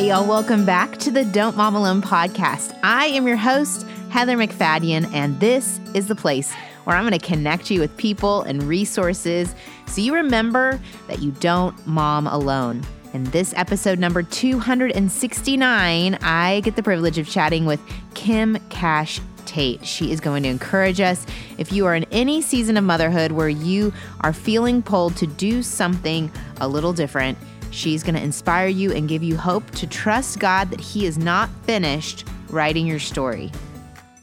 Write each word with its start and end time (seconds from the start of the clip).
Hey, 0.00 0.08
y'all, 0.08 0.26
welcome 0.26 0.64
back 0.64 0.96
to 1.00 1.10
the 1.10 1.26
Don't 1.26 1.58
Mom 1.58 1.74
Alone 1.74 2.00
podcast. 2.00 2.74
I 2.82 3.08
am 3.08 3.26
your 3.26 3.36
host, 3.36 3.86
Heather 4.08 4.34
MacFadyen, 4.34 5.12
and 5.12 5.38
this 5.40 5.78
is 5.92 6.06
the 6.06 6.14
place 6.14 6.50
where 6.84 6.96
I'm 6.96 7.06
going 7.06 7.20
to 7.20 7.26
connect 7.26 7.70
you 7.70 7.80
with 7.80 7.94
people 7.98 8.40
and 8.44 8.62
resources 8.62 9.54
so 9.86 10.00
you 10.00 10.14
remember 10.14 10.80
that 11.06 11.20
you 11.20 11.32
don't 11.32 11.86
mom 11.86 12.26
alone. 12.26 12.82
In 13.12 13.24
this 13.24 13.52
episode 13.58 13.98
number 13.98 14.22
269, 14.22 16.14
I 16.22 16.60
get 16.60 16.76
the 16.76 16.82
privilege 16.82 17.18
of 17.18 17.28
chatting 17.28 17.66
with 17.66 17.78
Kim 18.14 18.56
Cash 18.70 19.20
Tate. 19.44 19.84
She 19.84 20.12
is 20.12 20.20
going 20.20 20.44
to 20.44 20.48
encourage 20.48 21.02
us 21.02 21.26
if 21.58 21.72
you 21.72 21.84
are 21.84 21.94
in 21.94 22.04
any 22.04 22.40
season 22.40 22.78
of 22.78 22.84
motherhood 22.84 23.32
where 23.32 23.50
you 23.50 23.92
are 24.22 24.32
feeling 24.32 24.80
pulled 24.80 25.14
to 25.18 25.26
do 25.26 25.62
something 25.62 26.32
a 26.58 26.68
little 26.68 26.94
different 26.94 27.36
She's 27.70 28.02
going 28.02 28.14
to 28.14 28.22
inspire 28.22 28.68
you 28.68 28.92
and 28.92 29.08
give 29.08 29.22
you 29.22 29.36
hope 29.36 29.68
to 29.72 29.86
trust 29.86 30.38
God 30.38 30.70
that 30.70 30.80
He 30.80 31.06
is 31.06 31.18
not 31.18 31.48
finished 31.62 32.26
writing 32.48 32.86
your 32.86 32.98
story. 32.98 33.50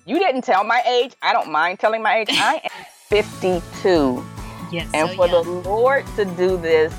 You 0.06 0.20
didn't 0.20 0.44
tell 0.44 0.64
my 0.64 0.82
age. 0.88 1.14
I 1.22 1.34
don't 1.34 1.52
mind 1.52 1.80
telling 1.80 2.02
my 2.02 2.20
age. 2.20 2.28
I 2.32 2.62
am 2.64 2.86
52. 3.10 4.26
Yes. 4.72 4.90
And 4.94 5.10
so 5.10 5.16
for 5.16 5.28
the 5.28 5.42
Lord 5.42 6.06
to 6.18 6.26
do 6.26 6.58
this 6.58 6.94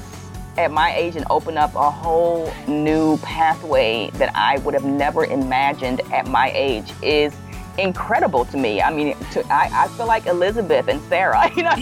at 0.57 0.71
my 0.73 0.95
age 0.95 1.17
and 1.17 1.25
open 1.31 1.57
up 1.57 1.75
a 1.75 1.91
whole 1.91 2.53
new 2.67 3.17
pathway 3.19 4.11
that 4.15 4.35
I 4.35 4.59
would 4.59 4.75
have 4.75 4.85
never 4.85 5.25
imagined 5.25 6.01
at 6.13 6.27
my 6.27 6.51
age 6.55 6.91
is 7.03 7.33
incredible 7.79 8.45
to 8.47 8.57
me. 8.57 8.83
I 8.83 8.93
mean, 8.93 9.17
to, 9.33 9.47
I, 9.47 9.71
I 9.85 9.89
feel 9.89 10.07
like 10.07 10.27
Elizabeth 10.27 10.89
and 10.89 11.01
Sarah. 11.03 11.51
You 11.57 11.63
know, 11.63 11.75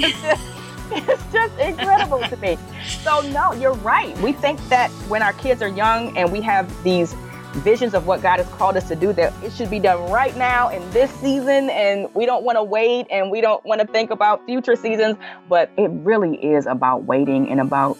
it's 1.08 1.32
just 1.32 1.58
incredible 1.58 2.20
to 2.20 2.36
me. 2.36 2.58
So 3.02 3.20
no, 3.30 3.52
you're 3.52 3.74
right. 3.74 4.16
We 4.18 4.32
think 4.32 4.60
that 4.68 4.90
when 5.08 5.22
our 5.22 5.32
kids 5.34 5.62
are 5.62 5.68
young 5.68 6.16
and 6.16 6.30
we 6.30 6.40
have 6.42 6.82
these 6.82 7.14
visions 7.56 7.94
of 7.94 8.06
what 8.06 8.22
God 8.22 8.38
has 8.38 8.48
called 8.54 8.76
us 8.76 8.86
to 8.88 8.96
do, 8.96 9.12
that 9.14 9.32
it 9.42 9.52
should 9.52 9.70
be 9.70 9.78
done 9.78 10.10
right 10.10 10.36
now 10.36 10.68
in 10.68 10.88
this 10.90 11.10
season, 11.12 11.70
and 11.70 12.12
we 12.14 12.26
don't 12.26 12.44
want 12.44 12.56
to 12.56 12.62
wait 12.62 13.06
and 13.10 13.30
we 13.30 13.40
don't 13.40 13.64
want 13.64 13.80
to 13.80 13.86
think 13.86 14.10
about 14.10 14.44
future 14.46 14.76
seasons. 14.76 15.16
But 15.48 15.70
it 15.76 15.90
really 15.90 16.36
is 16.36 16.66
about 16.66 17.04
waiting 17.04 17.50
and 17.50 17.60
about 17.60 17.98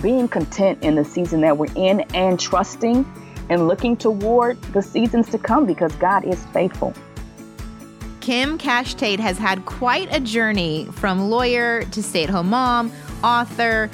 being 0.00 0.28
content 0.28 0.82
in 0.82 0.94
the 0.94 1.04
season 1.04 1.40
that 1.42 1.58
we're 1.58 1.72
in 1.74 2.00
and 2.14 2.38
trusting 2.38 3.04
and 3.50 3.68
looking 3.68 3.96
toward 3.96 4.60
the 4.72 4.82
seasons 4.82 5.28
to 5.30 5.38
come 5.38 5.66
because 5.66 5.94
God 5.96 6.24
is 6.24 6.42
faithful. 6.46 6.94
Kim 8.22 8.56
Cash 8.56 8.94
Tate 8.94 9.18
has 9.18 9.36
had 9.36 9.66
quite 9.66 10.08
a 10.14 10.20
journey 10.20 10.86
from 10.92 11.28
lawyer 11.28 11.82
to 11.86 12.00
stay 12.00 12.22
at 12.22 12.30
home 12.30 12.50
mom, 12.50 12.92
author, 13.24 13.90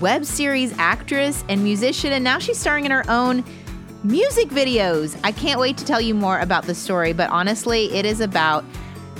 web 0.00 0.24
series 0.24 0.72
actress, 0.78 1.44
and 1.48 1.64
musician, 1.64 2.12
and 2.12 2.22
now 2.22 2.38
she's 2.38 2.56
starring 2.56 2.84
in 2.84 2.92
her 2.92 3.04
own 3.08 3.44
music 4.04 4.48
videos. 4.50 5.18
I 5.24 5.32
can't 5.32 5.58
wait 5.58 5.76
to 5.78 5.84
tell 5.84 6.00
you 6.00 6.14
more 6.14 6.38
about 6.38 6.66
the 6.66 6.74
story, 6.74 7.12
but 7.12 7.28
honestly, 7.30 7.92
it 7.92 8.06
is 8.06 8.20
about 8.20 8.64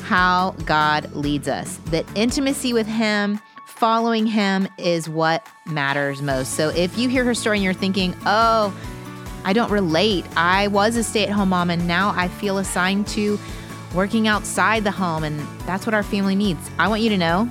how 0.03 0.53
God 0.65 1.13
leads 1.15 1.49
us. 1.49 1.79
That 1.87 2.07
intimacy 2.15 2.73
with 2.73 2.87
Him, 2.87 3.41
following 3.67 4.25
Him 4.25 4.69
is 4.79 5.09
what 5.09 5.45
matters 5.67 6.23
most. 6.23 6.53
So 6.53 6.69
if 6.69 6.97
you 6.97 7.09
hear 7.09 7.25
her 7.25 7.35
story 7.35 7.57
and 7.57 7.65
you're 7.65 7.75
thinking, 7.75 8.15
oh, 8.25 8.73
I 9.45 9.53
don't 9.53 9.73
relate, 9.73 10.25
I 10.37 10.69
was 10.69 10.97
a 10.97 11.03
stay 11.03 11.25
at 11.25 11.31
home 11.31 11.49
mom 11.49 11.71
and 11.71 11.89
now 11.89 12.15
I 12.17 12.29
feel 12.29 12.59
assigned 12.59 13.09
to 13.09 13.37
working 13.95 14.29
outside 14.29 14.85
the 14.85 14.91
home, 14.91 15.25
and 15.25 15.39
that's 15.67 15.87
what 15.87 15.95
our 15.95 16.03
family 16.03 16.35
needs. 16.35 16.71
I 16.79 16.89
want 16.89 17.03
you 17.03 17.11
to 17.11 17.17
know 17.17 17.49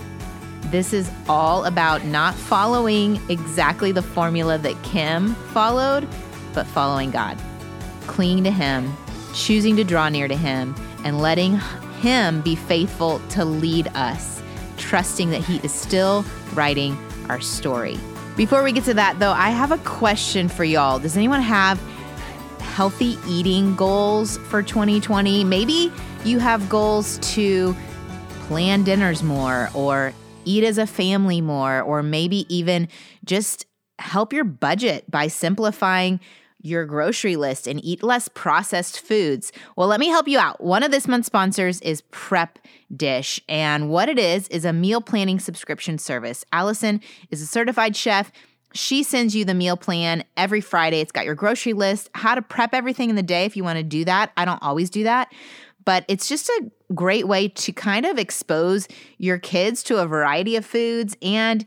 this 0.66 0.94
is 0.94 1.10
all 1.30 1.66
about 1.66 2.04
not 2.06 2.36
following 2.36 3.22
exactly 3.30 3.92
the 3.92 4.02
formula 4.02 4.58
that 4.58 4.82
Kim 4.84 5.36
followed, 5.54 6.08
but 6.54 6.68
following 6.68 7.12
God, 7.12 7.38
clinging 8.08 8.44
to 8.44 8.52
Him, 8.52 8.92
choosing 9.34 9.76
to 9.78 9.84
draw 9.84 10.10
near 10.10 10.28
to 10.28 10.36
Him, 10.36 10.76
and 11.04 11.20
letting 11.22 11.60
Him 12.02 12.42
be 12.42 12.56
faithful 12.56 13.20
to 13.30 13.46
lead 13.46 13.88
us, 13.90 14.42
trusting 14.78 15.30
that 15.30 15.44
He 15.44 15.58
is 15.58 15.74
still 15.74 16.26
writing 16.54 16.98
our 17.30 17.40
story. 17.40 17.98
Before 18.36 18.64
we 18.64 18.72
get 18.72 18.84
to 18.86 18.94
that, 18.96 19.20
though, 19.20 19.32
I 19.32 19.52
have 19.52 19.72
a 19.72 19.78
question 19.80 20.50
for 20.50 20.64
y'all. 20.64 20.98
Does 20.98 21.16
anyone 21.16 21.42
have 21.42 21.80
healthy 22.64 23.18
eating 23.28 23.76
goals 23.76 24.38
for 24.50 24.64
2020? 24.64 25.44
Maybe 25.44 25.92
you 26.26 26.40
have 26.40 26.68
goals 26.70 27.20
to 27.34 27.76
plan 28.48 28.84
dinners 28.84 29.22
more 29.24 29.70
or 29.74 30.14
eat 30.46 30.64
as 30.64 30.78
a 30.78 30.88
family 30.88 31.42
more, 31.42 31.82
or 31.82 32.04
maybe 32.04 32.46
even 32.54 32.88
just 33.26 33.66
help 34.00 34.34
your 34.34 34.44
budget 34.44 35.10
by 35.10 35.28
simplifying 35.28 36.20
your 36.64 36.86
grocery 36.86 37.36
list 37.36 37.68
and 37.68 37.84
eat 37.84 38.02
less 38.02 38.30
processed 38.30 39.00
foods. 39.00 39.52
Well, 39.76 39.88
let 39.88 40.00
me 40.00 40.08
help 40.08 40.28
you 40.28 40.40
out. 40.40 40.64
One 40.64 40.82
of 40.82 40.92
this 40.92 41.08
month's 41.08 41.28
sponsors 41.28 41.82
is 41.82 42.02
Prep 42.12 42.58
Dish, 42.96 43.40
and 43.50 43.90
what 43.90 44.08
it 44.08 44.18
is 44.18 44.48
is 44.48 44.64
a 44.64 44.74
meal 44.74 45.02
planning 45.02 45.40
subscription 45.40 45.98
service. 45.98 46.46
Allison 46.54 47.02
is 47.30 47.42
a 47.42 47.46
certified 47.46 47.96
chef. 47.96 48.32
She 48.74 49.04
sends 49.04 49.36
you 49.36 49.46
the 49.46 49.54
meal 49.54 49.78
plan 49.78 50.24
every 50.36 50.62
Friday. 50.62 51.00
It's 51.00 51.12
got 51.12 51.26
your 51.26 51.36
grocery 51.36 51.74
list, 51.74 52.10
how 52.16 52.36
to 52.36 52.42
prep 52.42 52.74
everything 52.74 53.10
in 53.10 53.16
the 53.16 53.24
day 53.24 53.46
if 53.46 53.56
you 53.56 53.64
want 53.64 53.78
to 53.78 53.84
do 53.84 54.06
that. 54.06 54.32
I 54.36 54.46
don't 54.46 54.62
always 54.62 54.90
do 54.90 55.04
that, 55.04 55.32
but 55.86 56.06
it's 56.08 56.28
just 56.28 56.50
a 56.50 56.72
great 56.94 57.28
way 57.28 57.48
to 57.48 57.72
kind 57.72 58.06
of 58.06 58.18
expose 58.18 58.88
your 59.18 59.38
kids 59.38 59.84
to 59.84 59.98
a 59.98 60.08
variety 60.08 60.56
of 60.56 60.66
foods 60.66 61.16
and 61.22 61.66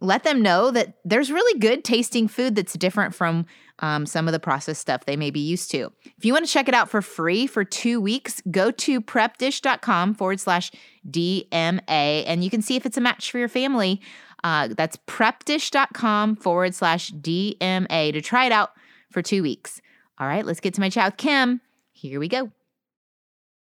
let 0.00 0.24
them 0.24 0.42
know 0.42 0.70
that 0.70 0.94
there's 1.04 1.30
really 1.30 1.58
good 1.58 1.84
tasting 1.84 2.28
food 2.28 2.54
that's 2.54 2.74
different 2.74 3.14
from 3.14 3.46
um, 3.80 4.06
some 4.06 4.26
of 4.26 4.32
the 4.32 4.40
processed 4.40 4.80
stuff 4.80 5.04
they 5.04 5.16
may 5.16 5.30
be 5.30 5.40
used 5.40 5.70
to. 5.70 5.92
If 6.16 6.24
you 6.24 6.32
want 6.32 6.46
to 6.46 6.52
check 6.52 6.68
it 6.68 6.74
out 6.74 6.88
for 6.88 7.02
free 7.02 7.46
for 7.46 7.64
two 7.64 8.00
weeks, 8.00 8.42
go 8.50 8.70
to 8.70 9.00
prepdish.com 9.00 10.14
forward 10.14 10.40
slash 10.40 10.70
DMA 11.08 11.80
and 12.26 12.42
you 12.44 12.50
can 12.50 12.62
see 12.62 12.76
if 12.76 12.86
it's 12.86 12.96
a 12.96 13.00
match 13.00 13.30
for 13.30 13.38
your 13.38 13.48
family. 13.48 14.00
Uh, 14.44 14.68
that's 14.68 14.96
prepdish.com 15.06 16.36
forward 16.36 16.74
slash 16.74 17.10
DMA 17.12 18.12
to 18.12 18.20
try 18.20 18.46
it 18.46 18.52
out 18.52 18.70
for 19.10 19.22
two 19.22 19.42
weeks. 19.42 19.80
All 20.18 20.26
right, 20.26 20.44
let's 20.44 20.60
get 20.60 20.74
to 20.74 20.80
my 20.80 20.90
chat 20.90 21.12
with 21.12 21.16
Kim. 21.16 21.60
Here 21.92 22.20
we 22.20 22.28
go. 22.28 22.50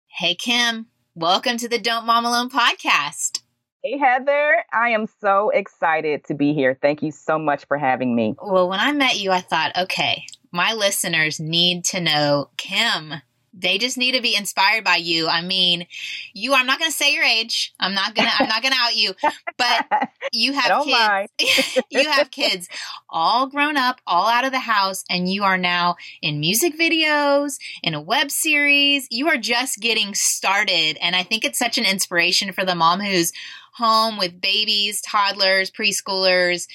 Hey, 0.07 0.35
Kim. 0.35 0.87
Welcome 1.15 1.57
to 1.57 1.69
the 1.69 1.79
Don't 1.79 2.05
Mom 2.05 2.25
Alone 2.25 2.49
podcast. 2.49 3.41
Hey, 3.83 3.97
Heather. 3.97 4.63
I 4.73 4.89
am 4.89 5.07
so 5.21 5.49
excited 5.49 6.25
to 6.25 6.33
be 6.33 6.53
here. 6.53 6.77
Thank 6.81 7.01
you 7.01 7.11
so 7.11 7.37
much 7.37 7.65
for 7.65 7.77
having 7.77 8.15
me. 8.15 8.35
Well, 8.41 8.67
when 8.69 8.79
I 8.79 8.91
met 8.91 9.19
you, 9.19 9.31
I 9.31 9.41
thought, 9.41 9.77
okay, 9.77 10.25
my 10.51 10.73
listeners 10.73 11.39
need 11.39 11.85
to 11.85 12.01
know 12.01 12.49
Kim 12.57 13.13
they 13.59 13.77
just 13.77 13.97
need 13.97 14.13
to 14.13 14.21
be 14.21 14.35
inspired 14.35 14.83
by 14.83 14.97
you. 14.97 15.27
I 15.27 15.41
mean, 15.41 15.87
you 16.33 16.53
I'm 16.53 16.65
not 16.65 16.79
going 16.79 16.91
to 16.91 16.95
say 16.95 17.13
your 17.13 17.23
age. 17.23 17.73
I'm 17.79 17.93
not 17.93 18.15
going 18.15 18.27
to 18.27 18.33
I'm 18.37 18.47
not 18.47 18.61
going 18.61 18.73
to 18.73 18.79
out 18.79 18.95
you, 18.95 19.13
but 19.57 20.09
you 20.31 20.53
have 20.53 20.85
kids. 20.85 21.79
you 21.89 22.09
have 22.09 22.31
kids 22.31 22.69
all 23.09 23.47
grown 23.47 23.77
up, 23.77 24.01
all 24.05 24.27
out 24.27 24.45
of 24.45 24.51
the 24.51 24.59
house 24.59 25.03
and 25.09 25.31
you 25.31 25.43
are 25.43 25.57
now 25.57 25.95
in 26.21 26.39
music 26.39 26.77
videos, 26.77 27.57
in 27.83 27.93
a 27.93 28.01
web 28.01 28.31
series. 28.31 29.07
You 29.09 29.27
are 29.29 29.37
just 29.37 29.79
getting 29.79 30.13
started 30.13 30.97
and 31.01 31.15
I 31.15 31.23
think 31.23 31.43
it's 31.43 31.59
such 31.59 31.77
an 31.77 31.85
inspiration 31.85 32.51
for 32.51 32.65
the 32.65 32.75
mom 32.75 32.99
who's 32.99 33.33
home 33.73 34.17
with 34.17 34.41
babies, 34.41 35.01
toddlers, 35.01 35.71
preschoolers 35.71 36.67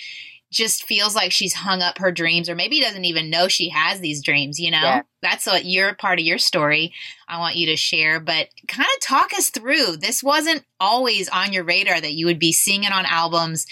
just 0.52 0.84
feels 0.84 1.14
like 1.16 1.32
she's 1.32 1.54
hung 1.54 1.82
up 1.82 1.98
her 1.98 2.12
dreams 2.12 2.48
or 2.48 2.54
maybe 2.54 2.80
doesn't 2.80 3.04
even 3.04 3.30
know 3.30 3.48
she 3.48 3.70
has 3.70 4.00
these 4.00 4.22
dreams 4.22 4.60
you 4.60 4.70
know? 4.70 4.78
Yeah. 4.78 5.02
that's 5.20 5.46
what 5.46 5.64
you're 5.64 5.94
part 5.94 6.18
of 6.18 6.24
your 6.24 6.38
story 6.38 6.92
i 7.28 7.38
want 7.38 7.56
you 7.56 7.66
to 7.66 7.76
share 7.76 8.20
but 8.20 8.48
kind 8.68 8.88
of 8.96 9.00
talk 9.06 9.32
us 9.34 9.50
through. 9.50 9.96
This 9.96 10.22
wasn't 10.22 10.64
always 10.80 11.28
on 11.28 11.52
your 11.52 11.64
radar 11.64 12.00
that 12.00 12.14
you 12.14 12.26
would 12.26 12.38
be 12.38 12.52
singing 12.52 12.91
on 12.91 13.04
albums 13.06 13.66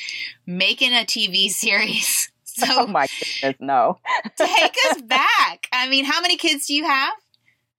making 0.47 0.93
a 0.93 1.05
tv 1.05 1.49
series. 1.51 2.31
So 2.45 2.67
oh 2.69 2.87
my 2.87 3.07
goodness 3.41 3.57
no. 3.61 3.99
take 4.39 4.75
us 4.91 5.03
back. 5.03 5.69
I 5.73 5.89
mean 5.89 6.05
how 6.05 6.21
many 6.21 6.37
kids 6.37 6.67
do 6.67 6.75
you 6.75 6.85
have? 6.85 7.13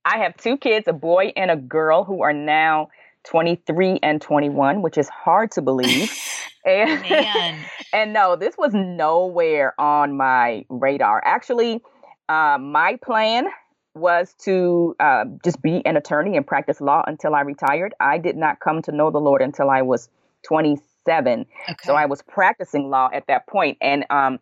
I 0.04 0.20
have 0.20 0.36
two 0.38 0.58
kids 0.58 0.88
a 0.88 0.94
boy 0.94 1.34
and 1.36 1.52
a 1.52 1.56
girl 1.56 2.04
who 2.04 2.24
are 2.24 2.34
now 2.34 2.90
23 3.26 4.00
and 4.02 4.22
21, 4.22 4.82
which 4.82 4.98
is 4.98 5.10
hard 5.10 5.52
to 5.52 5.62
believe. 5.62 6.12
and, 6.66 7.02
Man. 7.02 7.66
and 7.94 8.14
no, 8.14 8.36
this 8.36 8.56
was 8.58 8.74
nowhere 8.74 9.80
on 9.80 10.18
my 10.18 10.66
radar. 10.70 11.22
Actually, 11.24 11.82
uh, 12.30 12.58
my 12.60 12.98
plan 13.04 13.48
was 13.94 14.34
to 14.40 14.96
uh, 15.00 15.26
just 15.44 15.62
be 15.62 15.86
an 15.86 15.98
attorney 15.98 16.38
and 16.38 16.48
practice 16.48 16.80
law 16.80 17.04
until 17.06 17.36
I 17.36 17.42
retired. 17.42 17.94
I 18.00 18.18
did 18.18 18.38
not 18.38 18.60
come 18.60 18.82
to 18.84 18.92
know 18.92 19.12
the 19.12 19.20
Lord 19.20 19.42
until 19.42 19.70
I 19.70 19.82
was 19.82 20.10
27. 20.44 21.46
Okay. 21.70 21.76
So 21.84 21.96
I 21.96 22.06
was 22.06 22.22
practicing 22.22 22.90
law 22.90 23.10
at 23.14 23.28
that 23.28 23.48
point. 23.48 23.78
And 23.82 24.06
um, 24.10 24.40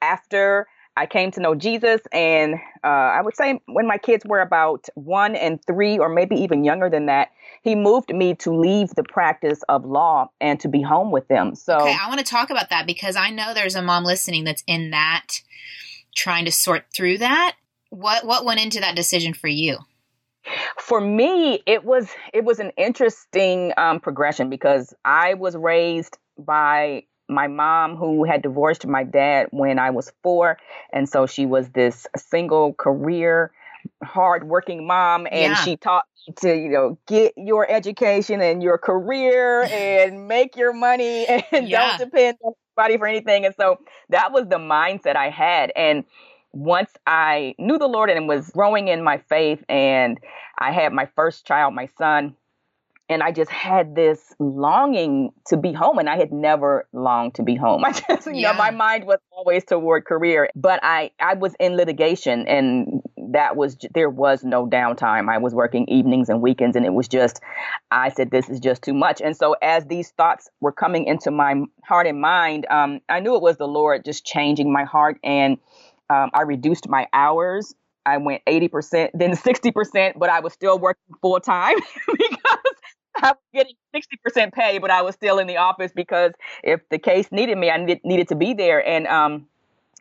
after 0.00 0.68
I 0.96 1.06
came 1.06 1.30
to 1.32 1.40
know 1.40 1.54
Jesus, 1.54 2.00
and 2.12 2.54
uh, 2.84 2.86
I 2.86 3.22
would 3.22 3.34
say 3.36 3.60
when 3.66 3.86
my 3.86 3.96
kids 3.96 4.24
were 4.26 4.40
about 4.40 4.88
one 4.94 5.34
and 5.34 5.58
three, 5.66 5.98
or 5.98 6.08
maybe 6.08 6.36
even 6.36 6.64
younger 6.64 6.90
than 6.90 7.06
that, 7.06 7.28
he 7.62 7.74
moved 7.74 8.14
me 8.14 8.34
to 8.36 8.50
leave 8.54 8.90
the 8.90 9.04
practice 9.04 9.60
of 9.68 9.84
law 9.84 10.28
and 10.40 10.60
to 10.60 10.68
be 10.68 10.82
home 10.82 11.10
with 11.10 11.26
them. 11.28 11.54
So, 11.54 11.76
okay, 11.76 11.96
I 11.98 12.08
want 12.08 12.20
to 12.20 12.26
talk 12.26 12.50
about 12.50 12.70
that 12.70 12.86
because 12.86 13.16
I 13.16 13.30
know 13.30 13.54
there's 13.54 13.74
a 13.76 13.82
mom 13.82 14.04
listening 14.04 14.44
that's 14.44 14.64
in 14.66 14.90
that, 14.90 15.40
trying 16.14 16.44
to 16.44 16.52
sort 16.52 16.84
through 16.94 17.18
that. 17.18 17.56
what 17.90 18.24
what 18.26 18.44
went 18.44 18.60
into 18.60 18.80
that 18.80 18.96
decision 18.96 19.34
for 19.34 19.48
you? 19.48 19.78
For 20.78 21.00
me, 21.00 21.62
it 21.66 21.84
was 21.84 22.10
it 22.34 22.44
was 22.44 22.58
an 22.58 22.72
interesting 22.76 23.72
um, 23.76 24.00
progression 24.00 24.50
because 24.50 24.92
I 25.04 25.34
was 25.34 25.56
raised 25.56 26.18
by 26.36 27.04
my 27.34 27.48
mom 27.48 27.96
who 27.96 28.24
had 28.24 28.42
divorced 28.42 28.86
my 28.86 29.04
dad 29.04 29.48
when 29.50 29.78
I 29.78 29.90
was 29.90 30.12
four, 30.22 30.58
and 30.92 31.08
so 31.08 31.26
she 31.26 31.46
was 31.46 31.70
this 31.70 32.06
single 32.16 32.74
career 32.74 33.52
hardworking 34.04 34.86
mom 34.86 35.26
and 35.26 35.52
yeah. 35.52 35.54
she 35.56 35.76
taught 35.76 36.04
me 36.28 36.34
to 36.36 36.54
you 36.54 36.68
know 36.68 36.96
get 37.08 37.32
your 37.36 37.68
education 37.68 38.40
and 38.40 38.62
your 38.62 38.78
career 38.78 39.62
and 39.64 40.28
make 40.28 40.56
your 40.56 40.72
money 40.72 41.26
and 41.52 41.68
yeah. 41.68 41.96
don't 41.98 42.10
depend 42.10 42.38
on 42.44 42.52
anybody 42.78 42.96
for 42.96 43.08
anything 43.08 43.44
and 43.44 43.56
so 43.56 43.76
that 44.08 44.32
was 44.32 44.46
the 44.46 44.56
mindset 44.56 45.16
i 45.16 45.30
had 45.30 45.72
and 45.74 46.04
once 46.52 46.90
I 47.06 47.54
knew 47.58 47.78
the 47.78 47.88
Lord 47.88 48.10
and 48.10 48.28
was 48.28 48.50
growing 48.50 48.88
in 48.88 49.02
my 49.02 49.18
faith, 49.18 49.64
and 49.68 50.18
I 50.58 50.72
had 50.72 50.92
my 50.92 51.08
first 51.16 51.46
child, 51.46 51.74
my 51.74 51.88
son, 51.98 52.36
and 53.12 53.22
I 53.22 53.30
just 53.32 53.50
had 53.50 53.94
this 53.94 54.34
longing 54.38 55.32
to 55.46 55.56
be 55.56 55.72
home, 55.72 55.98
and 55.98 56.08
I 56.08 56.16
had 56.16 56.32
never 56.32 56.88
longed 56.92 57.34
to 57.36 57.42
be 57.42 57.54
home. 57.54 57.84
I 57.86 57.92
just, 57.92 58.26
you 58.26 58.34
yeah. 58.34 58.52
know, 58.52 58.58
my 58.58 58.70
mind 58.70 59.04
was 59.04 59.18
always 59.30 59.64
toward 59.64 60.04
career, 60.04 60.48
but 60.56 60.80
I 60.82 61.10
I 61.20 61.34
was 61.34 61.54
in 61.60 61.76
litigation, 61.76 62.46
and 62.48 63.02
that 63.32 63.56
was 63.56 63.76
there 63.94 64.10
was 64.10 64.44
no 64.44 64.66
downtime. 64.66 65.28
I 65.28 65.38
was 65.38 65.54
working 65.54 65.88
evenings 65.88 66.28
and 66.28 66.40
weekends, 66.40 66.76
and 66.76 66.84
it 66.84 66.94
was 66.94 67.08
just 67.08 67.40
I 67.90 68.08
said 68.08 68.30
this 68.30 68.48
is 68.48 68.60
just 68.60 68.82
too 68.82 68.94
much. 68.94 69.20
And 69.20 69.36
so 69.36 69.54
as 69.62 69.86
these 69.86 70.10
thoughts 70.10 70.48
were 70.60 70.72
coming 70.72 71.04
into 71.06 71.30
my 71.30 71.54
heart 71.84 72.06
and 72.06 72.20
mind, 72.20 72.66
um, 72.70 73.00
I 73.08 73.20
knew 73.20 73.34
it 73.36 73.42
was 73.42 73.58
the 73.58 73.68
Lord 73.68 74.04
just 74.04 74.24
changing 74.24 74.72
my 74.72 74.84
heart 74.84 75.18
and 75.22 75.58
um, 76.10 76.30
I 76.34 76.42
reduced 76.42 76.88
my 76.88 77.06
hours. 77.12 77.74
I 78.04 78.16
went 78.16 78.42
80%, 78.46 79.10
then 79.14 79.32
60%, 79.32 80.18
but 80.18 80.28
I 80.28 80.40
was 80.40 80.52
still 80.52 80.78
working 80.78 81.14
full 81.20 81.38
time 81.40 81.76
because 82.06 82.71
I 83.16 83.32
was 83.32 83.38
getting 83.54 83.74
60% 83.94 84.52
pay, 84.52 84.78
but 84.78 84.90
I 84.90 85.02
was 85.02 85.14
still 85.14 85.38
in 85.38 85.46
the 85.46 85.58
office 85.58 85.92
because 85.94 86.32
if 86.62 86.80
the 86.88 86.98
case 86.98 87.30
needed 87.30 87.58
me, 87.58 87.70
I 87.70 87.76
needed, 87.76 88.00
needed 88.04 88.28
to 88.28 88.34
be 88.34 88.54
there. 88.54 88.86
And, 88.86 89.06
um, 89.06 89.46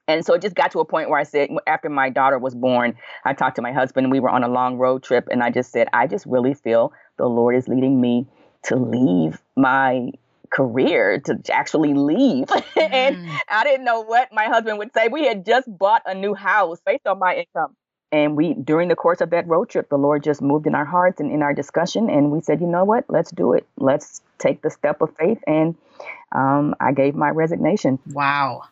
and 0.08 0.26
so 0.26 0.34
it 0.34 0.42
just 0.42 0.56
got 0.56 0.72
to 0.72 0.80
a 0.80 0.86
point 0.86 1.10
where 1.10 1.20
I 1.20 1.24
said, 1.24 1.50
after 1.68 1.90
my 1.90 2.10
daughter 2.10 2.38
was 2.38 2.56
born, 2.56 2.96
I 3.24 3.34
talked 3.34 3.56
to 3.58 3.62
my 3.62 3.72
husband. 3.72 4.12
We 4.12 4.20
were 4.20 4.30
on 4.30 4.44
a 4.44 4.48
long 4.48 4.78
road 4.78 5.04
trip, 5.04 5.28
and 5.32 5.44
I 5.44 5.52
just 5.52 5.72
said, 5.72 5.88
I 5.94 6.08
just 6.08 6.26
really 6.26 6.54
feel 6.54 6.92
the 7.18 7.28
Lord 7.28 7.56
is 7.56 7.68
leading 7.68 8.02
me 8.02 8.28
to 8.64 8.76
leave 8.76 9.42
my 9.56 10.12
career 10.52 11.20
to 11.26 11.40
actually 11.52 11.94
leave. 11.94 12.48
Mm. 12.82 12.94
and 12.94 13.18
I 13.48 13.64
didn't 13.64 13.86
know 13.86 14.02
what 14.02 14.30
my 14.34 14.46
husband 14.46 14.78
would 14.80 14.94
say. 14.94 15.08
We 15.08 15.26
had 15.26 15.46
just 15.46 15.68
bought 15.68 16.02
a 16.06 16.16
new 16.16 16.34
house 16.34 16.80
based 16.86 17.06
on 17.06 17.20
my 17.20 17.36
income. 17.36 17.76
And 18.12 18.36
we, 18.36 18.54
during 18.54 18.90
the 18.90 18.96
course 18.96 19.22
of 19.22 19.30
that 19.30 19.48
road 19.48 19.70
trip, 19.70 19.90
the 19.90 19.98
Lord 19.98 20.24
just 20.24 20.42
moved 20.42 20.68
in 20.68 20.76
our 20.76 20.86
hearts 20.86 21.22
and 21.22 21.32
in 21.32 21.42
our 21.42 21.54
discussion. 21.54 22.10
And 22.10 22.32
we 22.32 22.42
said, 22.42 22.60
you 22.60 22.68
know 22.68 22.84
what? 22.84 23.06
Let's 23.08 23.32
do 23.32 23.54
it. 23.54 23.66
Let's 23.78 24.22
take 24.38 24.62
the 24.62 24.70
step 24.70 25.02
of 25.02 25.16
faith. 25.18 25.40
And 25.48 25.76
um, 26.34 26.76
I 26.80 26.92
gave 26.92 27.16
my 27.16 27.30
resignation. 27.30 28.00
Wow. 28.08 28.64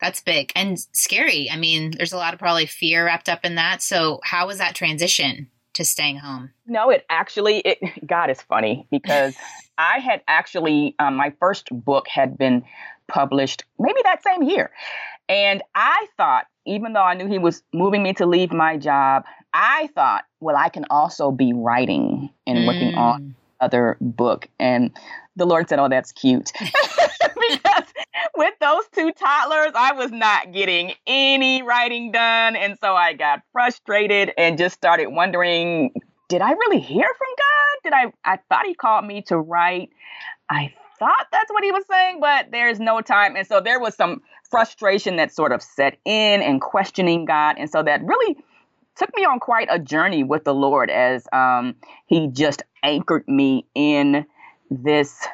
That's 0.00 0.20
big 0.20 0.52
and 0.56 0.78
scary. 0.92 1.48
I 1.50 1.56
mean, 1.56 1.92
there's 1.96 2.12
a 2.12 2.16
lot 2.16 2.34
of 2.34 2.40
probably 2.40 2.66
fear 2.66 3.06
wrapped 3.06 3.28
up 3.28 3.44
in 3.44 3.54
that. 3.54 3.82
So, 3.82 4.20
how 4.24 4.46
was 4.46 4.58
that 4.58 4.74
transition? 4.74 5.48
to 5.74 5.84
staying 5.84 6.18
home? 6.18 6.50
No, 6.66 6.90
it 6.90 7.04
actually, 7.08 7.58
it, 7.60 7.78
God 8.06 8.30
is 8.30 8.40
funny 8.42 8.86
because 8.90 9.34
I 9.78 9.98
had 9.98 10.22
actually, 10.28 10.94
um, 10.98 11.16
my 11.16 11.32
first 11.40 11.68
book 11.70 12.06
had 12.08 12.36
been 12.36 12.64
published 13.08 13.64
maybe 13.78 14.00
that 14.04 14.22
same 14.22 14.42
year. 14.42 14.70
And 15.28 15.62
I 15.74 16.06
thought, 16.16 16.46
even 16.66 16.92
though 16.92 17.02
I 17.02 17.14
knew 17.14 17.26
he 17.26 17.38
was 17.38 17.62
moving 17.72 18.02
me 18.02 18.12
to 18.14 18.26
leave 18.26 18.52
my 18.52 18.76
job, 18.76 19.24
I 19.52 19.88
thought, 19.94 20.24
well, 20.40 20.56
I 20.56 20.68
can 20.68 20.86
also 20.90 21.30
be 21.30 21.52
writing 21.52 22.30
and 22.46 22.58
mm. 22.58 22.66
working 22.66 22.94
on 22.94 23.22
mm. 23.22 23.34
other 23.60 23.96
book. 24.00 24.48
And 24.58 24.96
the 25.36 25.46
Lord 25.46 25.68
said, 25.68 25.78
oh, 25.78 25.88
that's 25.88 26.12
cute. 26.12 26.52
because 26.60 27.84
with 28.36 28.54
those 28.60 28.84
two 28.92 29.12
toddlers, 29.12 29.72
I 29.74 29.92
was 29.92 30.10
not 30.10 30.52
getting 30.52 30.92
any 31.06 31.62
writing 31.62 32.12
done. 32.12 32.56
And 32.56 32.78
so 32.80 32.94
I 32.94 33.14
got 33.14 33.42
frustrated 33.52 34.32
and 34.36 34.58
just 34.58 34.74
started 34.74 35.08
wondering, 35.08 35.92
did 36.28 36.40
I 36.40 36.52
really 36.52 36.80
hear 36.80 37.06
from 37.06 37.28
God? 37.38 37.82
Did 37.84 37.92
I 37.92 38.32
I 38.32 38.38
thought 38.48 38.66
he 38.66 38.74
called 38.74 39.04
me 39.04 39.22
to 39.22 39.36
write. 39.36 39.90
I 40.48 40.72
thought 40.98 41.26
that's 41.32 41.50
what 41.50 41.64
he 41.64 41.72
was 41.72 41.84
saying, 41.90 42.20
but 42.20 42.50
there's 42.52 42.78
no 42.78 43.00
time. 43.00 43.36
And 43.36 43.46
so 43.46 43.60
there 43.60 43.80
was 43.80 43.94
some 43.94 44.22
frustration 44.52 45.16
that 45.16 45.34
sort 45.34 45.50
of 45.50 45.62
set 45.62 45.96
in 46.04 46.42
and 46.42 46.60
questioning 46.60 47.24
God. 47.24 47.56
And 47.58 47.68
so 47.68 47.82
that 47.82 48.04
really 48.04 48.36
took 48.96 49.08
me 49.16 49.24
on 49.24 49.40
quite 49.40 49.66
a 49.70 49.78
journey 49.78 50.22
with 50.22 50.44
the 50.44 50.54
Lord 50.54 50.90
as 50.90 51.26
um, 51.32 51.74
he 52.06 52.28
just 52.28 52.62
anchored 52.84 53.26
me 53.26 53.66
in 53.74 54.26
this 54.70 55.26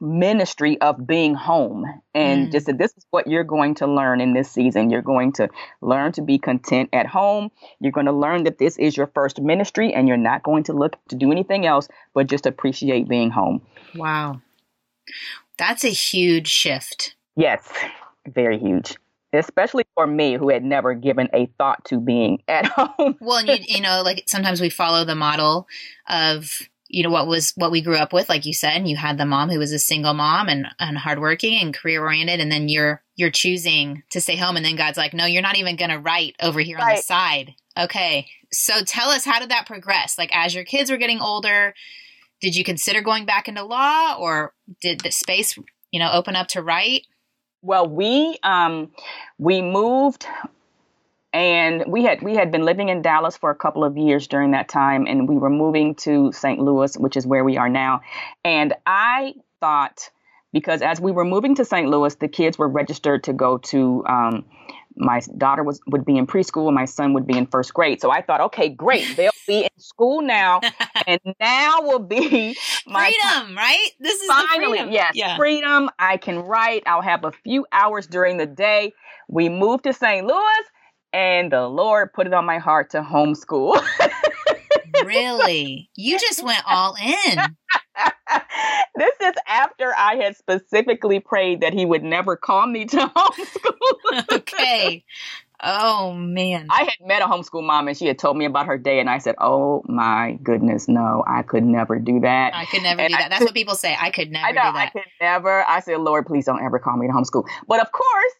ministry 0.00 0.78
of 0.80 1.06
being 1.06 1.34
home. 1.34 1.86
And 2.12 2.48
mm. 2.48 2.52
just 2.52 2.66
said 2.66 2.76
this 2.76 2.92
is 2.96 3.06
what 3.10 3.28
you're 3.28 3.44
going 3.44 3.76
to 3.76 3.86
learn 3.86 4.20
in 4.20 4.34
this 4.34 4.50
season. 4.50 4.90
You're 4.90 5.00
going 5.00 5.32
to 5.34 5.48
learn 5.80 6.10
to 6.12 6.22
be 6.22 6.36
content 6.36 6.90
at 6.92 7.06
home. 7.06 7.52
You're 7.78 7.92
going 7.92 8.06
to 8.06 8.12
learn 8.12 8.44
that 8.44 8.58
this 8.58 8.76
is 8.78 8.96
your 8.96 9.06
first 9.06 9.40
ministry 9.40 9.94
and 9.94 10.08
you're 10.08 10.16
not 10.16 10.42
going 10.42 10.64
to 10.64 10.72
look 10.72 10.96
to 11.08 11.16
do 11.16 11.30
anything 11.30 11.66
else 11.66 11.88
but 12.14 12.26
just 12.26 12.46
appreciate 12.46 13.08
being 13.08 13.30
home. 13.30 13.62
Wow. 13.94 14.40
That's 15.56 15.84
a 15.84 15.90
huge 15.90 16.48
shift. 16.48 17.14
Yes 17.36 17.62
very 18.34 18.58
huge 18.58 18.96
especially 19.32 19.84
for 19.94 20.06
me 20.06 20.36
who 20.36 20.50
had 20.50 20.64
never 20.64 20.94
given 20.94 21.28
a 21.34 21.46
thought 21.58 21.84
to 21.84 22.00
being 22.00 22.42
at 22.48 22.66
home. 22.66 23.16
Well 23.20 23.38
and 23.38 23.48
you, 23.48 23.58
you 23.66 23.80
know 23.80 24.02
like 24.02 24.24
sometimes 24.26 24.60
we 24.60 24.70
follow 24.70 25.04
the 25.04 25.14
model 25.14 25.66
of 26.08 26.50
you 26.88 27.02
know 27.02 27.10
what 27.10 27.26
was 27.26 27.52
what 27.56 27.72
we 27.72 27.82
grew 27.82 27.96
up 27.96 28.12
with 28.12 28.28
like 28.28 28.46
you 28.46 28.54
said 28.54 28.76
and 28.76 28.88
you 28.88 28.96
had 28.96 29.18
the 29.18 29.26
mom 29.26 29.50
who 29.50 29.58
was 29.58 29.72
a 29.72 29.78
single 29.78 30.14
mom 30.14 30.48
and 30.48 30.66
and 30.78 30.96
hardworking 30.96 31.60
and 31.60 31.74
career 31.74 32.00
oriented 32.00 32.40
and 32.40 32.50
then 32.50 32.68
you're 32.68 33.02
you're 33.16 33.30
choosing 33.30 34.02
to 34.10 34.20
stay 34.20 34.36
home 34.36 34.56
and 34.56 34.64
then 34.64 34.76
god's 34.76 34.96
like 34.96 35.12
no 35.12 35.26
you're 35.26 35.42
not 35.42 35.56
even 35.56 35.76
going 35.76 35.90
to 35.90 35.98
write 35.98 36.36
over 36.40 36.60
here 36.60 36.78
right. 36.78 36.90
on 36.90 36.96
the 36.96 37.02
side. 37.02 37.54
Okay. 37.78 38.26
So 38.52 38.84
tell 38.84 39.10
us 39.10 39.24
how 39.24 39.38
did 39.38 39.50
that 39.50 39.66
progress? 39.66 40.16
Like 40.16 40.30
as 40.34 40.54
your 40.54 40.64
kids 40.64 40.90
were 40.90 40.96
getting 40.96 41.20
older 41.20 41.74
did 42.40 42.54
you 42.54 42.64
consider 42.64 43.00
going 43.00 43.24
back 43.24 43.48
into 43.48 43.64
law 43.64 44.16
or 44.18 44.54
did 44.80 45.00
the 45.00 45.10
space 45.10 45.58
you 45.90 45.98
know 45.98 46.10
open 46.12 46.36
up 46.36 46.46
to 46.48 46.62
write 46.62 47.06
well 47.66 47.86
we 47.86 48.38
um 48.42 48.90
we 49.38 49.60
moved 49.60 50.26
and 51.32 51.84
we 51.86 52.04
had 52.04 52.22
we 52.22 52.34
had 52.34 52.50
been 52.52 52.64
living 52.64 52.88
in 52.88 53.02
Dallas 53.02 53.36
for 53.36 53.50
a 53.50 53.54
couple 53.54 53.84
of 53.84 53.98
years 53.98 54.26
during 54.28 54.52
that 54.52 54.68
time 54.68 55.06
and 55.06 55.28
we 55.28 55.36
were 55.36 55.50
moving 55.50 55.94
to 55.96 56.32
St. 56.32 56.60
Louis 56.60 56.96
which 56.96 57.16
is 57.16 57.26
where 57.26 57.44
we 57.44 57.56
are 57.56 57.68
now 57.68 58.00
and 58.44 58.72
I 58.86 59.34
thought 59.60 60.10
because 60.52 60.80
as 60.80 61.00
we 61.00 61.10
were 61.12 61.24
moving 61.24 61.56
to 61.56 61.64
St. 61.64 61.88
Louis 61.88 62.14
the 62.14 62.28
kids 62.28 62.56
were 62.56 62.68
registered 62.68 63.24
to 63.24 63.32
go 63.32 63.58
to 63.58 64.04
um, 64.06 64.44
my 64.94 65.20
daughter 65.36 65.62
was 65.62 65.80
would 65.88 66.04
be 66.04 66.16
in 66.16 66.26
preschool 66.26 66.66
and 66.66 66.74
my 66.74 66.86
son 66.86 67.14
would 67.14 67.26
be 67.26 67.36
in 67.36 67.46
first 67.46 67.74
grade 67.74 68.00
so 68.00 68.10
I 68.10 68.22
thought 68.22 68.40
okay 68.42 68.68
great 68.68 69.16
they'll 69.16 69.32
be 69.46 69.64
in 69.64 69.80
school 69.80 70.22
now 70.22 70.60
and 71.06 71.20
now 71.40 71.80
will 71.82 71.98
be 71.98 72.56
my 72.86 73.04
freedom 73.04 73.46
time. 73.48 73.56
right 73.56 73.90
this 74.00 74.20
is 74.20 74.28
finally 74.28 74.92
yes 74.92 75.12
yeah. 75.14 75.36
freedom 75.36 75.90
I 75.98 76.16
can 76.16 76.40
write 76.40 76.82
I'll 76.86 77.02
have 77.02 77.24
a 77.24 77.32
few 77.32 77.66
hours 77.72 78.06
during 78.06 78.36
the 78.36 78.46
day 78.46 78.92
we 79.28 79.48
moved 79.48 79.84
to 79.84 79.92
St. 79.92 80.26
Louis 80.26 80.64
and 81.12 81.50
the 81.50 81.66
Lord 81.66 82.12
put 82.12 82.26
it 82.26 82.34
on 82.34 82.44
my 82.44 82.58
heart 82.58 82.90
to 82.90 83.00
homeschool. 83.00 83.82
really? 85.04 85.90
You 85.96 86.18
just 86.20 86.44
went 86.44 86.62
all 86.66 86.94
in. 87.02 87.38
this 88.96 89.12
is 89.22 89.32
after 89.48 89.94
I 89.96 90.16
had 90.16 90.36
specifically 90.36 91.20
prayed 91.20 91.62
that 91.62 91.72
he 91.72 91.86
would 91.86 92.02
never 92.02 92.36
call 92.36 92.66
me 92.66 92.84
to 92.86 92.96
homeschool. 92.98 94.32
okay. 94.32 95.04
Oh 95.62 96.12
man. 96.12 96.66
I 96.70 96.82
had 96.84 97.06
met 97.06 97.22
a 97.22 97.26
homeschool 97.26 97.62
mom 97.62 97.88
and 97.88 97.96
she 97.96 98.06
had 98.06 98.18
told 98.18 98.36
me 98.36 98.44
about 98.44 98.66
her 98.66 98.76
day 98.76 99.00
and 99.00 99.08
I 99.08 99.18
said, 99.18 99.36
"Oh 99.40 99.82
my 99.86 100.38
goodness, 100.42 100.88
no. 100.88 101.24
I 101.26 101.42
could 101.42 101.64
never 101.64 101.98
do 101.98 102.20
that." 102.20 102.54
I 102.54 102.66
could 102.66 102.82
never 102.82 103.00
and 103.00 103.10
do 103.10 103.16
that. 103.16 103.30
That's 103.30 103.44
what 103.44 103.54
people 103.54 103.74
say. 103.74 103.96
I 103.98 104.10
could 104.10 104.30
never 104.30 104.46
I 104.46 104.50
know, 104.50 104.70
do 104.70 104.72
that. 104.72 104.76
I 104.76 104.90
could 104.90 105.10
never. 105.20 105.68
I 105.68 105.80
said, 105.80 105.98
"Lord, 106.00 106.26
please 106.26 106.44
don't 106.44 106.62
ever 106.62 106.78
call 106.78 106.96
me 106.96 107.06
to 107.06 107.12
homeschool." 107.12 107.44
But 107.66 107.80
of 107.80 107.90
course, 107.92 108.34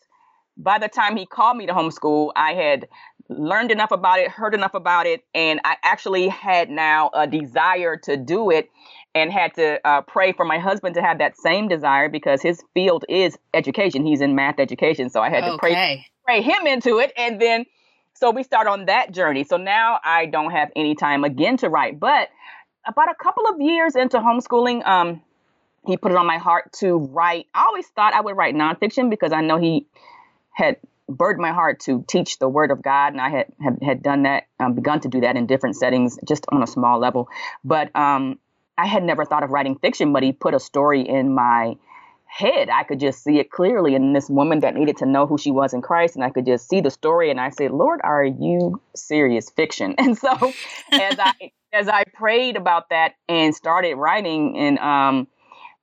by 0.56 0.78
the 0.78 0.88
time 0.88 1.16
he 1.16 1.26
called 1.26 1.56
me 1.56 1.66
to 1.66 1.72
homeschool, 1.72 2.32
I 2.36 2.54
had 2.54 2.88
learned 3.28 3.70
enough 3.70 3.90
about 3.90 4.18
it, 4.18 4.30
heard 4.30 4.54
enough 4.54 4.74
about 4.74 5.06
it, 5.06 5.24
and 5.34 5.60
I 5.64 5.76
actually 5.82 6.28
had 6.28 6.70
now 6.70 7.10
a 7.14 7.26
desire 7.26 7.96
to 8.04 8.16
do 8.16 8.50
it 8.50 8.70
and 9.16 9.32
had 9.32 9.54
to 9.54 9.80
uh, 9.82 10.02
pray 10.02 10.32
for 10.32 10.44
my 10.44 10.58
husband 10.58 10.94
to 10.94 11.00
have 11.00 11.18
that 11.20 11.38
same 11.38 11.68
desire 11.68 12.10
because 12.10 12.42
his 12.42 12.62
field 12.74 13.06
is 13.08 13.38
education. 13.54 14.04
He's 14.04 14.20
in 14.20 14.34
math 14.34 14.60
education. 14.60 15.08
So 15.08 15.22
I 15.22 15.30
had 15.30 15.40
to 15.52 15.58
pray, 15.58 15.72
pray 16.26 16.42
him 16.42 16.66
into 16.66 16.98
it. 16.98 17.14
And 17.16 17.40
then, 17.40 17.64
so 18.12 18.30
we 18.30 18.42
start 18.42 18.66
on 18.66 18.84
that 18.86 19.12
journey. 19.12 19.44
So 19.44 19.56
now 19.56 20.00
I 20.04 20.26
don't 20.26 20.50
have 20.50 20.70
any 20.76 20.94
time 20.94 21.24
again 21.24 21.56
to 21.58 21.70
write. 21.70 21.98
But 21.98 22.28
about 22.86 23.10
a 23.10 23.14
couple 23.14 23.46
of 23.46 23.58
years 23.58 23.96
into 23.96 24.18
homeschooling, 24.18 24.86
um, 24.86 25.22
he 25.86 25.96
put 25.96 26.12
it 26.12 26.18
on 26.18 26.26
my 26.26 26.36
heart 26.36 26.74
to 26.80 26.96
write. 26.98 27.46
I 27.54 27.64
always 27.68 27.86
thought 27.86 28.12
I 28.12 28.20
would 28.20 28.36
write 28.36 28.54
nonfiction 28.54 29.08
because 29.08 29.32
I 29.32 29.40
know 29.40 29.56
he 29.56 29.86
had 30.52 30.76
burdened 31.08 31.40
my 31.40 31.52
heart 31.52 31.80
to 31.80 32.04
teach 32.06 32.38
the 32.38 32.48
word 32.48 32.70
of 32.70 32.82
God, 32.82 33.12
and 33.12 33.20
I 33.20 33.30
had 33.30 33.46
had, 33.62 33.78
had 33.82 34.02
done 34.02 34.24
that, 34.24 34.48
um, 34.58 34.74
begun 34.74 35.00
to 35.00 35.08
do 35.08 35.20
that 35.20 35.36
in 35.36 35.46
different 35.46 35.76
settings, 35.76 36.18
just 36.26 36.44
on 36.50 36.62
a 36.62 36.66
small 36.66 36.98
level. 36.98 37.28
But 37.64 37.94
um, 37.96 38.40
I 38.78 38.86
had 38.86 39.02
never 39.02 39.24
thought 39.24 39.42
of 39.42 39.50
writing 39.50 39.76
fiction, 39.78 40.12
but 40.12 40.22
he 40.22 40.32
put 40.32 40.54
a 40.54 40.60
story 40.60 41.00
in 41.00 41.34
my 41.34 41.76
head. 42.26 42.68
I 42.68 42.82
could 42.82 43.00
just 43.00 43.24
see 43.24 43.38
it 43.38 43.50
clearly 43.50 43.94
in 43.94 44.12
this 44.12 44.28
woman 44.28 44.60
that 44.60 44.74
needed 44.74 44.98
to 44.98 45.06
know 45.06 45.26
who 45.26 45.38
she 45.38 45.50
was 45.50 45.72
in 45.72 45.80
Christ, 45.80 46.16
and 46.16 46.24
I 46.24 46.30
could 46.30 46.44
just 46.44 46.68
see 46.68 46.80
the 46.80 46.90
story. 46.90 47.30
And 47.30 47.40
I 47.40 47.50
said, 47.50 47.70
"Lord, 47.70 48.00
are 48.04 48.24
you 48.24 48.80
serious 48.94 49.50
fiction?" 49.50 49.94
And 49.98 50.18
so, 50.18 50.52
as 50.92 51.18
I 51.18 51.52
as 51.72 51.88
I 51.88 52.04
prayed 52.14 52.56
about 52.56 52.90
that 52.90 53.14
and 53.28 53.54
started 53.54 53.96
writing, 53.96 54.56
and 54.58 54.78
um, 54.78 55.26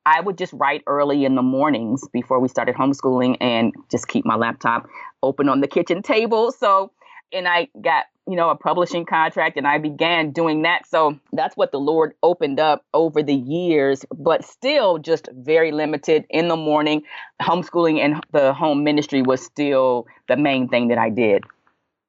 I 0.06 0.22
would 0.22 0.38
just 0.38 0.54
write 0.54 0.84
early 0.86 1.26
in 1.26 1.36
the 1.36 1.42
mornings 1.42 2.08
before 2.14 2.40
we 2.40 2.48
started 2.48 2.76
homeschooling, 2.76 3.38
and 3.42 3.74
just 3.90 4.08
keep 4.08 4.26
my 4.26 4.36
laptop 4.36 4.88
open 5.24 5.50
on 5.50 5.62
the 5.62 5.68
kitchen 5.68 6.02
table. 6.04 6.52
So, 6.52 6.92
and 7.32 7.48
I 7.48 7.70
got 7.82 8.06
you 8.28 8.36
know, 8.36 8.50
a 8.50 8.56
publishing 8.56 9.06
contract 9.06 9.58
and 9.58 9.68
I 9.68 9.78
began 9.78 10.32
doing 10.32 10.62
that. 10.62 10.88
So 10.88 11.20
that's 11.34 11.58
what 11.58 11.72
the 11.72 11.80
Lord 11.80 12.14
opened 12.24 12.60
up 12.60 12.86
over 12.94 13.22
the 13.22 13.36
years, 13.36 14.06
but 14.16 14.46
still 14.46 14.98
just 14.98 15.28
very 15.34 15.72
limited 15.72 16.26
in 16.30 16.48
the 16.48 16.56
morning. 16.56 17.04
Homeschooling 17.42 18.00
and 18.00 18.24
the 18.32 18.54
home 18.54 18.84
ministry 18.84 19.22
was 19.22 19.44
still 19.44 20.08
the 20.30 20.38
main 20.38 20.70
thing 20.70 20.88
that 20.88 20.98
I 20.98 21.10
did. 21.10 21.44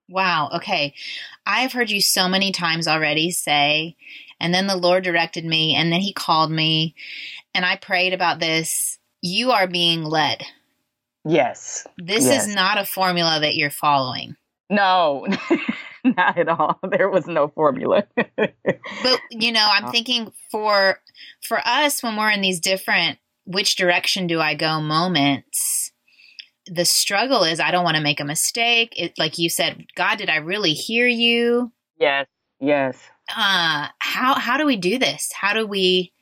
Wow. 0.09 0.51
Okay. 0.57 0.95
I've 1.47 1.73
heard 1.73 1.91
you 1.91 2.01
so 2.01 2.29
many 2.29 2.53
times 2.53 2.87
already 2.87 3.31
say, 3.31 3.97
and 4.39 4.53
then 4.53 4.67
the 4.67 4.77
Lord 4.77 5.05
directed 5.05 5.45
me, 5.45 5.75
and 5.75 5.91
then 5.91 6.01
He 6.01 6.13
called 6.13 6.51
me, 6.51 6.95
and 7.55 7.65
I 7.65 7.77
prayed 7.77 8.13
about 8.13 8.41
this. 8.41 8.99
You 9.23 9.53
are 9.53 9.67
being 9.67 10.05
led. 10.05 10.45
Yes. 11.25 11.87
This 11.97 12.27
yes. 12.27 12.47
is 12.47 12.55
not 12.55 12.79
a 12.79 12.85
formula 12.85 13.41
that 13.41 13.57
you're 13.57 13.71
following. 13.71 14.37
No. 14.69 15.27
Not 16.17 16.39
at 16.39 16.49
all. 16.49 16.79
There 16.91 17.09
was 17.09 17.27
no 17.27 17.49
formula. 17.49 18.05
but 18.37 19.21
you 19.31 19.53
know, 19.53 19.67
I'm 19.67 19.89
thinking 19.91 20.31
for 20.51 21.01
for 21.41 21.59
us 21.65 22.03
when 22.03 22.17
we're 22.17 22.31
in 22.31 22.43
these 22.43 22.61
different 22.61 23.19
which 23.47 23.77
direction 23.77 24.27
do 24.27 24.41
I 24.41 24.55
go 24.55 24.81
moments, 24.81 25.93
the 26.67 26.85
struggle 26.85 27.45
is 27.45 27.59
I 27.59 27.71
don't 27.71 27.85
want 27.85 27.97
to 27.97 28.03
make 28.03 28.21
a 28.21 28.25
mistake. 28.25 28.93
It, 28.97 29.19
like 29.19 29.39
you 29.39 29.49
said, 29.49 29.85
God, 29.97 30.19
did 30.19 30.29
I 30.29 30.37
really 30.37 30.73
hear 30.73 31.07
you? 31.07 31.73
Yes. 31.99 32.27
Yes. 32.61 32.99
Uh 33.35 33.89
how 33.99 34.35
how 34.35 34.59
do 34.59 34.67
we 34.67 34.77
do 34.77 34.99
this? 34.99 35.31
How 35.33 35.55
do 35.55 35.67
we 35.67 36.13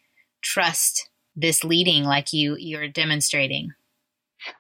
trust 0.43 1.09
this 1.35 1.65
leading 1.65 2.05
like 2.05 2.33
you 2.33 2.57
you're 2.57 2.89
demonstrating? 2.89 3.73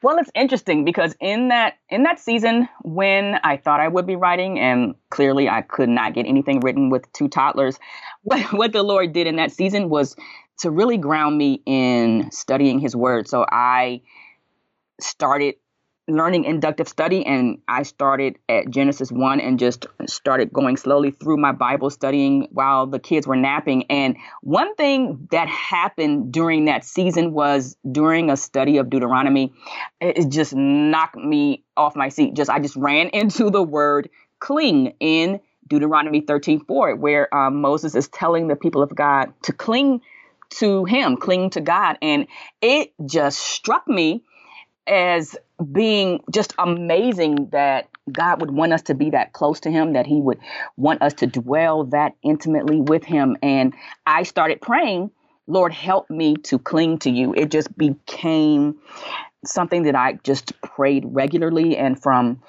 Well, 0.02 0.18
it's 0.18 0.30
interesting 0.34 0.84
because 0.84 1.14
in 1.20 1.48
that 1.48 1.74
in 1.88 2.04
that 2.04 2.18
season 2.18 2.68
when 2.82 3.38
I 3.42 3.56
thought 3.56 3.80
I 3.80 3.88
would 3.88 4.06
be 4.06 4.16
writing, 4.16 4.58
and 4.58 4.94
clearly 5.10 5.48
I 5.48 5.62
could 5.62 5.88
not 5.88 6.14
get 6.14 6.26
anything 6.26 6.60
written 6.60 6.90
with 6.90 7.10
two 7.12 7.28
toddlers, 7.28 7.78
what, 8.22 8.40
what 8.52 8.72
the 8.72 8.82
Lord 8.82 9.12
did 9.12 9.26
in 9.26 9.36
that 9.36 9.52
season 9.52 9.88
was 9.88 10.16
to 10.58 10.70
really 10.70 10.98
ground 10.98 11.36
me 11.36 11.62
in 11.66 12.30
studying 12.30 12.78
His 12.78 12.94
Word. 12.94 13.28
So 13.28 13.44
I 13.50 14.02
started 15.00 15.56
learning 16.08 16.44
inductive 16.44 16.88
study 16.88 17.24
and 17.24 17.58
I 17.68 17.84
started 17.84 18.38
at 18.48 18.68
Genesis 18.70 19.12
1 19.12 19.40
and 19.40 19.58
just 19.58 19.86
started 20.06 20.52
going 20.52 20.76
slowly 20.76 21.12
through 21.12 21.36
my 21.36 21.52
Bible 21.52 21.90
studying 21.90 22.48
while 22.50 22.86
the 22.86 22.98
kids 22.98 23.26
were 23.26 23.36
napping. 23.36 23.84
And 23.84 24.16
one 24.42 24.74
thing 24.74 25.28
that 25.30 25.48
happened 25.48 26.32
during 26.32 26.64
that 26.64 26.84
season 26.84 27.32
was 27.32 27.76
during 27.90 28.30
a 28.30 28.36
study 28.36 28.78
of 28.78 28.90
Deuteronomy, 28.90 29.52
it 30.00 30.28
just 30.28 30.54
knocked 30.54 31.16
me 31.16 31.64
off 31.76 31.94
my 31.94 32.08
seat. 32.08 32.34
Just 32.34 32.50
I 32.50 32.58
just 32.58 32.76
ran 32.76 33.08
into 33.12 33.50
the 33.50 33.62
word 33.62 34.10
cling 34.40 34.94
in 34.98 35.40
Deuteronomy 35.68 36.20
13 36.20 36.64
4, 36.64 36.96
where 36.96 37.32
um, 37.34 37.60
Moses 37.60 37.94
is 37.94 38.08
telling 38.08 38.48
the 38.48 38.56
people 38.56 38.82
of 38.82 38.94
God 38.94 39.32
to 39.42 39.52
cling 39.52 40.00
to 40.50 40.84
him, 40.84 41.16
cling 41.16 41.50
to 41.50 41.60
God. 41.60 41.96
And 42.02 42.26
it 42.60 42.92
just 43.06 43.38
struck 43.38 43.86
me 43.86 44.24
as 44.86 45.36
being 45.72 46.22
just 46.32 46.54
amazing 46.58 47.48
that 47.52 47.88
God 48.10 48.40
would 48.40 48.50
want 48.50 48.72
us 48.72 48.82
to 48.82 48.94
be 48.94 49.10
that 49.10 49.32
close 49.32 49.60
to 49.60 49.70
Him, 49.70 49.92
that 49.92 50.06
He 50.06 50.20
would 50.20 50.38
want 50.76 51.02
us 51.02 51.14
to 51.14 51.26
dwell 51.26 51.84
that 51.84 52.14
intimately 52.22 52.80
with 52.80 53.04
Him. 53.04 53.36
And 53.42 53.74
I 54.06 54.24
started 54.24 54.60
praying, 54.60 55.10
Lord, 55.46 55.72
help 55.72 56.10
me 56.10 56.36
to 56.36 56.58
cling 56.58 56.98
to 57.00 57.10
you. 57.10 57.34
It 57.34 57.50
just 57.50 57.76
became 57.76 58.78
something 59.44 59.84
that 59.84 59.94
I 59.94 60.14
just 60.24 60.60
prayed 60.62 61.04
regularly. 61.06 61.76
And 61.76 62.00
from 62.00 62.42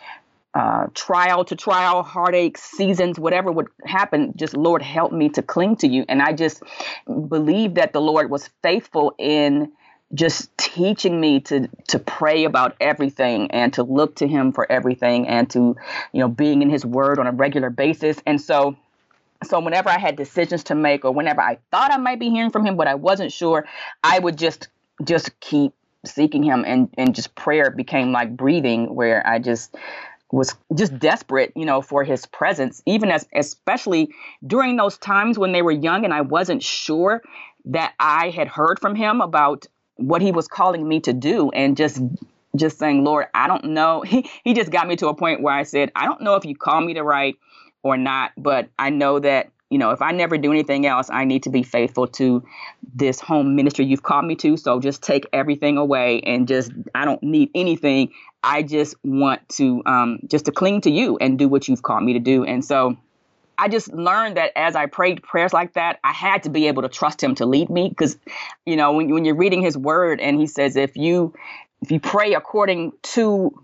uh, 0.56 0.88
trial 0.94 1.44
to 1.46 1.56
trial, 1.56 2.04
heartache, 2.04 2.58
seasons, 2.58 3.20
whatever 3.20 3.52
would 3.52 3.68
happen, 3.86 4.34
just 4.36 4.56
Lord, 4.56 4.82
help 4.82 5.12
me 5.12 5.30
to 5.30 5.42
cling 5.42 5.78
to 5.78 5.88
you. 5.88 6.06
And 6.08 6.22
I 6.22 6.34
just 6.34 6.62
believe 7.06 7.76
that 7.76 7.94
the 7.94 8.02
Lord 8.02 8.30
was 8.30 8.50
faithful 8.62 9.16
in 9.18 9.72
just 10.14 10.56
teaching 10.58 11.20
me 11.20 11.40
to 11.42 11.68
to 11.88 12.00
pray 12.00 12.46
about 12.46 12.76
everything 12.80 13.50
and 13.52 13.74
to 13.74 13.84
look 13.84 14.16
to 14.16 14.28
him 14.28 14.52
for 14.52 14.72
everything 14.72 15.28
and 15.28 15.50
to 15.50 15.76
you 16.12 16.20
know 16.20 16.28
being 16.28 16.62
in 16.62 16.70
his 16.70 16.86
word 16.86 17.20
on 17.20 17.28
a 17.28 17.32
regular 17.32 17.70
basis. 17.70 18.18
And 18.26 18.40
so 18.40 18.76
so 19.44 19.60
whenever 19.60 19.90
i 19.90 20.00
had 20.00 20.16
decisions 20.16 20.64
to 20.64 20.74
make 20.76 21.04
or 21.04 21.12
whenever 21.12 21.42
i 21.42 21.58
thought 21.70 21.92
i 21.92 21.98
might 21.98 22.18
be 22.18 22.30
hearing 22.30 22.50
from 22.50 22.66
him 22.66 22.78
but 22.78 22.88
i 22.88 22.96
wasn't 22.96 23.30
sure 23.30 23.66
i 24.02 24.18
would 24.18 24.38
just 24.38 24.70
just 25.04 25.38
keep 25.42 25.74
seeking 26.06 26.44
him 26.44 26.64
and 26.66 26.90
and 26.98 27.14
just 27.14 27.36
prayer 27.36 27.70
became 27.70 28.14
like 28.14 28.38
breathing 28.38 28.96
where 28.96 29.26
i 29.28 29.40
just 29.40 29.76
was 30.34 30.56
just 30.74 30.98
desperate, 30.98 31.54
you 31.56 31.64
know, 31.64 31.80
for 31.80 32.04
his 32.04 32.26
presence, 32.26 32.82
even 32.88 33.12
as 33.12 33.28
especially 33.36 34.10
during 34.46 34.76
those 34.76 34.98
times 34.98 35.38
when 35.38 35.52
they 35.52 35.62
were 35.62 35.72
young 35.72 36.04
and 36.04 36.14
I 36.14 36.22
wasn't 36.22 36.64
sure 36.64 37.22
that 37.66 37.94
I 38.00 38.32
had 38.32 38.48
heard 38.48 38.80
from 38.80 38.96
him 38.96 39.22
about 39.22 39.68
what 39.98 40.22
he 40.22 40.32
was 40.32 40.48
calling 40.48 40.88
me 40.88 41.00
to 41.02 41.14
do 41.14 41.50
and 41.52 41.78
just 41.78 42.02
just 42.56 42.78
saying, 42.78 43.04
Lord, 43.04 43.26
I 43.34 43.48
don't 43.48 43.66
know. 43.66 44.04
He 44.08 44.30
he 44.44 44.54
just 44.54 44.72
got 44.72 44.88
me 44.88 44.96
to 44.98 45.08
a 45.08 45.16
point 45.16 45.42
where 45.42 45.54
I 45.54 45.64
said, 45.64 45.92
I 45.96 46.06
don't 46.06 46.22
know 46.22 46.36
if 46.36 46.46
you 46.46 46.56
call 46.56 46.82
me 46.82 46.94
to 46.96 47.04
write 47.04 47.36
or 47.84 47.98
not, 47.98 48.32
but 48.38 48.70
I 48.80 48.90
know 48.90 49.20
that, 49.20 49.50
you 49.70 49.78
know, 49.78 49.92
if 49.92 50.02
I 50.02 50.12
never 50.12 50.38
do 50.38 50.52
anything 50.52 50.86
else, 50.86 51.10
I 51.12 51.26
need 51.26 51.44
to 51.44 51.50
be 51.50 51.64
faithful 51.64 52.08
to 52.08 52.44
this 52.94 53.20
home 53.20 53.56
ministry 53.56 53.86
you've 53.86 54.04
called 54.04 54.26
me 54.26 54.36
to. 54.36 54.56
So 54.56 54.80
just 54.80 55.02
take 55.02 55.28
everything 55.34 55.78
away 55.78 56.22
and 56.22 56.48
just 56.48 56.72
I 56.94 57.06
don't 57.06 57.22
need 57.24 57.50
anything. 57.56 58.12
I 58.44 58.62
just 58.62 58.96
want 59.04 59.48
to 59.50 59.82
um 59.86 60.20
just 60.28 60.46
to 60.46 60.52
cling 60.52 60.82
to 60.82 60.92
you 60.92 61.18
and 61.18 61.40
do 61.40 61.48
what 61.48 61.68
you've 61.68 61.82
called 61.82 62.04
me 62.04 62.14
to 62.14 62.20
do. 62.20 62.44
And 62.44 62.64
so 62.64 62.98
I 63.58 63.68
just 63.68 63.92
learned 63.94 64.38
that 64.38 64.52
as 64.56 64.76
I 64.76 64.88
prayed 64.88 65.24
prayers 65.24 65.54
like 65.54 65.74
that, 65.74 66.00
I 66.04 66.12
had 66.12 66.44
to 66.44 66.50
be 66.50 66.68
able 66.68 66.82
to 66.82 66.90
trust 66.90 67.22
him 67.22 67.36
to 67.36 67.46
lead 67.46 67.70
me 67.70 67.90
because, 67.90 68.18
you 68.66 68.76
know, 68.76 68.94
when, 68.94 69.14
when 69.14 69.26
you're 69.26 69.36
reading 69.36 69.62
his 69.62 69.78
word 69.78 70.20
and 70.20 70.40
he 70.40 70.48
says, 70.48 70.76
if 70.76 70.98
you, 70.98 71.34
if 71.82 71.92
you 71.92 72.00
pray 72.00 72.34
according 72.34 72.94
to 73.04 73.64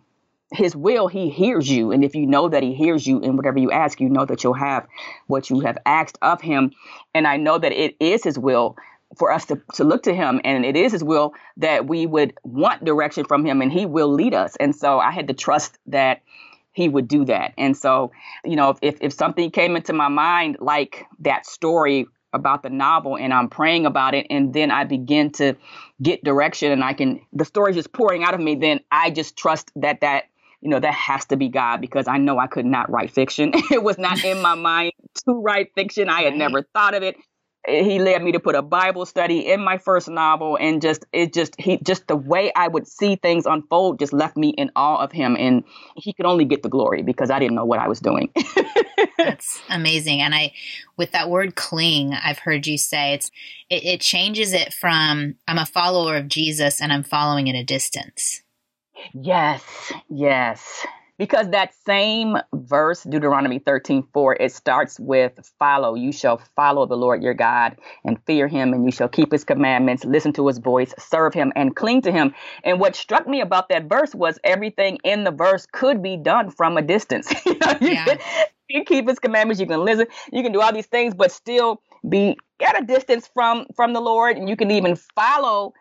his 0.51 0.75
will, 0.75 1.07
he 1.07 1.29
hears 1.29 1.69
you. 1.69 1.91
And 1.91 2.03
if 2.03 2.15
you 2.15 2.25
know 2.25 2.49
that 2.49 2.63
he 2.63 2.73
hears 2.73 3.05
you 3.05 3.19
in 3.19 3.37
whatever 3.37 3.59
you 3.59 3.71
ask, 3.71 3.99
you 3.99 4.09
know 4.09 4.25
that 4.25 4.43
you'll 4.43 4.53
have 4.53 4.87
what 5.27 5.49
you 5.49 5.59
have 5.61 5.77
asked 5.85 6.17
of 6.21 6.41
him. 6.41 6.71
And 7.13 7.27
I 7.27 7.37
know 7.37 7.57
that 7.57 7.71
it 7.71 7.95
is 7.99 8.23
his 8.23 8.37
will 8.37 8.75
for 9.17 9.31
us 9.31 9.45
to, 9.45 9.61
to 9.73 9.83
look 9.83 10.03
to 10.03 10.13
him 10.13 10.39
and 10.43 10.65
it 10.65 10.75
is 10.75 10.91
his 10.91 11.03
will 11.03 11.33
that 11.57 11.87
we 11.87 12.05
would 12.05 12.33
want 12.43 12.85
direction 12.85 13.25
from 13.25 13.45
him 13.45 13.61
and 13.61 13.71
he 13.71 13.85
will 13.85 14.09
lead 14.09 14.33
us. 14.33 14.55
And 14.55 14.75
so 14.75 14.99
I 14.99 15.11
had 15.11 15.27
to 15.27 15.33
trust 15.33 15.77
that 15.87 16.21
he 16.71 16.87
would 16.87 17.07
do 17.07 17.25
that. 17.25 17.53
And 17.57 17.75
so, 17.75 18.11
you 18.45 18.55
know, 18.55 18.75
if, 18.81 18.97
if 19.01 19.13
something 19.13 19.51
came 19.51 19.75
into 19.75 19.93
my 19.93 20.07
mind 20.07 20.57
like 20.59 21.05
that 21.19 21.45
story 21.45 22.07
about 22.31 22.61
the 22.61 22.69
novel 22.69 23.17
and 23.17 23.33
I'm 23.33 23.49
praying 23.49 23.85
about 23.85 24.13
it 24.13 24.27
and 24.29 24.53
then 24.53 24.69
I 24.71 24.83
begin 24.83 25.31
to 25.33 25.55
get 26.01 26.23
direction 26.23 26.71
and 26.71 26.83
I 26.83 26.93
can 26.93 27.21
the 27.33 27.45
story's 27.45 27.75
just 27.75 27.91
pouring 27.91 28.23
out 28.23 28.33
of 28.33 28.39
me, 28.39 28.55
then 28.55 28.81
I 28.91 29.09
just 29.09 29.35
trust 29.35 29.71
that 29.77 30.01
that 30.01 30.25
you 30.61 30.69
know 30.69 30.79
that 30.79 30.93
has 30.93 31.25
to 31.25 31.37
be 31.37 31.49
God 31.49 31.81
because 31.81 32.07
I 32.07 32.17
know 32.17 32.37
I 32.37 32.47
could 32.47 32.65
not 32.65 32.91
write 32.91 33.11
fiction. 33.11 33.51
it 33.71 33.81
was 33.81 33.97
not 33.97 34.23
in 34.23 34.41
my 34.41 34.55
mind 34.69 34.93
to 35.25 35.33
write 35.33 35.73
fiction. 35.73 36.07
I 36.07 36.21
had 36.21 36.35
never 36.35 36.63
thought 36.73 36.93
of 36.93 37.01
it 37.01 37.15
he 37.67 37.99
led 37.99 38.23
me 38.23 38.31
to 38.31 38.39
put 38.39 38.55
a 38.55 38.61
Bible 38.61 39.05
study 39.05 39.51
in 39.51 39.61
my 39.63 39.77
first 39.77 40.07
novel, 40.07 40.57
and 40.59 40.81
just 40.81 41.05
it 41.11 41.33
just 41.33 41.59
he 41.59 41.77
just 41.77 42.07
the 42.07 42.15
way 42.15 42.51
I 42.55 42.67
would 42.67 42.87
see 42.87 43.15
things 43.15 43.45
unfold 43.45 43.99
just 43.99 44.13
left 44.13 44.37
me 44.37 44.49
in 44.49 44.71
awe 44.75 45.03
of 45.03 45.11
him, 45.11 45.35
and 45.37 45.63
he 45.95 46.13
could 46.13 46.25
only 46.25 46.45
get 46.45 46.63
the 46.63 46.69
glory 46.69 47.01
because 47.01 47.29
I 47.29 47.39
didn't 47.39 47.55
know 47.55 47.65
what 47.65 47.79
I 47.79 47.87
was 47.87 47.99
doing. 47.99 48.31
That's 49.17 49.59
amazing, 49.69 50.21
and 50.21 50.33
I 50.33 50.53
with 50.97 51.11
that 51.11 51.29
word 51.29 51.55
cling, 51.55 52.13
I've 52.13 52.39
heard 52.39 52.65
you 52.65 52.77
say 52.77 53.13
it's 53.13 53.31
it, 53.69 53.85
it 53.85 54.01
changes 54.01 54.53
it 54.53 54.73
from 54.73 55.35
I'm 55.47 55.57
a 55.57 55.65
follower 55.65 56.15
of 56.15 56.27
Jesus 56.27 56.81
and 56.81 56.93
I'm 56.93 57.03
following 57.03 57.49
at 57.49 57.55
a 57.55 57.63
distance. 57.63 58.41
Yes, 59.13 59.63
yes, 60.09 60.85
because 61.19 61.49
that 61.49 61.75
same 61.85 62.37
verse, 62.53 63.03
Deuteronomy 63.03 63.59
13 63.59 64.07
4, 64.13 64.37
it 64.39 64.51
starts 64.53 64.99
with 64.99 65.33
follow. 65.59 65.93
You 65.93 66.13
shall 66.13 66.41
follow 66.55 66.87
the 66.87 66.95
Lord 66.95 67.21
your 67.21 67.33
God 67.33 67.77
and 68.05 68.17
fear 68.25 68.47
him, 68.47 68.73
and 68.73 68.85
you 68.85 68.91
shall 68.91 69.09
keep 69.09 69.31
his 69.31 69.43
commandments, 69.43 70.05
listen 70.05 70.31
to 70.33 70.47
his 70.47 70.57
voice, 70.57 70.93
serve 70.97 71.33
him, 71.33 71.51
and 71.55 71.75
cling 71.75 72.01
to 72.03 72.11
him. 72.11 72.33
And 72.63 72.79
what 72.79 72.95
struck 72.95 73.27
me 73.27 73.41
about 73.41 73.67
that 73.69 73.89
verse 73.89 74.15
was 74.15 74.39
everything 74.45 74.97
in 75.03 75.25
the 75.25 75.31
verse 75.31 75.67
could 75.71 76.01
be 76.01 76.15
done 76.15 76.49
from 76.49 76.77
a 76.77 76.81
distance. 76.81 77.31
you, 77.45 77.57
know, 77.59 77.75
you, 77.81 77.89
yeah. 77.89 78.05
can, 78.05 78.19
you 78.69 78.85
keep 78.85 79.07
his 79.07 79.19
commandments, 79.19 79.59
you 79.59 79.67
can 79.67 79.83
listen, 79.83 80.07
you 80.31 80.41
can 80.41 80.53
do 80.53 80.61
all 80.61 80.71
these 80.71 80.87
things, 80.87 81.13
but 81.13 81.33
still 81.33 81.81
be 82.07 82.37
at 82.61 82.81
a 82.81 82.85
distance 82.85 83.29
from 83.33 83.65
from 83.75 83.91
the 83.91 83.99
Lord, 83.99 84.37
and 84.37 84.47
you 84.47 84.55
can 84.55 84.71
even 84.71 84.95
follow 84.95 85.73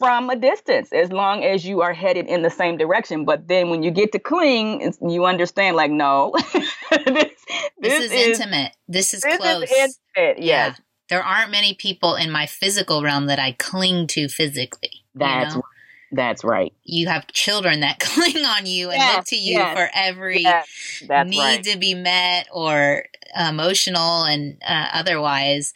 from 0.00 0.30
a 0.30 0.36
distance 0.36 0.92
as 0.94 1.12
long 1.12 1.44
as 1.44 1.64
you 1.64 1.82
are 1.82 1.92
headed 1.92 2.26
in 2.26 2.40
the 2.40 2.48
same 2.48 2.78
direction. 2.78 3.26
But 3.26 3.46
then 3.48 3.68
when 3.68 3.82
you 3.82 3.90
get 3.90 4.12
to 4.12 4.18
cling, 4.18 4.94
you 5.06 5.26
understand 5.26 5.76
like, 5.76 5.90
no, 5.90 6.34
this, 6.54 6.74
this, 6.90 7.34
this 7.78 8.04
is, 8.04 8.12
is, 8.12 8.40
intimate. 8.40 8.72
This 8.88 9.12
is 9.12 9.20
this 9.20 9.36
close. 9.36 9.64
Is 9.64 9.98
intimate, 10.16 10.42
yes. 10.42 10.74
Yeah. 10.78 10.84
There 11.10 11.22
aren't 11.22 11.50
many 11.50 11.74
people 11.74 12.14
in 12.14 12.30
my 12.30 12.46
physical 12.46 13.02
realm 13.02 13.26
that 13.26 13.38
I 13.38 13.52
cling 13.52 14.06
to 14.08 14.28
physically. 14.28 15.04
That's 15.14 15.54
you 15.54 15.58
know? 15.58 15.66
That's 16.12 16.42
right. 16.44 16.72
You 16.82 17.08
have 17.08 17.26
children 17.28 17.80
that 17.80 17.98
cling 18.00 18.44
on 18.44 18.64
you 18.64 18.90
and 18.90 18.98
yes, 18.98 19.16
look 19.16 19.26
to 19.26 19.36
you 19.36 19.58
yes, 19.58 19.76
for 19.76 19.90
every 19.94 20.42
yes, 20.42 21.02
need 21.26 21.38
right. 21.38 21.62
to 21.64 21.78
be 21.78 21.94
met 21.94 22.48
or 22.52 23.04
emotional 23.38 24.24
and 24.24 24.56
uh, 24.66 24.86
otherwise. 24.94 25.74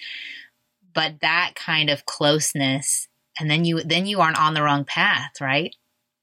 But 0.95 1.21
that 1.21 1.53
kind 1.57 1.91
of 1.91 2.07
closeness 2.07 3.09
and 3.39 3.51
then 3.51 3.65
you 3.65 3.83
then 3.83 4.07
you 4.07 4.21
aren't 4.21 4.41
on 4.41 4.55
the 4.55 4.63
wrong 4.63 4.85
path, 4.85 5.41
right? 5.41 5.75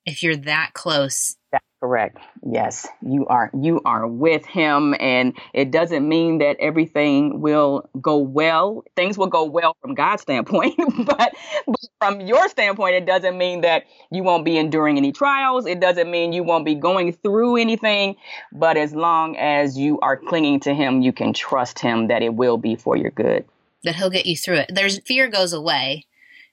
If 0.06 0.24
you're 0.24 0.38
that 0.38 0.72
close. 0.74 1.36
That's 1.51 1.65
correct. 1.82 2.18
Yes, 2.44 2.88
you 3.06 3.27
are 3.27 3.51
you 3.53 3.82
are 3.86 4.08
with 4.08 4.46
him 4.46 4.96
and 5.00 5.38
it 5.53 5.70
doesn't 5.70 6.08
mean 6.08 6.38
that 6.38 6.58
everything 6.60 7.41
will 7.41 7.89
go 8.01 8.18
well. 8.18 8.84
Things 8.96 9.18
will 9.18 9.27
go 9.27 9.44
well 9.44 9.75
from 9.82 9.94
God's 9.94 10.22
standpoint, 10.22 10.75
but, 11.06 11.34
but 11.68 11.86
from 12.00 12.22
your 12.22 12.48
standpoint 12.48 12.96
it 12.96 13.06
doesn't 13.06 13.38
mean 13.38 13.62
that 13.62 13.84
you 14.12 14.24
won't 14.24 14.46
be 14.46 14.58
enduring 14.58 14.98
any 14.98 15.12
trials. 15.12 15.65
It 15.65 15.82
doesn't 15.82 16.10
mean 16.10 16.32
you 16.32 16.44
won't 16.44 16.65
be 16.65 16.75
going 16.75 17.12
through 17.12 17.58
anything, 17.58 18.15
but 18.53 18.77
as 18.77 18.96
long 18.96 19.36
as 19.36 19.77
you 19.77 20.00
are 20.00 20.15
clinging 20.15 20.62
to 20.62 20.74
him, 20.74 21.01
you 21.01 21.12
can 21.12 21.34
trust 21.34 21.80
him 21.80 22.08
that 22.08 22.22
it 22.24 22.34
will 22.34 22.58
be 22.58 22.75
for 22.75 22.96
your 22.96 23.12
good. 23.12 23.44
That 23.84 23.96
he'll 23.96 24.10
get 24.10 24.25
you 24.25 24.38
through 24.38 24.58
it. 24.58 24.72
There's 24.74 25.00
fear 25.00 25.27
goes 25.27 25.51
away 25.51 26.06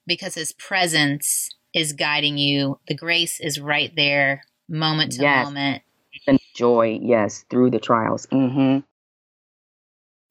because 0.09 0.35
his 0.35 0.51
presence 0.51 1.49
is 1.73 1.93
guiding 1.93 2.37
you. 2.37 2.79
The 2.89 2.95
grace 2.95 3.39
is 3.39 3.61
right 3.61 3.95
there, 3.95 4.41
moment 4.67 5.13
to 5.13 5.21
yes. 5.21 5.45
moment. 5.45 5.83
And 6.27 6.39
joy, 6.55 6.99
yes, 7.01 7.45
through 7.49 7.71
the 7.71 7.79
trials. 7.79 8.25
Mm-hmm. 8.27 8.79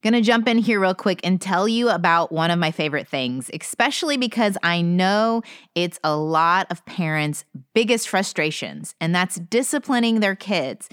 Gonna 0.00 0.20
jump 0.20 0.46
in 0.46 0.58
here 0.58 0.78
real 0.78 0.94
quick 0.94 1.18
and 1.24 1.40
tell 1.40 1.66
you 1.66 1.88
about 1.88 2.30
one 2.30 2.52
of 2.52 2.58
my 2.60 2.70
favorite 2.70 3.08
things, 3.08 3.50
especially 3.52 4.16
because 4.16 4.56
I 4.62 4.80
know 4.80 5.42
it's 5.74 5.98
a 6.04 6.16
lot 6.16 6.68
of 6.70 6.86
parents' 6.86 7.44
biggest 7.74 8.08
frustrations, 8.08 8.94
and 9.00 9.12
that's 9.12 9.40
disciplining 9.40 10.20
their 10.20 10.36
kids. 10.36 10.88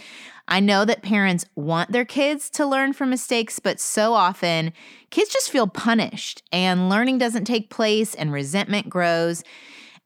I 0.47 0.59
know 0.59 0.85
that 0.85 1.03
parents 1.03 1.45
want 1.55 1.91
their 1.91 2.03
kids 2.03 2.49
to 2.51 2.65
learn 2.65 2.93
from 2.93 3.11
mistakes, 3.11 3.59
but 3.59 3.79
so 3.79 4.13
often 4.13 4.73
kids 5.11 5.31
just 5.31 5.51
feel 5.51 5.67
punished 5.67 6.41
and 6.51 6.89
learning 6.89 7.19
doesn't 7.19 7.45
take 7.45 7.69
place 7.69 8.15
and 8.15 8.33
resentment 8.33 8.89
grows. 8.89 9.43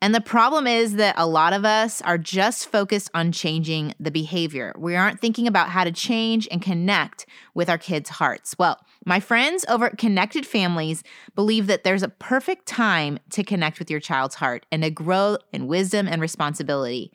And 0.01 0.15
the 0.15 0.21
problem 0.21 0.65
is 0.65 0.95
that 0.95 1.15
a 1.17 1.27
lot 1.27 1.51
of 1.51 1.65
us 1.65 2.01
are 2.03 2.17
just 2.17 2.69
focused 2.69 3.11
on 3.13 3.33
changing 3.33 3.93
the 3.99 4.11
behavior. 4.11 4.73
We 4.77 4.95
aren't 4.95 5.19
thinking 5.19 5.45
about 5.45 5.69
how 5.69 5.83
to 5.83 5.91
change 5.91 6.47
and 6.51 6.61
connect 6.61 7.25
with 7.53 7.69
our 7.69 7.77
kids' 7.77 8.09
hearts. 8.09 8.55
Well, 8.57 8.79
my 9.09 9.19
friends 9.19 9.65
over 9.67 9.87
at 9.87 9.97
Connected 9.97 10.45
Families 10.45 11.03
believe 11.33 11.65
that 11.65 11.83
there's 11.83 12.03
a 12.03 12.09
perfect 12.09 12.67
time 12.67 13.17
to 13.31 13.43
connect 13.43 13.79
with 13.79 13.89
your 13.89 13.99
child's 13.99 14.35
heart 14.35 14.67
and 14.71 14.83
to 14.83 14.91
grow 14.91 15.37
in 15.51 15.65
wisdom 15.65 16.07
and 16.07 16.21
responsibility. 16.21 17.11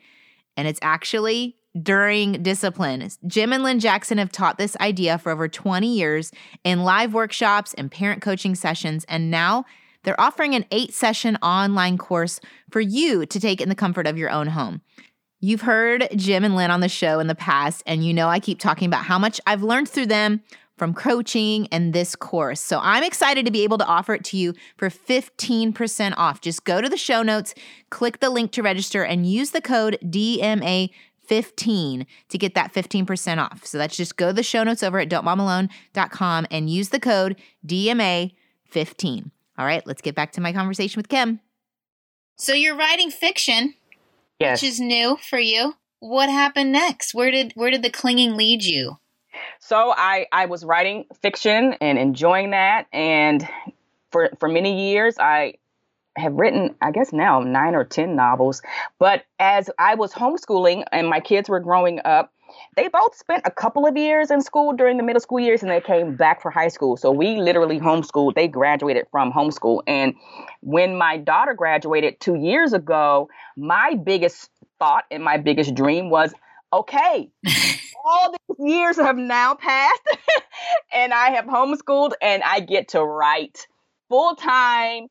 And 0.57 0.67
it's 0.67 0.79
actually 0.81 1.55
during 1.81 2.43
discipline. 2.43 3.07
Jim 3.25 3.53
and 3.53 3.63
Lynn 3.63 3.79
Jackson 3.79 4.17
have 4.17 4.29
taught 4.29 4.57
this 4.57 4.75
idea 4.81 5.17
for 5.17 5.31
over 5.31 5.47
20 5.47 5.87
years 5.87 6.33
in 6.65 6.83
live 6.83 7.13
workshops 7.13 7.73
and 7.75 7.89
parent 7.89 8.21
coaching 8.21 8.55
sessions, 8.55 9.05
and 9.07 9.31
now 9.31 9.63
they're 10.03 10.19
offering 10.19 10.53
an 10.53 10.65
eight 10.71 10.93
session 10.93 11.37
online 11.37 11.97
course 11.97 12.41
for 12.71 12.81
you 12.81 13.25
to 13.25 13.39
take 13.39 13.61
in 13.61 13.69
the 13.69 13.75
comfort 13.75 14.05
of 14.05 14.17
your 14.17 14.29
own 14.29 14.47
home. 14.47 14.81
You've 15.39 15.61
heard 15.61 16.09
Jim 16.15 16.43
and 16.43 16.57
Lynn 16.57 16.71
on 16.71 16.81
the 16.81 16.89
show 16.89 17.19
in 17.19 17.27
the 17.27 17.35
past, 17.35 17.83
and 17.85 18.05
you 18.05 18.13
know 18.13 18.27
I 18.27 18.39
keep 18.39 18.59
talking 18.59 18.87
about 18.87 19.05
how 19.05 19.17
much 19.17 19.39
I've 19.47 19.63
learned 19.63 19.87
through 19.87 20.07
them 20.07 20.41
from 20.77 20.93
coaching 20.93 21.67
and 21.71 21.93
this 21.93 22.15
course. 22.15 22.59
So 22.59 22.79
I'm 22.81 23.03
excited 23.03 23.45
to 23.45 23.51
be 23.51 23.63
able 23.63 23.77
to 23.77 23.85
offer 23.85 24.13
it 24.13 24.23
to 24.25 24.37
you 24.37 24.53
for 24.77 24.89
15% 24.89 26.13
off. 26.17 26.41
Just 26.41 26.65
go 26.65 26.81
to 26.81 26.89
the 26.89 26.97
show 26.97 27.23
notes, 27.23 27.53
click 27.89 28.19
the 28.19 28.29
link 28.29 28.51
to 28.51 28.63
register, 28.63 29.03
and 29.03 29.25
use 29.25 29.51
the 29.51 29.61
code 29.61 29.97
DMA 30.03 30.89
15 31.25 32.05
to 32.29 32.37
get 32.37 32.55
that 32.55 32.73
15% 32.73 33.37
off. 33.37 33.65
So 33.65 33.77
that's 33.77 33.97
just 33.97 34.17
go 34.17 34.27
to 34.27 34.33
the 34.33 34.43
show 34.43 34.63
notes 34.63 34.83
over 34.83 34.99
at 34.99 35.09
don'tmomalone.com 35.09 36.47
and 36.51 36.69
use 36.69 36.89
the 36.89 36.99
code 36.99 37.37
DMA15. 37.65 39.31
All 39.57 39.65
right, 39.65 39.85
let's 39.87 40.01
get 40.01 40.15
back 40.15 40.33
to 40.33 40.41
my 40.41 40.53
conversation 40.53 40.99
with 40.99 41.09
Kim. 41.09 41.39
So 42.37 42.53
you're 42.53 42.75
writing 42.75 43.09
fiction, 43.09 43.75
yes. 44.39 44.61
which 44.61 44.69
is 44.69 44.79
new 44.79 45.17
for 45.17 45.39
you. 45.39 45.75
What 45.99 46.29
happened 46.29 46.73
next? 46.73 47.13
Where 47.13 47.31
did 47.31 47.53
where 47.55 47.71
did 47.71 47.81
the 47.81 47.89
clinging 47.89 48.35
lead 48.35 48.63
you? 48.63 48.99
So 49.59 49.93
I 49.95 50.27
I 50.31 50.45
was 50.45 50.63
writing 50.63 51.05
fiction 51.21 51.75
and 51.81 51.97
enjoying 51.97 52.51
that 52.51 52.87
and 52.91 53.47
for 54.11 54.29
for 54.39 54.49
many 54.49 54.91
years 54.91 55.15
I 55.19 55.55
have 56.17 56.33
written, 56.33 56.75
I 56.81 56.91
guess 56.91 57.11
now 57.11 57.41
nine 57.41 57.75
or 57.75 57.83
10 57.83 58.15
novels. 58.15 58.61
But 58.99 59.23
as 59.39 59.69
I 59.77 59.95
was 59.95 60.13
homeschooling 60.13 60.85
and 60.91 61.09
my 61.09 61.19
kids 61.19 61.49
were 61.49 61.59
growing 61.59 61.99
up, 62.05 62.31
they 62.77 62.87
both 62.87 63.15
spent 63.15 63.41
a 63.45 63.51
couple 63.51 63.85
of 63.85 63.97
years 63.97 64.31
in 64.31 64.41
school 64.41 64.73
during 64.73 64.97
the 64.97 65.03
middle 65.03 65.19
school 65.19 65.39
years 65.39 65.61
and 65.61 65.71
they 65.71 65.81
came 65.81 66.15
back 66.15 66.41
for 66.41 66.51
high 66.51 66.67
school. 66.67 66.95
So 66.95 67.11
we 67.11 67.37
literally 67.37 67.79
homeschooled. 67.79 68.35
They 68.35 68.47
graduated 68.47 69.07
from 69.11 69.31
homeschool. 69.31 69.81
And 69.87 70.15
when 70.61 70.95
my 70.95 71.17
daughter 71.17 71.53
graduated 71.53 72.19
two 72.19 72.35
years 72.35 72.73
ago, 72.73 73.29
my 73.57 73.95
biggest 73.95 74.49
thought 74.79 75.05
and 75.11 75.23
my 75.23 75.37
biggest 75.37 75.75
dream 75.75 76.09
was 76.09 76.33
okay, 76.79 77.29
all 78.05 78.31
these 78.31 78.67
years 78.67 78.97
have 78.97 79.17
now 79.17 79.55
passed 79.55 80.17
and 80.93 81.13
I 81.13 81.31
have 81.31 81.45
homeschooled 81.45 82.13
and 82.21 82.43
I 82.43 82.59
get 82.59 82.89
to 82.89 83.03
write 83.03 83.67
full 84.09 84.35
time 84.35 85.07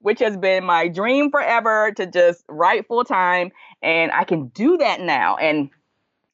which 0.00 0.18
has 0.20 0.36
been 0.36 0.64
my 0.64 0.88
dream 0.88 1.30
forever 1.30 1.92
to 1.92 2.06
just 2.06 2.44
write 2.48 2.86
full 2.86 3.04
time. 3.04 3.50
And 3.82 4.10
I 4.12 4.24
can 4.24 4.48
do 4.48 4.78
that 4.78 5.00
now. 5.00 5.36
And 5.36 5.70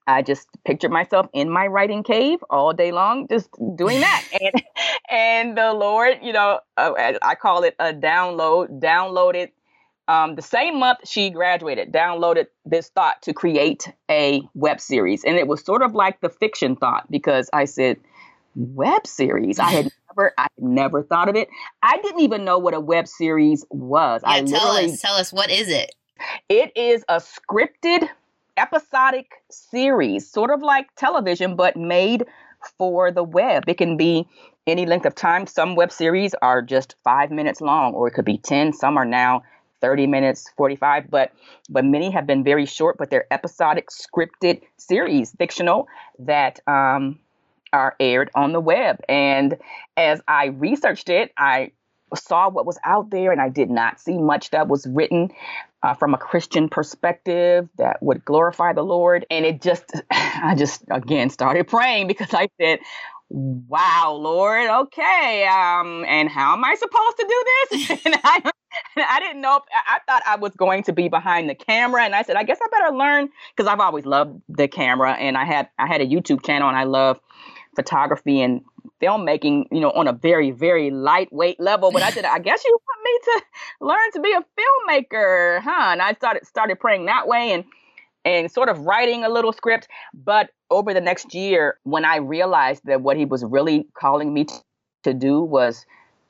I 0.07 0.23
just 0.23 0.47
pictured 0.65 0.93
myself 0.93 1.27
in 1.33 1.51
my 1.51 1.67
writing 1.67 2.05
cave 2.05 2.39
all 2.49 2.73
day 2.73 2.93
long, 2.93 3.27
just 3.29 3.51
doing 3.75 4.01
that. 4.01 4.25
and 4.41 4.63
and 5.11 5.59
the 5.59 5.73
Lord, 5.73 6.19
you 6.23 6.33
know, 6.33 6.61
uh, 6.77 6.93
I 7.23 7.35
call 7.35 7.65
it 7.65 7.75
a 7.81 7.93
download, 7.93 8.81
downloaded 8.81 9.51
um, 10.09 10.37
the 10.37 10.43
same 10.43 10.79
month 10.79 10.99
she 11.05 11.31
graduated, 11.31 11.93
downloaded 11.93 12.47
this 12.65 12.89
thought 12.89 13.21
to 13.23 13.33
create 13.33 13.93
a 14.11 14.43
web 14.55 14.81
series. 14.81 15.25
And 15.25 15.37
it 15.37 15.49
was 15.49 15.65
sort 15.65 15.83
of 15.83 15.95
like 15.95 16.21
the 16.21 16.29
fiction 16.29 16.77
thought 16.77 17.11
because 17.11 17.51
I 17.53 17.65
said, 17.65 17.97
web 18.55 19.07
series. 19.07 19.59
I 19.59 19.71
had 19.71 19.85
never, 20.17 20.33
I 20.39 20.43
had 20.43 20.65
never 20.65 21.03
thought 21.03 21.29
of 21.29 21.37
it. 21.37 21.49
I 21.83 21.99
didn't 21.99 22.21
even 22.21 22.45
know 22.45 22.59
what 22.59 22.75
a 22.75 22.81
web 22.81 23.09
series 23.09 23.65
was. 23.71 24.23
Yeah, 24.25 24.31
I 24.31 24.43
tell 24.43 24.69
us, 24.69 25.01
tell 25.01 25.15
us, 25.15 25.33
what 25.33 25.51
is 25.51 25.69
it? 25.69 25.95
It 26.49 26.73
is 26.77 27.05
a 27.09 27.21
scripted 27.21 28.09
episodic 28.57 29.33
series, 29.51 30.31
sort 30.31 30.51
of 30.51 30.63
like 30.63 30.87
television, 30.97 31.57
but 31.57 31.77
made 31.77 32.25
for 32.79 33.11
the 33.11 33.23
web. 33.23 33.65
It 33.67 33.77
can 33.77 33.97
be 33.97 34.27
any 34.67 34.87
length 34.87 35.07
of 35.07 35.15
time. 35.15 35.47
Some 35.47 35.77
web 35.77 35.93
series 35.93 36.35
are 36.43 36.63
just 36.63 36.97
five 37.05 37.31
minutes 37.31 37.61
long, 37.61 37.93
or 37.93 38.09
it 38.09 38.13
could 38.13 38.25
be 38.25 38.39
10. 38.39 38.73
Some 38.73 38.97
are 38.97 39.05
now 39.05 39.43
30 39.87 40.09
minutes 40.09 40.51
45 40.57 41.09
but 41.11 41.33
but 41.69 41.85
many 41.85 42.11
have 42.11 42.27
been 42.27 42.43
very 42.43 42.67
short 42.67 42.97
but 42.99 43.09
they're 43.09 43.33
episodic 43.33 43.89
scripted 43.91 44.63
series 44.79 45.33
fictional 45.39 45.87
that 46.19 46.59
um 46.67 47.21
are 47.73 47.97
aired 48.01 48.31
on 48.35 48.53
the 48.53 48.61
web. 48.61 49.01
And 49.09 49.59
as 49.97 50.21
I 50.27 50.47
researched 50.47 51.09
it, 51.09 51.33
I 51.37 51.73
saw 52.15 52.49
what 52.49 52.67
was 52.67 52.79
out 52.85 53.11
there 53.11 53.33
and 53.33 53.41
I 53.41 53.49
did 53.49 53.71
not 53.71 54.01
see 54.01 54.17
much 54.17 54.51
that 54.51 54.69
was 54.69 54.87
written 54.87 55.31
uh, 55.83 55.95
from 55.95 56.15
a 56.15 56.19
Christian 56.19 56.69
perspective 56.69 57.69
that 57.79 58.03
would 58.03 58.25
glorify 58.25 58.73
the 58.73 58.83
Lord. 58.83 59.27
And 59.31 59.45
it 59.45 59.61
just, 59.61 59.85
I 60.11 60.55
just 60.57 60.83
again 60.91 61.31
started 61.31 61.69
praying 61.69 62.07
because 62.07 62.33
I 62.33 62.49
said, 62.61 62.79
wow, 63.29 64.17
Lord, 64.19 64.69
okay. 64.69 65.47
Um, 65.47 66.05
and 66.07 66.29
how 66.29 66.53
am 66.55 66.65
I 66.65 66.77
supposed 66.77 67.17
to 67.19 67.27
do 67.29 67.45
this? 67.71 67.91
and 68.07 68.15
I, 68.23 68.51
I 68.97 69.21
didn't 69.21 69.41
know. 69.41 69.61
I 69.87 69.99
thought 70.07 70.23
I 70.27 70.37
was 70.37 70.53
going 70.57 70.83
to 70.85 70.93
be 70.93 71.09
behind 71.09 71.49
the 71.49 71.55
camera, 71.55 72.05
and 72.05 72.15
I 72.15 72.23
said, 72.23 72.37
I 72.37 72.43
guess 72.43 72.59
I 72.63 72.69
better 72.71 72.97
learn 72.97 73.29
because 73.55 73.71
I've 73.71 73.81
always 73.81 74.07
loved 74.07 74.41
the 74.49 74.69
camera, 74.69 75.13
and 75.13 75.37
I 75.37 75.45
had 75.45 75.69
I 75.79 75.87
had 75.87 76.01
a 76.01 76.07
YouTube 76.07 76.45
channel, 76.45 76.69
and 76.69 76.77
I 76.77 76.85
love 76.85 77.21
photography 77.75 78.41
and 78.41 78.63
filmmaking, 79.03 79.67
you 79.71 79.81
know, 79.81 79.91
on 79.91 80.09
a 80.09 80.13
very 80.13 80.51
very 80.51 80.91
lightweight 80.91 81.61
level. 81.61 81.91
But 81.93 82.03
I 82.03 82.11
said, 82.11 82.25
I 82.25 82.39
guess 82.39 82.65
you 82.65 82.79
want 82.87 83.05
me 83.05 83.19
to 83.25 83.43
learn 83.87 84.13
to 84.13 84.21
be 84.21 84.33
a 84.33 84.45
filmmaker, 84.61 85.61
huh? 85.63 85.93
And 85.93 86.03
I 86.03 86.15
started 86.15 86.47
started 86.47 86.81
praying 86.81 87.07
that 87.07 87.29
way, 87.29 87.53
and 87.53 87.65
and 88.25 88.51
sort 88.51 88.69
of 88.69 88.81
writing 88.81 89.25
a 89.25 89.29
little 89.29 89.53
script. 89.53 89.89
But 90.13 90.51
over 90.71 90.93
the 90.93 91.01
next 91.01 91.35
year, 91.35 91.79
when 91.85 92.05
I 92.05 92.17
realized 92.17 92.83
that 92.87 93.01
what 93.01 93.17
he 93.17 93.25
was 93.25 93.45
really 93.45 93.87
calling 93.99 94.35
me 94.35 94.45
to, 94.45 94.55
to 95.05 95.15
do 95.15 95.41
was 95.41 95.87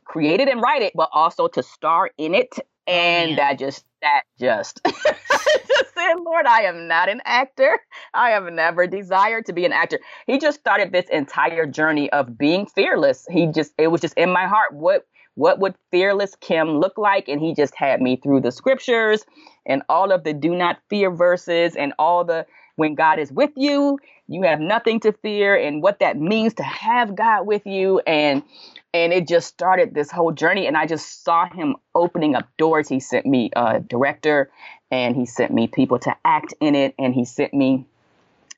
create 0.06 0.40
it 0.40 0.48
and 0.48 0.62
write 0.62 0.82
it, 0.82 0.92
but 0.94 1.08
also 1.12 1.48
to 1.48 1.62
star 1.62 2.10
in 2.18 2.34
it. 2.34 2.54
Oh, 2.58 2.92
and 2.92 3.38
that 3.38 3.58
just, 3.58 3.84
that 4.00 4.22
just, 4.38 4.80
just 4.84 5.94
said, 5.94 6.14
Lord, 6.24 6.46
I 6.46 6.62
am 6.62 6.86
not 6.86 7.08
an 7.08 7.20
actor. 7.24 7.80
I 8.14 8.30
have 8.30 8.44
never 8.52 8.86
desired 8.86 9.46
to 9.46 9.52
be 9.52 9.64
an 9.64 9.72
actor. 9.72 9.98
He 10.26 10.38
just 10.38 10.60
started 10.60 10.92
this 10.92 11.06
entire 11.10 11.66
journey 11.66 12.10
of 12.12 12.38
being 12.38 12.66
fearless. 12.66 13.26
He 13.30 13.46
just, 13.48 13.72
it 13.78 13.88
was 13.88 14.00
just 14.00 14.14
in 14.14 14.30
my 14.30 14.46
heart. 14.46 14.72
What, 14.72 15.06
what 15.34 15.58
would 15.58 15.74
fearless 15.90 16.36
Kim 16.40 16.78
look 16.78 16.96
like? 16.96 17.28
And 17.28 17.40
he 17.40 17.54
just 17.54 17.74
had 17.74 18.00
me 18.00 18.16
through 18.16 18.40
the 18.42 18.52
scriptures 18.52 19.24
and 19.66 19.82
all 19.88 20.12
of 20.12 20.22
the 20.24 20.32
do 20.32 20.54
not 20.54 20.78
fear 20.88 21.10
verses 21.10 21.74
and 21.74 21.92
all 21.98 22.24
the 22.24 22.46
when 22.76 22.94
God 22.94 23.18
is 23.18 23.32
with 23.32 23.50
you, 23.56 23.98
you 24.28 24.42
have 24.42 24.60
nothing 24.60 25.00
to 25.00 25.12
fear 25.12 25.56
and 25.56 25.82
what 25.82 25.98
that 26.00 26.18
means 26.18 26.54
to 26.54 26.62
have 26.62 27.16
God 27.16 27.46
with 27.46 27.66
you 27.66 28.00
and 28.06 28.42
and 29.04 29.12
it 29.12 29.28
just 29.28 29.48
started 29.48 29.94
this 29.94 30.10
whole 30.10 30.32
journey 30.32 30.66
and 30.66 30.76
I 30.76 30.86
just 30.86 31.24
saw 31.24 31.48
him 31.48 31.76
opening 31.94 32.34
up 32.34 32.48
doors. 32.56 32.88
He 32.88 33.00
sent 33.00 33.26
me 33.26 33.50
a 33.54 33.80
director 33.80 34.50
and 34.90 35.14
he 35.14 35.26
sent 35.26 35.52
me 35.52 35.66
people 35.68 35.98
to 36.00 36.16
act 36.24 36.54
in 36.60 36.74
it 36.74 36.94
and 36.98 37.14
he 37.14 37.24
sent 37.24 37.52
me 37.52 37.86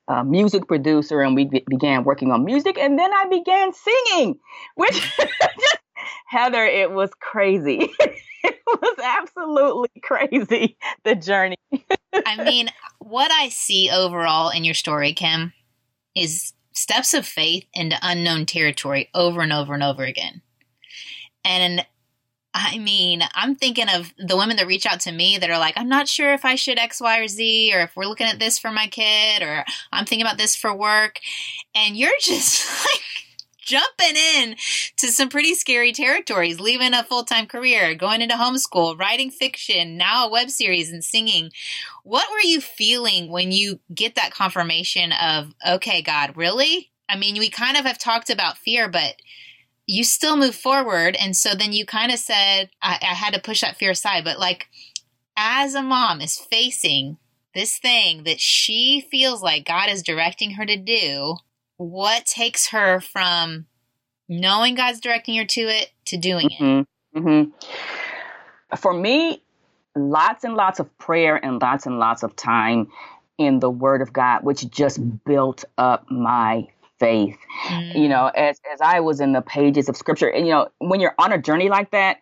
a 0.07 0.23
music 0.23 0.67
producer 0.67 1.21
and 1.21 1.35
we 1.35 1.45
began 1.45 2.03
working 2.03 2.31
on 2.31 2.45
music 2.45 2.77
and 2.77 2.97
then 2.97 3.11
I 3.13 3.25
began 3.29 3.73
singing 3.73 4.39
which 4.75 5.11
Heather, 6.27 6.63
it 6.63 6.91
was 6.91 7.11
crazy. 7.19 7.89
it 8.43 8.59
was 8.65 8.99
absolutely 9.03 9.89
crazy, 10.01 10.77
the 11.03 11.15
journey. 11.15 11.57
I 12.25 12.43
mean, 12.43 12.69
what 12.99 13.31
I 13.31 13.49
see 13.49 13.89
overall 13.91 14.49
in 14.49 14.63
your 14.63 14.75
story, 14.75 15.13
Kim, 15.13 15.53
is 16.15 16.53
steps 16.79 17.13
of 17.13 17.25
faith 17.25 17.65
into 17.73 17.97
unknown 18.01 18.45
territory 18.45 19.09
over 19.13 19.41
and 19.41 19.51
over 19.51 19.73
and 19.73 19.83
over 19.83 20.03
again. 20.03 20.41
And 21.43 21.85
I 22.53 22.79
mean, 22.79 23.21
I'm 23.35 23.55
thinking 23.55 23.89
of 23.89 24.13
the 24.17 24.37
women 24.37 24.57
that 24.57 24.65
reach 24.65 24.85
out 24.85 25.01
to 25.01 25.11
me 25.11 25.37
that 25.37 25.49
are 25.49 25.59
like, 25.59 25.75
I'm 25.77 25.89
not 25.89 26.07
sure 26.07 26.33
if 26.33 26.45
I 26.45 26.55
should 26.55 26.79
X, 26.79 26.99
Y, 26.99 27.19
or 27.19 27.27
Z, 27.27 27.73
or 27.75 27.81
if 27.81 27.95
we're 27.95 28.05
looking 28.05 28.27
at 28.27 28.39
this 28.39 28.57
for 28.57 28.71
my 28.71 28.87
kid, 28.87 29.43
or 29.43 29.65
I'm 29.91 30.05
thinking 30.05 30.25
about 30.25 30.37
this 30.37 30.55
for 30.55 30.73
work. 30.73 31.19
And 31.75 31.95
you're 31.95 32.11
just 32.21 32.65
like, 32.85 33.01
jumping 33.69 34.15
in 34.15 34.55
to 34.97 35.07
some 35.07 35.29
pretty 35.29 35.53
scary 35.53 35.93
territories, 35.93 36.59
leaving 36.59 36.93
a 36.93 37.03
full 37.03 37.23
time 37.23 37.45
career, 37.45 37.93
going 37.93 38.21
into 38.21 38.35
homeschool, 38.35 38.99
writing 38.99 39.29
fiction, 39.29 39.95
now 39.95 40.27
a 40.27 40.31
web 40.31 40.49
series, 40.49 40.91
and 40.91 41.03
singing. 41.03 41.51
What 42.03 42.29
were 42.31 42.41
you 42.41 42.59
feeling 42.59 43.29
when 43.29 43.51
you 43.51 43.79
get 43.93 44.15
that 44.15 44.33
confirmation 44.33 45.11
of, 45.11 45.53
okay, 45.67 46.01
God, 46.01 46.35
really? 46.35 46.91
I 47.07 47.15
mean, 47.15 47.37
we 47.37 47.49
kind 47.49 47.77
of 47.77 47.85
have 47.85 47.99
talked 47.99 48.29
about 48.29 48.57
fear, 48.57 48.89
but 48.89 49.15
you 49.85 50.03
still 50.03 50.35
move 50.35 50.55
forward. 50.55 51.15
And 51.19 51.35
so 51.35 51.55
then 51.55 51.71
you 51.71 51.85
kind 51.85 52.11
of 52.11 52.19
said, 52.19 52.69
I, 52.81 52.97
I 53.01 53.13
had 53.13 53.33
to 53.33 53.41
push 53.41 53.61
that 53.61 53.77
fear 53.77 53.91
aside. 53.91 54.23
But 54.23 54.39
like, 54.39 54.67
as 55.37 55.75
a 55.75 55.81
mom 55.81 56.21
is 56.21 56.37
facing 56.37 57.17
this 57.53 57.77
thing 57.77 58.23
that 58.23 58.39
she 58.39 59.05
feels 59.09 59.41
like 59.41 59.65
God 59.65 59.89
is 59.89 60.03
directing 60.03 60.51
her 60.51 60.65
to 60.65 60.77
do, 60.77 61.37
what 61.79 62.25
takes 62.25 62.67
her 62.69 62.99
from 62.99 63.65
knowing 64.27 64.75
God's 64.75 64.99
directing 64.99 65.37
her 65.37 65.45
to 65.45 65.61
it 65.61 65.91
to 66.05 66.17
doing 66.17 66.51
it? 66.51 66.61
Mm-hmm. 66.61 67.19
Mm-hmm. 67.19 68.75
For 68.75 68.93
me, 68.93 69.41
lots 69.95 70.43
and 70.43 70.55
lots 70.55 70.79
of 70.79 70.95
prayer 70.97 71.43
and 71.43 71.61
lots 71.61 71.85
and 71.85 71.97
lots 71.97 72.21
of 72.21 72.35
time 72.35 72.89
in 73.37 73.61
the 73.61 73.69
Word 73.69 74.01
of 74.01 74.11
God, 74.11 74.43
which 74.43 74.69
just 74.69 74.99
built 75.23 75.63
up 75.77 76.05
my 76.11 76.67
faith. 76.99 77.37
Mm. 77.67 77.95
You 77.97 78.09
know, 78.09 78.27
as 78.27 78.59
as 78.71 78.81
I 78.81 78.99
was 78.99 79.21
in 79.21 79.31
the 79.31 79.41
pages 79.41 79.87
of 79.87 79.95
Scripture, 79.95 80.27
and 80.27 80.45
you 80.45 80.51
know, 80.51 80.67
when 80.79 80.99
you're 80.99 81.15
on 81.17 81.31
a 81.31 81.37
journey 81.41 81.69
like 81.69 81.91
that, 81.91 82.17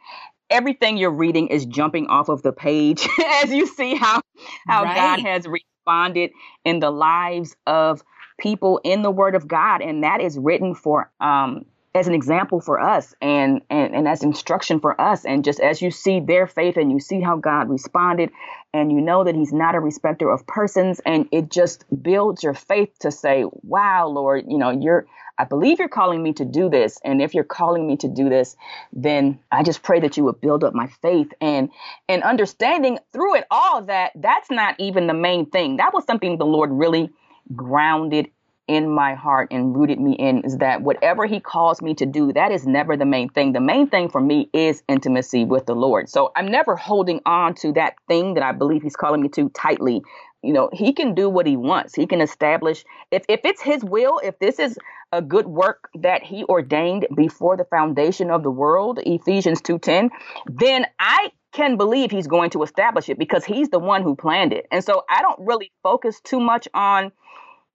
everything 0.51 0.97
you're 0.97 1.09
reading 1.09 1.47
is 1.47 1.65
jumping 1.65 2.07
off 2.07 2.29
of 2.29 2.43
the 2.43 2.53
page 2.53 3.09
as 3.43 3.51
you 3.51 3.65
see 3.65 3.95
how 3.95 4.21
how 4.67 4.83
right. 4.83 4.95
God 4.95 5.19
has 5.21 5.47
responded 5.47 6.29
in 6.63 6.79
the 6.79 6.91
lives 6.91 7.55
of 7.65 8.03
people 8.37 8.79
in 8.83 9.01
the 9.01 9.11
Word 9.11 9.35
of 9.35 9.47
God, 9.47 9.81
and 9.81 10.03
that 10.03 10.21
is 10.21 10.37
written 10.37 10.75
for 10.75 11.11
um, 11.19 11.65
as 11.95 12.07
an 12.07 12.13
example 12.13 12.61
for 12.61 12.79
us 12.79 13.15
and, 13.21 13.61
and 13.69 13.95
and 13.95 14.07
as 14.07 14.23
instruction 14.23 14.79
for 14.79 14.99
us. 14.99 15.25
And 15.25 15.43
just 15.43 15.59
as 15.59 15.81
you 15.81 15.91
see 15.91 16.19
their 16.19 16.47
faith 16.47 16.77
and 16.77 16.91
you 16.91 16.99
see 16.99 17.21
how 17.21 17.37
God 17.37 17.69
responded, 17.69 18.31
and 18.73 18.91
you 18.91 19.01
know 19.01 19.23
that 19.23 19.35
He's 19.35 19.53
not 19.53 19.75
a 19.75 19.79
respecter 19.79 20.29
of 20.29 20.45
persons, 20.47 21.01
and 21.05 21.27
it 21.31 21.49
just 21.49 21.85
builds 22.01 22.43
your 22.43 22.53
faith 22.53 22.89
to 22.99 23.11
say, 23.11 23.45
"Wow, 23.63 24.07
Lord, 24.07 24.45
you 24.47 24.57
know 24.57 24.69
you're." 24.69 25.07
I 25.39 25.43
believe 25.43 25.77
you're 25.77 25.87
calling 25.87 26.23
me 26.23 26.33
to 26.33 26.45
do 26.45 26.67
this. 26.67 26.99
And 27.05 27.21
if 27.21 27.35
you're 27.35 27.43
calling 27.43 27.85
me 27.85 27.95
to 27.97 28.07
do 28.07 28.27
this, 28.27 28.55
then 28.91 29.39
I 29.51 29.61
just 29.61 29.83
pray 29.83 29.99
that 29.99 30.17
you 30.17 30.23
would 30.23 30.41
build 30.41 30.63
up 30.63 30.73
my 30.73 30.87
faith 30.87 31.31
and 31.39 31.69
and 32.09 32.23
understanding 32.23 32.97
through 33.13 33.35
it 33.35 33.45
all 33.51 33.83
that 33.83 34.13
that's 34.15 34.49
not 34.49 34.75
even 34.79 35.07
the 35.07 35.13
main 35.13 35.45
thing. 35.45 35.77
That 35.77 35.93
was 35.93 36.05
something 36.05 36.37
the 36.37 36.45
Lord 36.45 36.71
really 36.71 37.11
grounded 37.55 38.29
in 38.67 38.89
my 38.89 39.13
heart 39.13 39.47
and 39.51 39.75
rooted 39.75 39.99
me 39.99 40.13
in 40.13 40.43
is 40.43 40.57
that 40.57 40.81
whatever 40.81 41.25
he 41.25 41.39
calls 41.39 41.81
me 41.81 41.93
to 41.95 42.05
do, 42.05 42.33
that 42.33 42.51
is 42.51 42.67
never 42.67 42.97
the 42.97 43.05
main 43.05 43.29
thing. 43.29 43.53
The 43.53 43.61
main 43.61 43.87
thing 43.87 44.09
for 44.09 44.19
me 44.19 44.49
is 44.51 44.83
intimacy 44.89 45.45
with 45.45 45.65
the 45.65 45.75
Lord. 45.75 46.09
So 46.09 46.31
I'm 46.35 46.49
never 46.49 46.75
holding 46.75 47.21
on 47.25 47.55
to 47.55 47.71
that 47.73 47.95
thing 48.07 48.33
that 48.33 48.43
I 48.43 48.51
believe 48.51 48.83
he's 48.83 48.97
calling 48.97 49.21
me 49.21 49.29
to 49.29 49.49
tightly. 49.49 50.01
You 50.43 50.53
know, 50.53 50.69
he 50.73 50.93
can 50.93 51.15
do 51.15 51.29
what 51.29 51.47
he 51.47 51.55
wants. 51.55 51.95
He 51.95 52.05
can 52.05 52.19
establish 52.19 52.83
if 53.09 53.23
if 53.29 53.39
it's 53.45 53.61
his 53.61 53.83
will, 53.83 54.19
if 54.21 54.37
this 54.39 54.59
is 54.59 54.77
a 55.13 55.21
good 55.21 55.47
work 55.47 55.89
that 55.95 56.23
he 56.23 56.43
ordained 56.43 57.07
before 57.15 57.55
the 57.55 57.63
foundation 57.65 58.29
of 58.29 58.43
the 58.43 58.51
world, 58.51 58.99
Ephesians 59.05 59.61
2:10, 59.61 60.09
then 60.47 60.85
I 60.99 61.31
can 61.53 61.77
believe 61.77 62.11
he's 62.11 62.27
going 62.27 62.49
to 62.51 62.63
establish 62.63 63.07
it 63.09 63.17
because 63.17 63.45
he's 63.45 63.69
the 63.69 63.79
one 63.79 64.03
who 64.03 64.15
planned 64.15 64.51
it. 64.51 64.67
And 64.71 64.83
so 64.83 65.03
I 65.09 65.21
don't 65.21 65.39
really 65.39 65.71
focus 65.81 66.19
too 66.21 66.39
much 66.39 66.67
on 66.73 67.11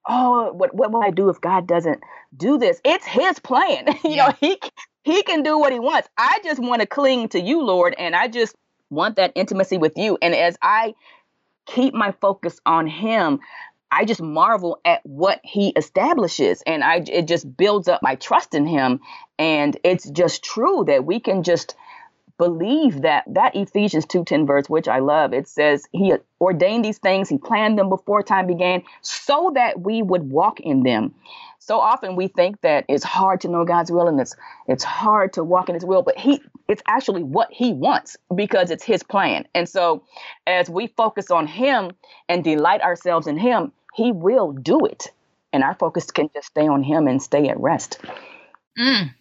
oh, 0.08 0.52
what 0.52 0.74
what 0.74 0.90
will 0.92 1.02
I 1.02 1.10
do 1.10 1.28
if 1.28 1.40
God 1.40 1.66
doesn't 1.66 2.02
do 2.36 2.58
this? 2.58 2.80
It's 2.84 3.06
His 3.06 3.38
plan. 3.38 3.86
you 4.04 4.16
yeah. 4.16 4.26
know, 4.28 4.34
He 4.40 4.58
He 5.04 5.22
can 5.22 5.42
do 5.42 5.58
what 5.58 5.72
He 5.72 5.78
wants. 5.78 6.08
I 6.16 6.40
just 6.44 6.60
want 6.60 6.80
to 6.80 6.86
cling 6.86 7.28
to 7.30 7.40
you, 7.40 7.62
Lord, 7.62 7.94
and 7.98 8.14
I 8.14 8.28
just 8.28 8.54
want 8.90 9.16
that 9.16 9.32
intimacy 9.34 9.78
with 9.78 9.96
you. 9.96 10.18
And 10.20 10.34
as 10.34 10.56
I 10.62 10.94
keep 11.66 11.94
my 11.94 12.12
focus 12.20 12.58
on 12.66 12.86
Him, 12.86 13.40
I 13.90 14.04
just 14.04 14.22
marvel 14.22 14.80
at 14.84 15.04
what 15.04 15.40
He 15.44 15.68
establishes, 15.70 16.62
and 16.66 16.82
I 16.82 17.04
it 17.06 17.28
just 17.28 17.56
builds 17.56 17.88
up 17.88 18.02
my 18.02 18.16
trust 18.16 18.54
in 18.54 18.66
Him. 18.66 19.00
And 19.38 19.76
it's 19.84 20.08
just 20.08 20.44
true 20.44 20.84
that 20.86 21.04
we 21.04 21.20
can 21.20 21.42
just 21.42 21.74
believe 22.42 23.02
that 23.02 23.22
that 23.28 23.54
Ephesians 23.54 24.04
2:10 24.06 24.48
verse 24.48 24.68
which 24.68 24.88
I 24.88 24.98
love 24.98 25.32
it 25.32 25.46
says 25.46 25.86
he 25.92 26.12
ordained 26.40 26.84
these 26.84 26.98
things 26.98 27.28
he 27.28 27.38
planned 27.38 27.78
them 27.78 27.88
before 27.88 28.20
time 28.20 28.48
began 28.48 28.82
so 29.00 29.52
that 29.54 29.80
we 29.80 30.02
would 30.02 30.28
walk 30.28 30.58
in 30.58 30.82
them. 30.82 31.14
So 31.60 31.78
often 31.78 32.16
we 32.16 32.26
think 32.26 32.60
that 32.62 32.84
it's 32.88 33.04
hard 33.04 33.42
to 33.42 33.48
know 33.48 33.64
God's 33.64 33.92
will 33.92 34.08
and 34.08 34.20
it's 34.20 34.34
it's 34.66 34.82
hard 34.82 35.34
to 35.34 35.44
walk 35.44 35.68
in 35.68 35.76
his 35.76 35.84
will 35.84 36.02
but 36.02 36.18
he 36.18 36.42
it's 36.66 36.82
actually 36.88 37.22
what 37.22 37.46
he 37.52 37.72
wants 37.72 38.16
because 38.34 38.72
it's 38.72 38.82
his 38.82 39.04
plan. 39.04 39.46
And 39.54 39.68
so 39.68 40.02
as 40.44 40.68
we 40.68 40.88
focus 40.88 41.30
on 41.30 41.46
him 41.46 41.92
and 42.28 42.42
delight 42.42 42.80
ourselves 42.80 43.28
in 43.28 43.36
him 43.38 43.70
he 43.94 44.10
will 44.10 44.50
do 44.50 44.84
it. 44.84 45.12
And 45.52 45.62
our 45.62 45.76
focus 45.76 46.10
can 46.10 46.28
just 46.34 46.48
stay 46.48 46.66
on 46.66 46.82
him 46.82 47.06
and 47.06 47.22
stay 47.22 47.48
at 47.48 47.60
rest. 47.60 48.00
Mm. 48.76 49.14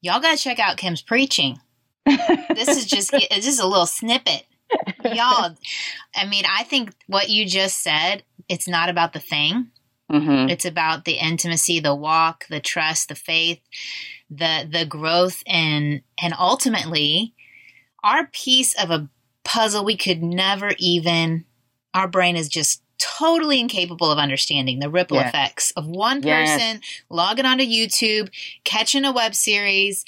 y'all 0.00 0.20
got 0.20 0.36
to 0.36 0.42
check 0.44 0.60
out 0.60 0.76
Kim's 0.76 1.02
preaching 1.02 1.58
this 2.06 2.68
is 2.68 2.86
just 2.86 3.10
it's 3.12 3.46
just 3.46 3.60
a 3.60 3.66
little 3.66 3.86
snippet 3.86 4.44
y'all 5.04 5.54
i 6.14 6.26
mean 6.28 6.44
i 6.48 6.62
think 6.64 6.92
what 7.06 7.28
you 7.28 7.46
just 7.46 7.82
said 7.82 8.22
it's 8.48 8.68
not 8.68 8.88
about 8.88 9.12
the 9.12 9.20
thing 9.20 9.68
mm-hmm. 10.10 10.48
it's 10.48 10.64
about 10.64 11.04
the 11.04 11.14
intimacy 11.14 11.80
the 11.80 11.94
walk 11.94 12.46
the 12.48 12.60
trust 12.60 13.08
the 13.08 13.14
faith 13.14 13.60
the 14.30 14.68
the 14.70 14.84
growth 14.84 15.42
and 15.46 16.02
and 16.20 16.34
ultimately 16.38 17.34
our 18.02 18.26
piece 18.26 18.74
of 18.74 18.90
a 18.90 19.08
puzzle 19.44 19.84
we 19.84 19.96
could 19.96 20.22
never 20.22 20.70
even 20.78 21.44
our 21.92 22.08
brain 22.08 22.36
is 22.36 22.48
just 22.48 22.82
totally 22.98 23.60
incapable 23.60 24.10
of 24.10 24.18
understanding 24.18 24.78
the 24.78 24.90
ripple 24.90 25.16
yes. 25.16 25.28
effects 25.28 25.70
of 25.72 25.86
one 25.86 26.22
person 26.22 26.80
yes. 26.80 26.80
logging 27.10 27.44
onto 27.44 27.64
youtube 27.64 28.30
catching 28.64 29.04
a 29.04 29.12
web 29.12 29.34
series 29.34 30.04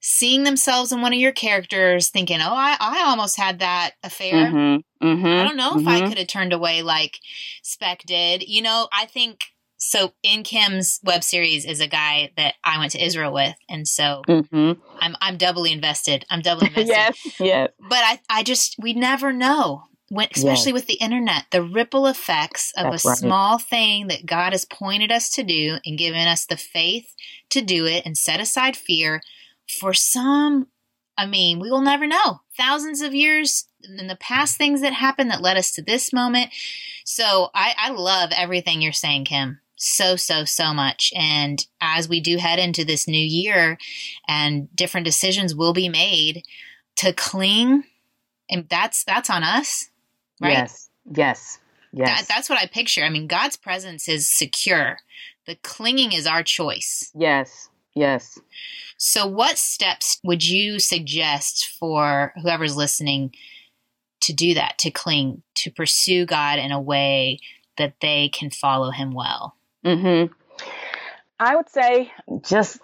seeing 0.00 0.44
themselves 0.44 0.92
in 0.92 1.00
one 1.00 1.12
of 1.12 1.18
your 1.18 1.32
characters, 1.32 2.10
thinking, 2.10 2.40
"Oh, 2.40 2.54
I, 2.54 2.76
I 2.78 3.04
almost 3.06 3.36
had 3.36 3.60
that 3.60 3.92
affair. 4.02 4.34
Mm-hmm, 4.34 5.06
mm-hmm, 5.06 5.26
I 5.26 5.44
don't 5.44 5.56
know 5.56 5.78
if 5.78 5.86
I 5.86 6.00
mm-hmm. 6.00 6.08
could 6.08 6.18
have 6.18 6.26
turned 6.26 6.52
away 6.52 6.82
like 6.82 7.18
Spec 7.62 8.02
did." 8.06 8.42
You 8.42 8.62
know, 8.62 8.88
I 8.92 9.06
think 9.06 9.46
so. 9.76 10.12
In 10.22 10.42
Kim's 10.42 11.00
web 11.02 11.24
series 11.24 11.64
is 11.64 11.80
a 11.80 11.88
guy 11.88 12.32
that 12.36 12.54
I 12.62 12.78
went 12.78 12.92
to 12.92 13.04
Israel 13.04 13.32
with, 13.32 13.54
and 13.68 13.86
so 13.86 14.22
mm-hmm. 14.28 14.80
I'm 15.00 15.16
I'm 15.20 15.36
doubly 15.36 15.72
invested. 15.72 16.24
I'm 16.30 16.42
doubly 16.42 16.66
invested. 16.76 16.88
yes, 16.88 17.40
yes. 17.40 17.70
But 17.80 18.00
I 18.04 18.20
I 18.30 18.42
just 18.42 18.76
we 18.78 18.92
never 18.92 19.32
know. 19.32 19.82
When, 20.10 20.28
especially 20.34 20.70
yes. 20.70 20.80
with 20.80 20.86
the 20.86 20.94
internet, 20.94 21.44
the 21.50 21.62
ripple 21.62 22.06
effects 22.06 22.72
of 22.78 22.84
That's 22.84 23.04
a 23.04 23.08
right. 23.10 23.18
small 23.18 23.58
thing 23.58 24.06
that 24.06 24.24
God 24.24 24.52
has 24.54 24.64
pointed 24.64 25.12
us 25.12 25.28
to 25.32 25.42
do 25.42 25.76
and 25.84 25.98
given 25.98 26.26
us 26.26 26.46
the 26.46 26.56
faith 26.56 27.14
to 27.50 27.60
do 27.60 27.84
it 27.84 28.06
and 28.06 28.16
set 28.16 28.40
aside 28.40 28.74
fear 28.74 29.20
for 29.80 29.92
some, 29.94 30.68
I 31.16 31.26
mean, 31.26 31.58
we 31.58 31.70
will 31.70 31.82
never 31.82 32.06
know. 32.06 32.40
Thousands 32.56 33.02
of 33.02 33.14
years 33.14 33.66
in 33.82 34.06
the 34.06 34.16
past 34.16 34.56
things 34.56 34.80
that 34.80 34.92
happened 34.92 35.30
that 35.30 35.42
led 35.42 35.56
us 35.56 35.72
to 35.72 35.82
this 35.82 36.12
moment. 36.12 36.50
So 37.04 37.50
I, 37.54 37.74
I 37.76 37.90
love 37.90 38.30
everything 38.36 38.80
you're 38.80 38.92
saying, 38.92 39.24
Kim. 39.24 39.60
So, 39.76 40.16
so, 40.16 40.44
so 40.44 40.74
much. 40.74 41.12
And 41.14 41.64
as 41.80 42.08
we 42.08 42.20
do 42.20 42.38
head 42.38 42.58
into 42.58 42.84
this 42.84 43.06
new 43.06 43.16
year 43.16 43.78
and 44.26 44.74
different 44.74 45.04
decisions 45.04 45.54
will 45.54 45.72
be 45.72 45.88
made 45.88 46.42
to 46.96 47.12
cling, 47.12 47.84
and 48.50 48.68
that's 48.68 49.04
that's 49.04 49.30
on 49.30 49.44
us. 49.44 49.88
Right? 50.40 50.52
Yes. 50.52 50.90
Yes. 51.10 51.58
Yes. 51.92 52.20
That, 52.20 52.28
that's 52.28 52.50
what 52.50 52.60
I 52.60 52.66
picture. 52.66 53.04
I 53.04 53.10
mean, 53.10 53.28
God's 53.28 53.56
presence 53.56 54.08
is 54.08 54.28
secure. 54.28 54.98
The 55.46 55.54
clinging 55.56 56.12
is 56.12 56.26
our 56.26 56.42
choice. 56.42 57.10
Yes. 57.14 57.68
Yes. 57.98 58.38
So, 58.96 59.26
what 59.26 59.58
steps 59.58 60.20
would 60.22 60.46
you 60.46 60.78
suggest 60.78 61.66
for 61.78 62.32
whoever's 62.40 62.76
listening 62.76 63.34
to 64.20 64.32
do 64.32 64.54
that, 64.54 64.78
to 64.78 64.90
cling, 64.90 65.42
to 65.56 65.70
pursue 65.70 66.26
God 66.26 66.58
in 66.58 66.72
a 66.72 66.80
way 66.80 67.40
that 67.76 67.94
they 68.00 68.28
can 68.28 68.50
follow 68.50 68.90
Him 68.90 69.12
well? 69.12 69.56
Mm-hmm. 69.84 70.32
I 71.40 71.56
would 71.56 71.68
say 71.68 72.12
just 72.42 72.80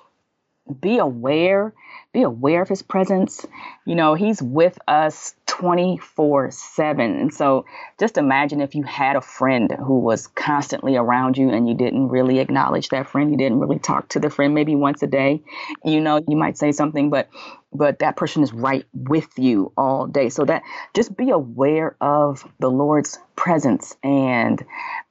be 0.81 0.99
aware 0.99 1.73
be 2.15 2.23
aware 2.23 2.63
of 2.63 2.69
his 2.69 2.81
presence. 2.81 3.45
You 3.85 3.97
know, 3.97 4.15
he's 4.15 4.41
with 4.41 4.79
us 4.89 5.35
24 5.47 6.53
7. 6.53 7.21
And 7.21 7.35
so 7.35 7.67
just 7.99 8.17
imagine 8.17 8.63
if 8.63 8.75
you 8.75 8.85
had 8.85 9.17
a 9.17 9.21
friend 9.21 9.71
who 9.71 9.99
was 9.99 10.29
constantly 10.29 10.97
around 10.97 11.37
you 11.37 11.51
and 11.51 11.69
you 11.69 11.75
didn't 11.75 12.09
really 12.09 12.39
acknowledge 12.39 12.89
that 12.91 13.09
friend. 13.09 13.31
You 13.31 13.37
didn't 13.37 13.59
really 13.59 13.81
talk 13.81 14.09
to 14.11 14.21
the 14.21 14.31
friend 14.31 14.55
maybe 14.55 14.75
once 14.75 15.03
a 15.03 15.09
day. 15.09 15.43
You 15.85 16.01
know, 16.01 16.25
you 16.27 16.37
might 16.37 16.57
say 16.57 16.73
something, 16.73 17.11
but 17.11 17.29
but 17.73 17.99
that 17.99 18.17
person 18.17 18.45
is 18.45 18.53
right 18.53 18.87
with 18.95 19.37
you 19.37 19.73
all 19.77 20.07
day. 20.07 20.29
So 20.29 20.45
that 20.45 20.63
just 20.95 21.17
be 21.17 21.31
aware 21.31 21.97
of 22.01 22.49
the 22.61 22.71
Lord's 22.71 23.19
presence 23.35 23.97
and 24.05 24.65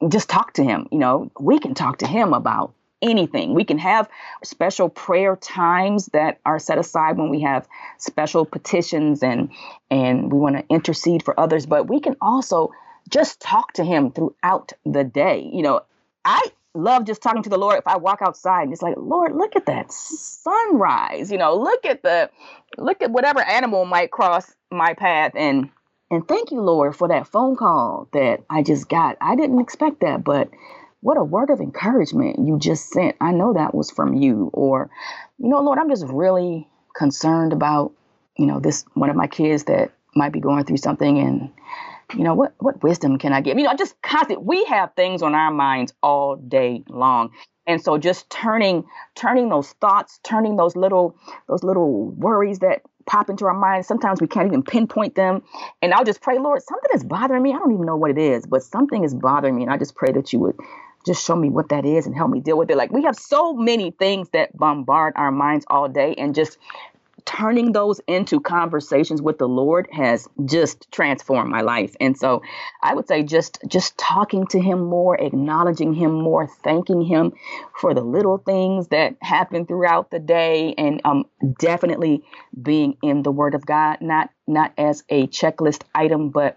just 0.08 0.30
talk 0.30 0.54
to 0.54 0.64
him. 0.64 0.88
You 0.90 1.00
know, 1.00 1.32
we 1.38 1.60
can 1.60 1.74
talk 1.74 1.98
to 1.98 2.08
him 2.08 2.34
about 2.34 2.74
anything. 3.04 3.54
We 3.54 3.66
can 3.66 3.78
have 3.78 4.10
special 4.44 4.90
prayer 4.90 5.36
times 5.36 6.08
that 6.08 6.40
are 6.46 6.58
set 6.58 6.80
aside 6.80 7.18
when 7.18 7.30
we 7.30 7.42
have 7.42 7.68
special 8.00 8.46
petitions 8.46 9.22
and 9.22 9.52
and 9.92 10.32
we 10.32 10.40
want 10.40 10.58
to 10.58 10.66
intercede 10.70 11.24
for 11.24 11.40
others, 11.40 11.66
but 11.66 11.88
we 11.88 12.00
can 12.00 12.16
also 12.22 12.72
just 13.10 13.40
talk 13.40 13.74
to 13.74 13.84
him 13.84 14.12
throughout 14.12 14.72
the 14.86 15.04
day. 15.04 15.48
You 15.54 15.62
know, 15.62 15.82
I 16.26 16.42
love 16.74 17.06
just 17.06 17.22
talking 17.22 17.44
to 17.44 17.50
the 17.50 17.58
Lord 17.58 17.78
if 17.78 17.88
I 17.88 17.98
walk 17.98 18.22
outside 18.22 18.64
and 18.64 18.74
it's 18.74 18.82
like, 18.82 18.96
Lord, 18.98 19.36
look 19.36 19.56
at 19.56 19.68
that 19.68 19.92
sunrise. 19.92 21.32
You 21.32 21.38
know, 21.38 21.56
look 21.56 21.86
at 21.86 22.02
the 22.02 22.30
look 22.78 23.02
at 23.02 23.12
whatever 23.12 23.42
animal 23.42 23.86
might 23.86 24.12
cross 24.12 24.56
my 24.72 24.94
path 24.94 25.34
and 25.36 25.70
and 26.12 26.28
thank 26.28 26.52
you, 26.52 26.62
Lord, 26.62 26.96
for 26.96 27.08
that 27.08 27.28
phone 27.28 27.56
call 27.56 28.08
that 28.14 28.44
I 28.48 28.62
just 28.62 28.88
got. 28.88 29.18
I 29.20 29.36
didn't 29.36 29.60
expect 29.60 30.02
that, 30.02 30.24
but 30.24 30.48
what 31.04 31.18
a 31.18 31.24
word 31.24 31.50
of 31.50 31.60
encouragement 31.60 32.40
you 32.40 32.58
just 32.58 32.90
sent. 32.90 33.18
I 33.20 33.34
know 33.34 33.54
that 33.54 33.76
was 33.76 33.92
from 33.92 34.14
you. 34.14 34.50
Or, 34.54 34.90
you 35.38 35.50
know, 35.50 35.62
Lord, 35.62 35.78
I'm 35.78 35.90
just 35.90 36.06
really 36.08 36.68
concerned 36.96 37.52
about, 37.52 37.92
you 38.38 38.46
know, 38.46 38.62
this 38.62 38.86
one 38.94 39.10
of 39.10 39.16
my 39.16 39.28
kids 39.28 39.66
that 39.66 39.92
might 40.16 40.32
be 40.32 40.40
going 40.40 40.64
through 40.64 40.78
something 40.78 41.20
and 41.20 41.52
you 42.16 42.24
know 42.24 42.36
what 42.36 42.54
what 42.60 42.84
wisdom 42.84 43.18
can 43.18 43.34
I 43.34 43.42
give? 43.42 43.58
You 43.58 43.66
know, 43.66 43.74
just 43.76 44.02
constant 44.02 44.44
we 44.44 44.64
have 44.66 44.94
things 44.96 45.22
on 45.22 45.36
our 45.36 45.52
minds 45.52 45.94
all 46.02 46.36
day 46.36 46.84
long. 46.88 47.32
And 47.66 47.82
so 47.82 47.98
just 47.98 48.30
turning 48.30 48.86
turning 49.16 49.50
those 49.50 49.72
thoughts, 49.74 50.20
turning 50.24 50.56
those 50.56 50.76
little 50.76 51.18
those 51.48 51.64
little 51.64 52.12
worries 52.12 52.60
that 52.60 52.82
pop 53.06 53.30
into 53.30 53.46
our 53.46 53.54
minds. 53.54 53.88
Sometimes 53.88 54.22
we 54.22 54.28
can't 54.28 54.48
even 54.48 54.64
pinpoint 54.64 55.16
them. 55.16 55.44
And 55.82 55.94
I'll 55.94 56.06
just 56.06 56.22
pray, 56.22 56.40
Lord, 56.40 56.62
something 56.62 56.92
is 56.94 57.04
bothering 57.04 57.42
me. 57.44 57.54
I 57.54 57.58
don't 57.58 57.74
even 57.74 57.86
know 57.86 57.98
what 57.98 58.12
it 58.12 58.18
is, 58.18 58.46
but 58.46 58.64
something 58.64 59.04
is 59.04 59.14
bothering 59.14 59.56
me. 59.56 59.64
And 59.64 59.72
I 59.72 59.78
just 59.78 59.96
pray 59.96 60.12
that 60.14 60.32
you 60.32 60.40
would 60.40 60.56
just 61.06 61.26
show 61.26 61.36
me 61.36 61.50
what 61.50 61.70
that 61.70 61.86
is 61.86 62.06
and 62.06 62.16
help 62.16 62.32
me 62.32 62.40
deal 62.40 62.58
with 62.58 62.70
it. 62.70 62.78
Like 62.78 62.92
we 62.92 63.04
have 63.04 63.16
so 63.16 63.54
many 63.54 63.92
things 63.92 64.30
that 64.30 64.56
bombard 64.58 65.14
our 65.16 65.32
minds 65.32 65.66
all 65.70 65.88
day 65.90 66.16
and 66.18 66.36
just 66.36 66.58
turning 67.26 67.72
those 67.72 68.02
into 68.08 68.40
conversations 68.40 69.22
with 69.22 69.38
the 69.38 69.48
Lord 69.48 69.88
has 69.92 70.28
just 70.46 70.92
transformed 70.92 71.50
my 71.50 71.62
life. 71.62 71.96
And 72.00 72.18
so 72.18 72.42
I 72.82 72.94
would 72.94 73.08
say 73.08 73.24
just 73.24 73.60
just 73.68 73.98
talking 73.98 74.48
to 74.48 74.60
him 74.60 74.86
more, 74.86 75.20
acknowledging 75.20 75.94
him 75.94 76.12
more, 76.12 76.48
thanking 76.48 77.02
him 77.02 77.34
for 77.80 77.94
the 77.94 78.02
little 78.02 78.38
things 78.38 78.90
that 78.90 79.16
happen 79.22 79.66
throughout 79.66 80.12
the 80.12 80.20
day 80.20 80.74
and 80.78 81.02
um 81.06 81.26
definitely 81.60 82.24
being 82.62 82.98
in 83.02 83.24
the 83.24 83.32
word 83.32 83.56
of 83.56 83.66
God, 83.66 84.00
not 84.02 84.30
not 84.48 84.74
as 84.78 85.04
a 85.10 85.28
checklist 85.28 85.84
item, 85.96 86.30
but 86.30 86.56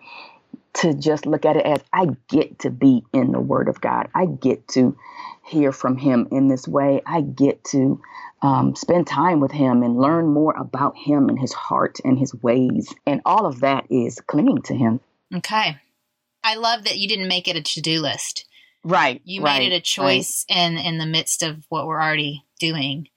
to 0.77 0.95
just 0.95 1.27
look 1.27 1.45
at 1.45 1.57
it 1.57 1.65
as 1.65 1.83
I 1.93 2.07
get 2.29 2.61
to 2.61 2.71
be 2.71 3.03
in 3.13 3.33
the 3.33 3.41
Word 3.41 3.69
of 3.69 3.81
God. 3.81 4.09
I 4.15 4.27
get 4.27 4.69
to 4.69 4.97
hear 5.45 5.73
from 5.73 5.97
Him 5.97 6.29
in 6.31 6.49
this 6.49 6.69
way. 6.69 7.01
I 7.07 7.23
get 7.23 7.65
to 7.65 8.01
um, 8.43 8.77
spend 8.77 9.07
time 9.07 9.41
with 9.41 9.53
Him 9.53 9.83
and 9.83 9.99
learn 9.99 10.29
more 10.29 10.55
about 10.55 10.97
Him 10.97 11.29
and 11.29 11.39
His 11.39 11.53
heart 11.53 11.99
and 12.05 12.19
His 12.19 12.35
ways. 12.35 12.93
And 13.07 13.23
all 13.25 13.47
of 13.47 13.61
that 13.61 13.87
is 13.91 14.21
clinging 14.21 14.63
to 14.63 14.75
Him. 14.75 15.01
Okay. 15.35 15.79
I 16.45 16.57
love 16.57 16.85
that 16.85 16.99
you 16.99 17.09
didn't 17.09 17.29
make 17.29 17.49
it 17.49 17.57
a 17.57 17.63
to 17.63 17.81
do 17.81 18.01
list. 18.01 18.47
Right. 18.85 19.21
You 19.25 19.43
right, 19.43 19.59
made 19.59 19.73
it 19.73 19.77
a 19.77 19.81
choice 19.81 20.45
right. 20.49 20.59
in, 20.59 20.79
in 20.79 20.99
the 20.99 21.07
midst 21.07 21.43
of 21.43 21.65
what 21.71 21.87
we're 21.87 22.01
already 22.01 22.45
doing 22.61 23.09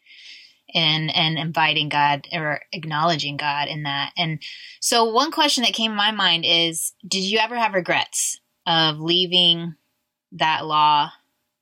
and 0.74 1.14
and 1.16 1.38
inviting 1.38 1.90
God 1.90 2.28
or 2.32 2.62
acknowledging 2.72 3.38
God 3.38 3.68
in 3.68 3.84
that. 3.84 4.12
And 4.18 4.42
so 4.80 5.06
one 5.06 5.32
question 5.32 5.64
that 5.64 5.74
came 5.74 5.92
to 5.92 5.98
my 5.98 6.12
mind 6.12 6.46
is 6.48 6.94
did 7.08 7.24
you 7.24 7.40
ever 7.40 7.56
have 7.56 7.74
regrets 7.74 8.40
of 8.66 9.00
leaving 9.00 9.76
that 10.34 10.66
law 10.66 11.12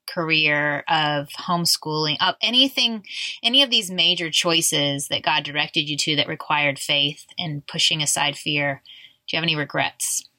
career 0.08 0.84
of 0.88 1.28
homeschooling 1.30 2.15
of 2.22 2.36
anything 2.41 3.04
any 3.43 3.62
of 3.62 3.70
these 3.70 3.91
major 3.91 4.32
choices 4.32 5.10
that 5.10 5.22
God 5.22 5.43
directed 5.43 5.89
you 5.89 5.98
to 5.98 6.15
that 6.15 6.30
required 6.30 6.80
faith 6.80 7.26
and 7.38 7.65
pushing 7.67 8.02
aside 8.02 8.38
fear? 8.38 8.82
Do 9.28 9.36
you 9.36 9.38
have 9.38 9.43
any 9.43 9.58
regrets? 9.58 10.30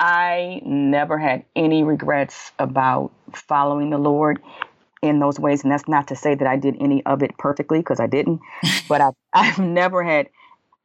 I 0.00 0.60
never 0.64 1.18
had 1.18 1.44
any 1.56 1.82
regrets 1.82 2.52
about 2.58 3.10
following 3.34 3.90
the 3.90 3.98
Lord 3.98 4.40
in 5.02 5.20
those 5.20 5.38
ways. 5.38 5.62
And 5.62 5.72
that's 5.72 5.88
not 5.88 6.08
to 6.08 6.16
say 6.16 6.34
that 6.34 6.46
I 6.46 6.56
did 6.56 6.76
any 6.80 7.04
of 7.06 7.22
it 7.22 7.36
perfectly 7.38 7.78
because 7.78 8.00
I 8.00 8.06
didn't, 8.06 8.40
but 8.88 9.00
I've, 9.00 9.14
I've 9.32 9.58
never 9.58 10.02
had 10.02 10.28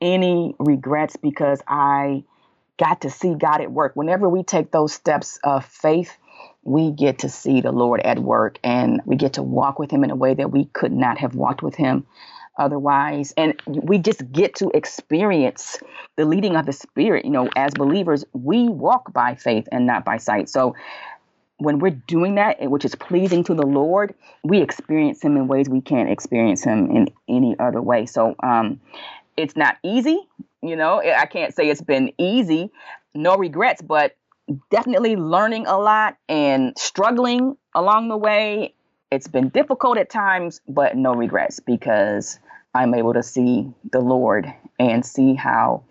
any 0.02 0.56
regrets 0.60 1.16
because 1.16 1.62
I 1.68 2.24
got 2.78 3.02
to 3.02 3.10
see 3.10 3.36
God 3.36 3.62
at 3.62 3.72
work. 3.72 3.94
Whenever 3.96 4.28
we 4.28 4.44
take 4.44 4.72
those 4.72 4.94
steps 4.94 5.40
of 5.44 5.66
faith, 5.66 6.18
we 6.64 6.92
get 6.92 7.20
to 7.20 7.30
see 7.30 7.62
the 7.62 7.72
Lord 7.72 8.02
at 8.02 8.20
work 8.20 8.58
and 8.64 9.02
we 9.06 9.16
get 9.16 9.34
to 9.34 9.44
walk 9.44 9.80
with 9.80 9.92
Him 9.92 10.04
in 10.04 10.12
a 10.12 10.16
way 10.16 10.34
that 10.34 10.52
we 10.52 10.66
could 10.66 10.92
not 10.92 11.18
have 11.20 11.36
walked 11.36 11.62
with 11.62 11.76
Him 11.76 12.06
otherwise. 12.58 13.34
And 13.38 13.60
we 13.66 13.98
just 13.98 14.32
get 14.32 14.56
to 14.56 14.70
experience 14.74 15.78
the 16.16 16.26
leading 16.26 16.56
of 16.56 16.66
the 16.66 16.74
Spirit. 16.74 17.26
You 17.26 17.32
know, 17.32 17.50
as 17.56 17.74
believers, 17.74 18.24
we 18.34 18.70
walk 18.70 19.14
by 19.14 19.36
faith 19.36 19.68
and 19.72 19.86
not 19.86 20.06
by 20.06 20.18
sight. 20.18 20.50
So 20.50 20.76
when 21.58 21.80
we're 21.80 21.92
doing 22.08 22.36
that, 22.36 22.60
which 22.70 22.86
is 22.86 22.96
pleasing 22.96 23.44
to 23.46 23.54
the 23.54 23.66
Lord, 23.66 24.16
we 24.44 24.62
experience 24.62 25.22
Him 25.22 25.38
in 25.38 25.48
ways 25.48 25.70
we 25.70 25.82
can't 25.82 26.10
experience 26.10 26.64
Him 26.64 26.92
in 26.92 27.10
any 27.28 27.58
other 27.60 27.82
way. 27.82 28.06
So 28.06 28.36
um, 28.42 28.80
it's 29.38 29.56
not 29.56 29.78
easy. 29.84 30.20
You 30.62 30.76
know, 30.76 31.02
I 31.02 31.26
can't 31.26 31.54
say 31.54 31.70
it's 31.70 31.82
been 31.82 32.14
easy, 32.18 32.72
no 33.14 33.36
regrets, 33.36 33.82
but 33.82 34.16
definitely 34.70 35.16
learning 35.16 35.68
a 35.68 35.78
lot 35.78 36.18
and 36.28 36.78
struggling 36.78 37.58
along 37.76 38.10
the 38.10 38.18
way. 38.18 38.74
It's 39.12 39.28
been 39.28 39.50
difficult 39.50 39.98
at 39.98 40.10
times, 40.10 40.62
but 40.68 40.96
no 40.96 41.14
regrets 41.14 41.60
because 41.60 42.40
I'm 42.74 42.94
able 42.94 43.14
to 43.14 43.24
see 43.24 43.72
the 43.92 44.00
Lord 44.00 44.52
and 44.80 45.06
see 45.06 45.36
how 45.36 45.84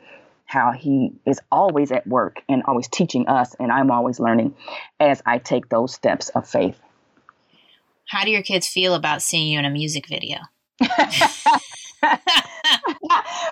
how 0.52 0.72
he 0.72 1.12
is 1.24 1.40
always 1.50 1.90
at 1.90 2.06
work 2.06 2.42
and 2.46 2.62
always 2.66 2.86
teaching 2.86 3.26
us, 3.26 3.56
and 3.58 3.72
I'm 3.72 3.90
always 3.90 4.20
learning 4.20 4.54
as 5.00 5.22
I 5.24 5.38
take 5.38 5.70
those 5.70 5.94
steps 5.94 6.28
of 6.30 6.46
faith. 6.46 6.78
How 8.06 8.24
do 8.24 8.30
your 8.30 8.42
kids 8.42 8.68
feel 8.68 8.94
about 8.94 9.22
seeing 9.22 9.50
you 9.50 9.58
in 9.58 9.64
a 9.64 9.70
music 9.70 10.06
video? 10.08 10.40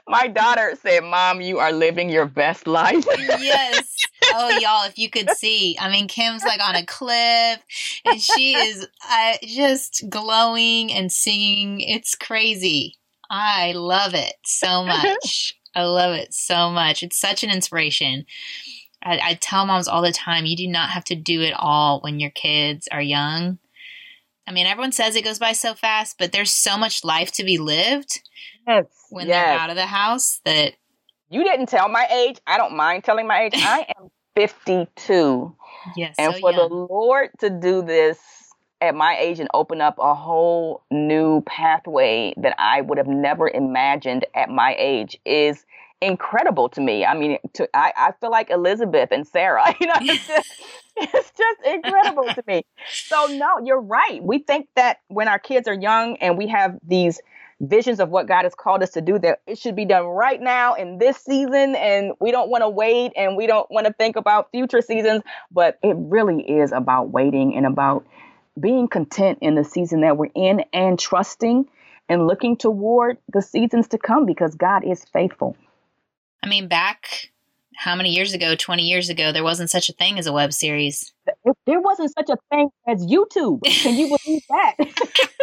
My 0.06 0.28
daughter 0.28 0.76
said, 0.82 1.02
Mom, 1.04 1.40
you 1.40 1.58
are 1.58 1.72
living 1.72 2.10
your 2.10 2.26
best 2.26 2.66
life. 2.66 3.06
yes. 3.18 3.96
Oh, 4.34 4.58
y'all, 4.58 4.86
if 4.86 4.98
you 4.98 5.08
could 5.08 5.30
see. 5.30 5.78
I 5.80 5.90
mean, 5.90 6.06
Kim's 6.06 6.44
like 6.44 6.60
on 6.60 6.74
a 6.74 6.84
cliff 6.84 7.62
and 8.04 8.20
she 8.20 8.54
is 8.56 8.86
uh, 9.10 9.36
just 9.42 10.04
glowing 10.10 10.92
and 10.92 11.10
singing. 11.10 11.80
It's 11.80 12.14
crazy. 12.14 12.98
I 13.30 13.72
love 13.72 14.12
it 14.14 14.34
so 14.44 14.84
much. 14.84 15.56
I 15.74 15.84
love 15.84 16.14
it 16.14 16.34
so 16.34 16.70
much. 16.70 17.02
It's 17.02 17.18
such 17.18 17.44
an 17.44 17.50
inspiration. 17.50 18.26
I, 19.02 19.20
I, 19.22 19.34
tell 19.34 19.64
moms 19.64 19.88
all 19.88 20.02
the 20.02 20.12
time 20.12 20.44
you 20.44 20.56
do 20.56 20.66
not 20.66 20.90
have 20.90 21.04
to 21.04 21.14
do 21.14 21.40
it 21.40 21.54
all 21.56 22.00
when 22.00 22.20
your 22.20 22.30
kids 22.30 22.86
are 22.92 23.00
young. 23.00 23.58
I 24.46 24.52
mean, 24.52 24.66
everyone 24.66 24.92
says 24.92 25.16
it 25.16 25.24
goes 25.24 25.38
by 25.38 25.52
so 25.52 25.74
fast, 25.74 26.16
but 26.18 26.32
there's 26.32 26.50
so 26.52 26.76
much 26.76 27.04
life 27.04 27.32
to 27.32 27.44
be 27.44 27.56
lived 27.56 28.20
yes, 28.66 28.84
when 29.08 29.26
yes. 29.26 29.46
they're 29.46 29.58
out 29.58 29.70
of 29.70 29.76
the 29.76 29.86
house 29.86 30.40
that. 30.44 30.74
You 31.30 31.44
didn't 31.44 31.66
tell 31.66 31.88
my 31.88 32.06
age. 32.10 32.40
I 32.46 32.56
don't 32.56 32.76
mind 32.76 33.04
telling 33.04 33.26
my 33.26 33.44
age. 33.44 33.52
I 33.54 33.86
am 33.96 34.10
52. 34.36 35.56
Yes. 35.96 36.16
And 36.18 36.34
so 36.34 36.40
for 36.40 36.50
young. 36.52 36.68
the 36.68 36.74
Lord 36.74 37.30
to 37.38 37.48
do 37.48 37.82
this 37.82 38.18
at 38.80 38.94
my 38.94 39.16
age 39.18 39.40
and 39.40 39.48
open 39.54 39.80
up 39.80 39.96
a 39.98 40.14
whole 40.14 40.82
new 40.90 41.42
pathway 41.42 42.34
that 42.36 42.54
I 42.58 42.80
would 42.80 42.98
have 42.98 43.06
never 43.06 43.48
imagined 43.48 44.24
at 44.34 44.48
my 44.48 44.74
age 44.78 45.18
is 45.24 45.64
incredible 46.00 46.68
to 46.70 46.80
me. 46.80 47.04
I 47.04 47.14
mean, 47.14 47.38
to, 47.54 47.68
I, 47.74 47.92
I 47.96 48.12
feel 48.20 48.30
like 48.30 48.50
Elizabeth 48.50 49.10
and 49.12 49.26
Sarah. 49.26 49.74
You 49.80 49.86
know, 49.86 49.94
it's 50.00 50.26
just, 50.26 50.50
it's 50.96 51.30
just 51.30 51.60
incredible 51.66 52.24
to 52.34 52.44
me. 52.46 52.64
So 53.08 53.26
no, 53.26 53.58
you're 53.64 53.80
right. 53.80 54.22
We 54.22 54.38
think 54.38 54.68
that 54.76 54.98
when 55.08 55.28
our 55.28 55.38
kids 55.38 55.68
are 55.68 55.74
young 55.74 56.16
and 56.18 56.36
we 56.36 56.48
have 56.48 56.78
these 56.86 57.20
visions 57.60 58.00
of 58.00 58.08
what 58.08 58.26
God 58.26 58.44
has 58.44 58.54
called 58.54 58.82
us 58.82 58.90
to 58.90 59.00
do, 59.00 59.18
that 59.18 59.40
it 59.46 59.58
should 59.58 59.76
be 59.76 59.84
done 59.84 60.04
right 60.06 60.40
now 60.40 60.74
in 60.74 60.98
this 60.98 61.18
season, 61.18 61.74
and 61.76 62.12
we 62.20 62.30
don't 62.30 62.50
want 62.50 62.62
to 62.62 62.68
wait 62.68 63.12
and 63.16 63.36
we 63.36 63.46
don't 63.46 63.70
want 63.70 63.86
to 63.86 63.92
think 63.92 64.16
about 64.16 64.50
future 64.50 64.80
seasons. 64.80 65.22
But 65.50 65.78
it 65.82 65.94
really 65.96 66.42
is 66.42 66.72
about 66.72 67.10
waiting 67.10 67.56
and 67.56 67.66
about 67.66 68.06
being 68.60 68.88
content 68.88 69.38
in 69.40 69.54
the 69.54 69.64
season 69.64 70.02
that 70.02 70.16
we're 70.16 70.30
in 70.34 70.64
and 70.72 70.98
trusting 70.98 71.66
and 72.08 72.26
looking 72.26 72.56
toward 72.56 73.18
the 73.32 73.42
seasons 73.42 73.88
to 73.88 73.98
come 73.98 74.26
because 74.26 74.54
God 74.54 74.84
is 74.84 75.04
faithful. 75.12 75.56
I 76.42 76.48
mean, 76.48 76.68
back 76.68 77.30
how 77.76 77.96
many 77.96 78.10
years 78.10 78.34
ago, 78.34 78.54
20 78.54 78.82
years 78.82 79.08
ago, 79.08 79.32
there 79.32 79.44
wasn't 79.44 79.70
such 79.70 79.88
a 79.88 79.92
thing 79.92 80.18
as 80.18 80.26
a 80.26 80.32
web 80.32 80.52
series. 80.52 81.12
There 81.66 81.80
wasn't 81.80 82.12
such 82.12 82.28
a 82.28 82.36
thing 82.50 82.68
as 82.86 83.06
YouTube. 83.06 83.62
Can 83.64 83.96
you 83.96 84.16
believe 84.24 84.42
that? 84.48 84.74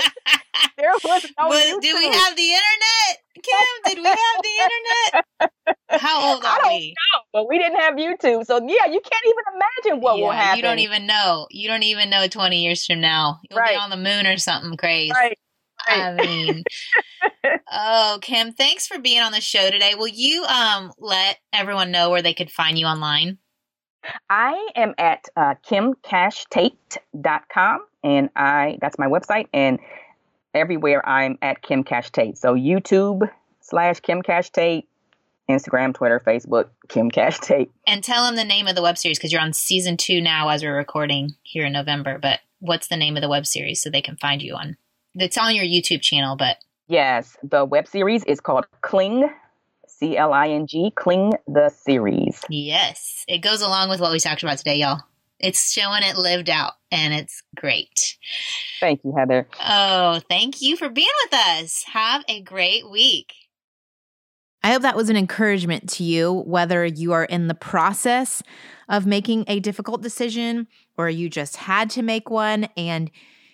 there 0.78 0.92
was 1.04 1.26
no. 1.40 1.80
Did 1.80 1.96
we 1.96 2.06
have 2.06 2.36
the 2.36 2.50
internet? 2.54 3.18
Kim, 3.42 3.68
did 3.86 3.98
we 3.98 4.10
have 4.10 4.42
the 4.44 4.56
internet? 4.64 5.52
How 5.90 6.34
old 6.34 6.44
are 6.44 6.48
I 6.48 6.60
don't 6.62 6.74
we? 6.74 6.94
Know, 7.14 7.22
but 7.34 7.50
we 7.50 7.58
didn't 7.58 7.80
have 7.80 7.96
YouTube. 7.96 8.46
So 8.46 8.58
yeah, 8.58 8.86
you 8.86 9.02
can't 9.02 9.26
even 9.26 9.44
imagine 9.56 10.02
what 10.02 10.18
yeah, 10.18 10.24
will 10.24 10.32
happen. 10.32 10.58
You 10.58 10.64
don't 10.64 10.80
even 10.80 11.08
know. 11.08 11.48
You 11.50 11.68
don't 11.68 11.84
even 11.84 12.10
know 12.10 12.28
20 12.28 12.62
years 12.62 12.86
from 12.86 13.00
now. 13.00 13.40
You'll 13.50 13.60
right. 13.60 13.76
be 13.76 13.78
on 13.78 13.90
the 13.90 13.98
moon 13.98 14.28
or 14.28 14.38
something 14.38 14.78
crazy. 14.78 15.12
Right. 15.12 15.38
I 15.88 16.14
mean, 16.14 16.64
oh, 17.72 18.20
Kim, 18.22 18.52
thanks 18.52 18.88
for 18.88 19.00
being 19.00 19.22
on 19.22 19.32
the 19.32 19.40
show 19.40 19.70
today. 19.70 19.96
Will 19.96 20.08
you 20.08 20.44
um 20.44 20.92
let 20.98 21.38
everyone 21.54 21.92
know 21.92 22.10
where 22.10 22.22
they 22.22 22.34
could 22.34 22.52
find 22.52 22.78
you 22.78 22.88
online? 22.88 23.38
I 24.30 24.70
am 24.76 24.94
at 24.98 25.28
uh, 25.36 25.56
kimcashtate.com 25.66 27.86
and 28.04 28.30
I 28.36 28.78
that's 28.82 29.00
my 29.00 29.08
website 29.08 29.48
and 29.54 29.80
everywhere 30.54 31.08
I'm 31.08 31.38
at 31.42 31.62
Kim 31.62 31.84
Cash 31.84 32.12
Tate. 32.12 32.38
So 32.38 32.56
YouTube 32.56 33.30
slash 33.62 34.00
Kim 34.00 34.22
Cash 34.22 34.52
Tate, 34.52 34.88
Instagram, 35.50 35.94
Twitter, 35.94 36.22
Facebook, 36.26 36.70
Kim 36.88 37.10
Cash 37.10 37.40
Tate. 37.40 37.72
And 37.86 38.04
tell 38.04 38.26
them 38.26 38.36
the 38.36 38.44
name 38.44 38.68
of 38.68 38.76
the 38.76 38.82
web 38.82 38.98
series 38.98 39.18
because 39.18 39.32
you're 39.32 39.42
on 39.42 39.54
season 39.54 39.98
two 39.98 40.22
now 40.22 40.50
as 40.50 40.64
we're 40.64 40.76
recording 40.76 41.36
here 41.44 41.66
in 41.66 41.74
November. 41.74 42.20
But 42.20 42.40
what's 42.60 42.88
the 42.88 42.98
name 42.98 43.16
of 43.16 43.22
the 43.22 43.30
web 43.30 43.46
series 43.46 43.82
so 43.82 43.90
they 43.90 44.02
can 44.02 44.18
find 44.18 44.42
you 44.42 44.56
on? 44.56 44.78
It's 45.16 45.38
on 45.38 45.56
your 45.56 45.66
YouTube 45.66 46.02
channel, 46.02 46.36
but 46.36 46.58
yes, 46.88 47.38
the 47.42 47.66
web 47.66 47.88
series 47.88 48.24
is 48.26 48.40
called 48.40 48.66
Cling. 48.82 49.30
C 49.88 50.16
L 50.16 50.32
I 50.32 50.50
N 50.50 50.68
G, 50.68 50.92
Cling 50.96 51.34
the 51.48 51.70
series. 51.70 52.44
Yes, 52.50 53.26
it 53.28 53.40
goes 53.40 53.62
along 53.62 53.90
with 53.90 54.00
what 54.00 54.12
we 54.12 54.20
talked 54.20 54.44
about 54.44 54.60
today, 54.60 54.76
y'all. 54.76 55.02
It's 55.40 55.72
showing 55.72 56.04
it 56.04 56.18
lived 56.18 56.52
out, 56.52 56.74
and 56.92 57.14
it's 57.16 57.42
great. 57.56 58.18
Thank 58.80 59.04
you, 59.04 59.16
Heather. 59.18 59.48
Oh, 59.60 60.22
thank 60.30 60.62
you 60.62 60.78
for 60.78 60.90
being 60.90 61.08
with 61.26 61.40
us. 61.40 61.84
Have 61.94 62.24
a 62.28 62.42
great 62.42 62.90
week. 62.90 63.34
I 64.68 64.72
hope 64.72 64.82
that 64.82 64.98
was 64.98 65.10
an 65.10 65.16
encouragement 65.16 65.88
to 65.92 66.04
you, 66.04 66.44
whether 66.46 66.86
you 66.86 67.14
are 67.14 67.24
in 67.24 67.48
the 67.48 67.56
process 67.56 68.44
of 68.90 69.06
making 69.06 69.46
a 69.48 69.62
difficult 69.62 70.02
decision 70.02 70.68
or 70.98 71.10
you 71.10 71.30
just 71.30 71.56
had 71.56 71.90
to 71.92 72.02
make 72.02 72.30
one 72.30 72.68
and 72.76 73.10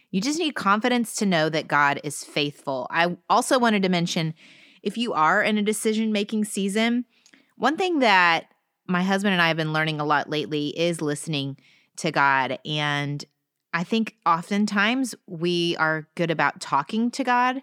you 0.10 0.22
just 0.22 0.40
need 0.40 0.56
confidence 0.56 1.14
to 1.18 1.28
know 1.28 1.50
that 1.50 1.68
God 1.68 2.02
is 2.04 2.24
faithful. 2.24 2.88
I 2.90 3.16
also 3.30 3.60
wanted 3.60 3.84
to 3.84 3.90
mention 3.90 4.34
if 4.82 4.98
you 4.98 5.14
are 5.14 5.44
in 5.44 5.60
a 5.60 5.62
decision 5.62 6.12
making 6.12 6.46
season, 6.46 7.06
one 7.58 7.78
thing 7.78 8.00
that 8.00 8.46
my 8.88 9.04
husband 9.04 9.34
and 9.34 9.42
I 9.44 9.50
have 9.50 9.58
been 9.58 9.72
learning 9.72 10.00
a 10.00 10.06
lot 10.06 10.32
lately 10.32 10.70
is 10.70 11.00
listening 11.00 11.58
to 11.98 12.12
God. 12.12 12.58
And 12.66 13.24
I 13.72 13.84
think 13.84 14.16
oftentimes 14.26 15.14
we 15.28 15.76
are 15.78 16.08
good 16.16 16.32
about 16.32 16.60
talking 16.60 17.12
to 17.12 17.24
God 17.24 17.62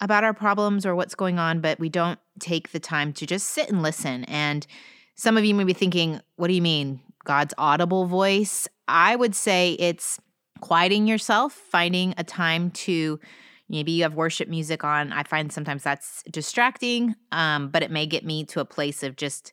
about 0.00 0.24
our 0.24 0.34
problems 0.34 0.86
or 0.86 0.94
what's 0.94 1.14
going 1.14 1.38
on, 1.38 1.60
but 1.60 1.78
we 1.78 1.88
don't 1.88 2.18
take 2.38 2.72
the 2.72 2.80
time 2.80 3.12
to 3.14 3.26
just 3.26 3.48
sit 3.48 3.68
and 3.68 3.82
listen. 3.82 4.24
And 4.24 4.66
some 5.14 5.36
of 5.36 5.44
you 5.44 5.54
may 5.54 5.64
be 5.64 5.72
thinking, 5.72 6.20
what 6.36 6.48
do 6.48 6.54
you 6.54 6.62
mean? 6.62 7.00
God's 7.24 7.54
audible 7.58 8.06
voice? 8.06 8.66
I 8.88 9.14
would 9.14 9.34
say 9.34 9.72
it's 9.74 10.18
quieting 10.60 11.06
yourself, 11.06 11.52
finding 11.52 12.14
a 12.16 12.24
time 12.24 12.70
to 12.70 13.20
maybe 13.68 13.92
you 13.92 14.02
have 14.02 14.14
worship 14.14 14.48
music 14.48 14.82
on. 14.84 15.12
I 15.12 15.22
find 15.22 15.52
sometimes 15.52 15.82
that's 15.82 16.22
distracting, 16.30 17.14
um, 17.32 17.68
but 17.68 17.82
it 17.82 17.90
may 17.90 18.06
get 18.06 18.24
me 18.24 18.44
to 18.46 18.60
a 18.60 18.64
place 18.64 19.02
of 19.02 19.16
just 19.16 19.52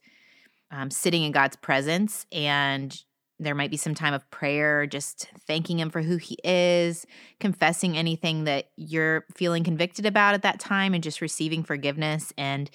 um, 0.71 0.89
sitting 0.89 1.23
in 1.23 1.31
God's 1.31 1.55
presence. 1.55 2.25
And 2.31 2.99
there 3.39 3.55
might 3.55 3.71
be 3.71 3.77
some 3.77 3.93
time 3.93 4.13
of 4.13 4.29
prayer, 4.31 4.85
just 4.87 5.29
thanking 5.47 5.79
Him 5.79 5.89
for 5.89 6.01
who 6.01 6.17
He 6.17 6.37
is, 6.43 7.05
confessing 7.39 7.97
anything 7.97 8.45
that 8.45 8.69
you're 8.75 9.25
feeling 9.35 9.63
convicted 9.63 10.05
about 10.05 10.33
at 10.33 10.41
that 10.41 10.59
time, 10.59 10.93
and 10.93 11.03
just 11.03 11.21
receiving 11.21 11.63
forgiveness. 11.63 12.33
And 12.37 12.69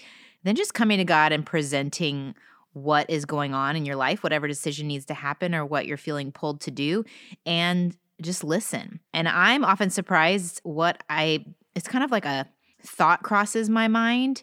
then 0.44 0.54
just 0.56 0.74
coming 0.74 0.98
to 0.98 1.04
God 1.04 1.32
and 1.32 1.44
presenting 1.44 2.34
what 2.72 3.08
is 3.10 3.24
going 3.24 3.54
on 3.54 3.76
in 3.76 3.84
your 3.84 3.96
life, 3.96 4.22
whatever 4.22 4.48
decision 4.48 4.86
needs 4.86 5.04
to 5.06 5.14
happen 5.14 5.54
or 5.54 5.64
what 5.64 5.86
you're 5.86 5.96
feeling 5.96 6.32
pulled 6.32 6.60
to 6.62 6.70
do. 6.70 7.04
And 7.44 7.96
just 8.20 8.44
listen. 8.44 9.00
And 9.12 9.28
I'm 9.28 9.64
often 9.64 9.90
surprised 9.90 10.60
what 10.62 11.02
I, 11.10 11.44
it's 11.74 11.88
kind 11.88 12.04
of 12.04 12.10
like 12.10 12.24
a 12.24 12.48
thought 12.82 13.22
crosses 13.22 13.68
my 13.68 13.88
mind. 13.88 14.42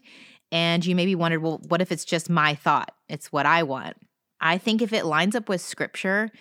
And 0.51 0.85
you 0.85 0.95
maybe 0.95 1.15
wondered, 1.15 1.41
well, 1.41 1.61
what 1.67 1.81
if 1.81 1.91
it's 1.91 2.05
just 2.05 2.29
my 2.29 2.55
thought? 2.55 2.91
It's 3.07 3.31
what 3.31 3.45
I 3.45 3.63
want. 3.63 3.95
I 4.41 4.57
think 4.57 4.81
if 4.81 4.93
it 4.93 5.05
lines 5.05 5.35
up 5.35 5.49
with 5.49 5.61
scripture 5.61 6.31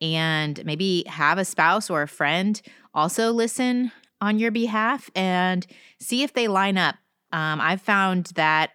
and 0.00 0.64
maybe 0.64 1.04
have 1.06 1.38
a 1.38 1.44
spouse 1.44 1.90
or 1.90 2.02
a 2.02 2.08
friend 2.08 2.60
also 2.94 3.32
listen 3.32 3.92
on 4.20 4.38
your 4.38 4.50
behalf 4.50 5.10
and 5.14 5.66
see 6.00 6.22
if 6.22 6.32
they 6.32 6.48
line 6.48 6.78
up. 6.78 6.96
Um, 7.32 7.60
I've 7.60 7.82
found 7.82 8.26
that 8.34 8.70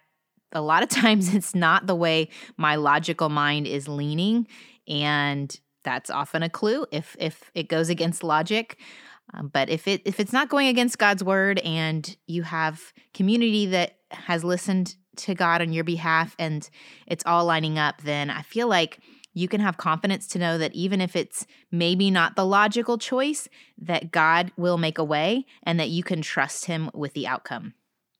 a 0.52 0.60
lot 0.60 0.82
of 0.82 0.88
times 0.90 1.34
it's 1.34 1.54
not 1.54 1.86
the 1.86 1.94
way 1.94 2.28
my 2.56 2.76
logical 2.76 3.28
mind 3.28 3.66
is 3.66 3.88
leaning. 3.88 4.46
And 4.86 5.58
that's 5.82 6.10
often 6.10 6.42
a 6.42 6.48
clue 6.48 6.86
if 6.90 7.16
if 7.18 7.50
it 7.54 7.68
goes 7.68 7.88
against 7.88 8.24
logic. 8.24 8.78
Um, 9.32 9.48
but 9.48 9.70
if 9.70 9.88
it 9.88 10.02
if 10.04 10.20
it's 10.20 10.32
not 10.32 10.48
going 10.48 10.68
against 10.68 10.98
God's 10.98 11.24
word 11.24 11.58
and 11.60 12.16
you 12.26 12.42
have 12.42 12.92
community 13.12 13.66
that 13.66 13.98
has 14.10 14.44
listened 14.44 14.96
to 15.18 15.34
God 15.34 15.60
on 15.60 15.72
your 15.72 15.84
behalf 15.84 16.34
and 16.38 16.68
it's 17.06 17.24
all 17.26 17.44
lining 17.44 17.78
up, 17.78 18.02
then 18.02 18.30
I 18.30 18.42
feel 18.42 18.68
like 18.68 19.00
you 19.34 19.48
can 19.48 19.60
have 19.60 19.76
confidence 19.76 20.28
to 20.28 20.38
know 20.38 20.58
that 20.58 20.74
even 20.74 21.00
if 21.00 21.16
it's 21.16 21.46
maybe 21.72 22.10
not 22.10 22.36
the 22.36 22.46
logical 22.46 22.98
choice, 22.98 23.48
that 23.78 24.12
God 24.12 24.52
will 24.56 24.78
make 24.78 24.98
a 24.98 25.04
way 25.04 25.44
and 25.64 25.78
that 25.80 25.90
you 25.90 26.04
can 26.04 26.22
trust 26.22 26.66
him 26.66 26.90
with 26.94 27.14
the 27.14 27.26
outcome. 27.26 27.74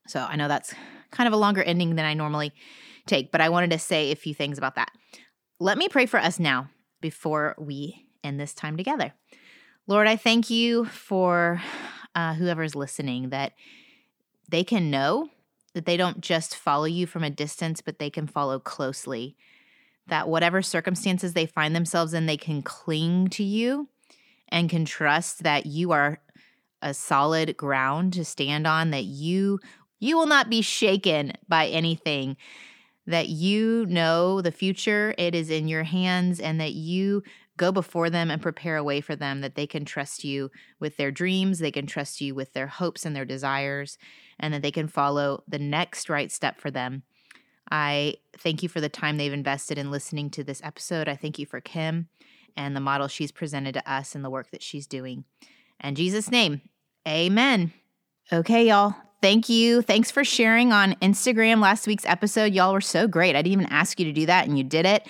So 0.07 0.19
I 0.19 0.35
know 0.35 0.47
that's 0.47 0.73
kind 1.11 1.27
of 1.27 1.33
a 1.33 1.37
longer 1.37 1.63
ending 1.63 1.95
than 1.95 2.05
I 2.05 2.13
normally 2.13 2.51
take, 3.07 3.31
but 3.31 3.41
I 3.41 3.49
wanted 3.49 3.71
to 3.71 3.79
say 3.79 4.11
a 4.11 4.15
few 4.15 4.33
things 4.33 4.57
about 4.57 4.75
that. 4.75 4.91
Let 5.59 5.77
me 5.77 5.87
pray 5.87 6.05
for 6.05 6.19
us 6.19 6.37
now 6.37 6.69
before 7.01 7.55
we 7.57 8.05
end 8.23 8.39
this 8.39 8.53
time 8.53 8.75
together. 8.75 9.13
Lord, 9.87 10.07
I 10.07 10.17
thank 10.17 10.49
you 10.49 10.85
for 10.85 11.61
uh, 12.13 12.33
whoever's 12.33 12.75
listening 12.75 13.29
that 13.29 13.53
they 14.49 14.63
can 14.63 14.91
know 14.91 15.29
that 15.75 15.85
they 15.85 15.97
don't 15.97 16.21
just 16.21 16.55
follow 16.55 16.85
you 16.85 17.05
from 17.05 17.23
a 17.23 17.29
distance, 17.29 17.81
but 17.81 17.99
they 17.99 18.09
can 18.09 18.25
follow 18.25 18.57
closely. 18.59 19.37
That 20.07 20.27
whatever 20.27 20.63
circumstances 20.63 21.33
they 21.33 21.45
find 21.45 21.75
themselves 21.75 22.15
in, 22.15 22.25
they 22.25 22.37
can 22.37 22.63
cling 22.63 23.27
to 23.29 23.43
you 23.43 23.89
and 24.49 24.69
can 24.69 24.85
trust 24.85 25.43
that 25.43 25.67
you 25.67 25.91
are 25.91 26.19
a 26.81 26.93
solid 26.93 27.57
ground 27.57 28.13
to 28.13 28.25
stand 28.25 28.65
on, 28.65 28.91
that 28.91 29.05
you 29.05 29.59
You 29.99 30.17
will 30.17 30.27
not 30.27 30.49
be 30.49 30.61
shaken 30.61 31.33
by 31.47 31.67
anything. 31.67 32.37
That 33.07 33.29
you 33.29 33.85
know 33.87 34.41
the 34.41 34.51
future, 34.51 35.13
it 35.17 35.35
is 35.35 35.49
in 35.49 35.67
your 35.67 35.83
hands, 35.83 36.39
and 36.39 36.59
that 36.59 36.73
you 36.73 37.23
go 37.57 37.71
before 37.71 38.09
them 38.09 38.31
and 38.31 38.41
prepare 38.41 38.77
a 38.77 38.83
way 38.83 38.99
for 39.01 39.15
them 39.15 39.41
that 39.41 39.55
they 39.55 39.67
can 39.67 39.85
trust 39.85 40.23
you 40.23 40.51
with 40.79 40.97
their 40.97 41.11
dreams, 41.11 41.59
they 41.59 41.71
can 41.71 41.87
trust 41.87 42.19
you 42.19 42.35
with 42.35 42.53
their 42.53 42.67
hopes 42.67 43.05
and 43.05 43.15
their 43.15 43.25
desires, 43.25 43.97
and 44.39 44.53
that 44.53 44.61
they 44.61 44.71
can 44.71 44.87
follow 44.87 45.43
the 45.47 45.59
next 45.59 46.09
right 46.09 46.31
step 46.31 46.59
for 46.59 46.71
them. 46.71 47.03
I 47.71 48.15
thank 48.37 48.61
you 48.61 48.69
for 48.69 48.79
the 48.79 48.89
time 48.89 49.17
they've 49.17 49.33
invested 49.33 49.77
in 49.77 49.91
listening 49.91 50.29
to 50.31 50.43
this 50.43 50.61
episode. 50.63 51.07
I 51.07 51.15
thank 51.15 51.39
you 51.39 51.45
for 51.45 51.61
Kim 51.61 52.09
and 52.55 52.75
the 52.75 52.79
model 52.81 53.07
she's 53.07 53.31
presented 53.31 53.73
to 53.73 53.91
us 53.91 54.15
and 54.15 54.23
the 54.23 54.29
work 54.29 54.51
that 54.51 54.61
she's 54.61 54.87
doing. 54.87 55.25
In 55.83 55.95
Jesus' 55.95 56.31
name, 56.31 56.61
amen. 57.07 57.73
Okay, 58.31 58.67
y'all. 58.67 58.95
Thank 59.21 59.49
you. 59.49 59.81
Thanks 59.81 60.11
for 60.11 60.23
sharing 60.23 60.71
on 60.71 60.93
Instagram 60.95 61.59
last 61.59 61.87
week's 61.87 62.05
episode. 62.05 62.53
Y'all 62.53 62.73
were 62.73 62.81
so 62.81 63.07
great. 63.07 63.35
I 63.35 63.41
didn't 63.41 63.53
even 63.53 63.73
ask 63.73 63.99
you 63.99 64.05
to 64.05 64.13
do 64.13 64.27
that, 64.27 64.47
and 64.47 64.57
you 64.57 64.63
did 64.63 64.85
it. 64.85 65.07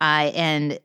Uh, 0.00 0.30
and 0.34 0.78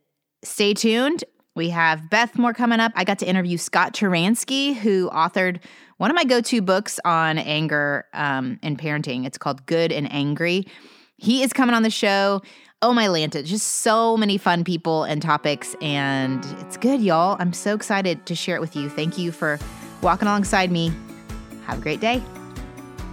stay 0.44 0.74
tuned. 0.74 1.24
We 1.56 1.70
have 1.70 2.10
Beth 2.10 2.38
Moore 2.38 2.54
coming 2.54 2.80
up. 2.80 2.92
I 2.96 3.04
got 3.04 3.20
to 3.20 3.26
interview 3.26 3.58
Scott 3.58 3.94
Turansky, 3.94 4.76
who 4.76 5.10
authored 5.12 5.60
one 6.04 6.12
of 6.12 6.16
my 6.16 6.26
go 6.26 6.42
to 6.42 6.62
books 6.62 7.00
on 7.06 7.38
anger 7.38 8.06
um, 8.12 8.60
and 8.62 8.78
parenting. 8.78 9.26
It's 9.26 9.38
called 9.38 9.66
Good 9.66 9.90
and 9.90 10.12
Angry. 10.12 10.68
He 11.16 11.44
is 11.44 11.54
coming 11.54 11.74
on 11.74 11.84
the 11.84 11.90
show. 11.90 12.42
Oh 12.82 12.92
my 12.92 13.06
Lanta, 13.06 13.42
just 13.46 13.66
so 13.66 14.18
many 14.18 14.38
fun 14.38 14.66
people 14.66 15.06
and 15.06 15.22
topics, 15.22 15.78
and 15.82 16.46
it's 16.60 16.76
good, 16.76 17.00
y'all. 17.00 17.38
I'm 17.40 17.54
so 17.54 17.74
excited 17.74 18.26
to 18.26 18.36
share 18.36 18.58
it 18.58 18.60
with 18.60 18.76
you. 18.76 18.90
Thank 18.90 19.18
you 19.18 19.32
for 19.32 19.58
walking 20.02 20.28
alongside 20.28 20.74
me. 20.74 20.92
Have 21.68 21.78
a 21.78 21.82
great 21.82 22.02
day. 22.02 22.22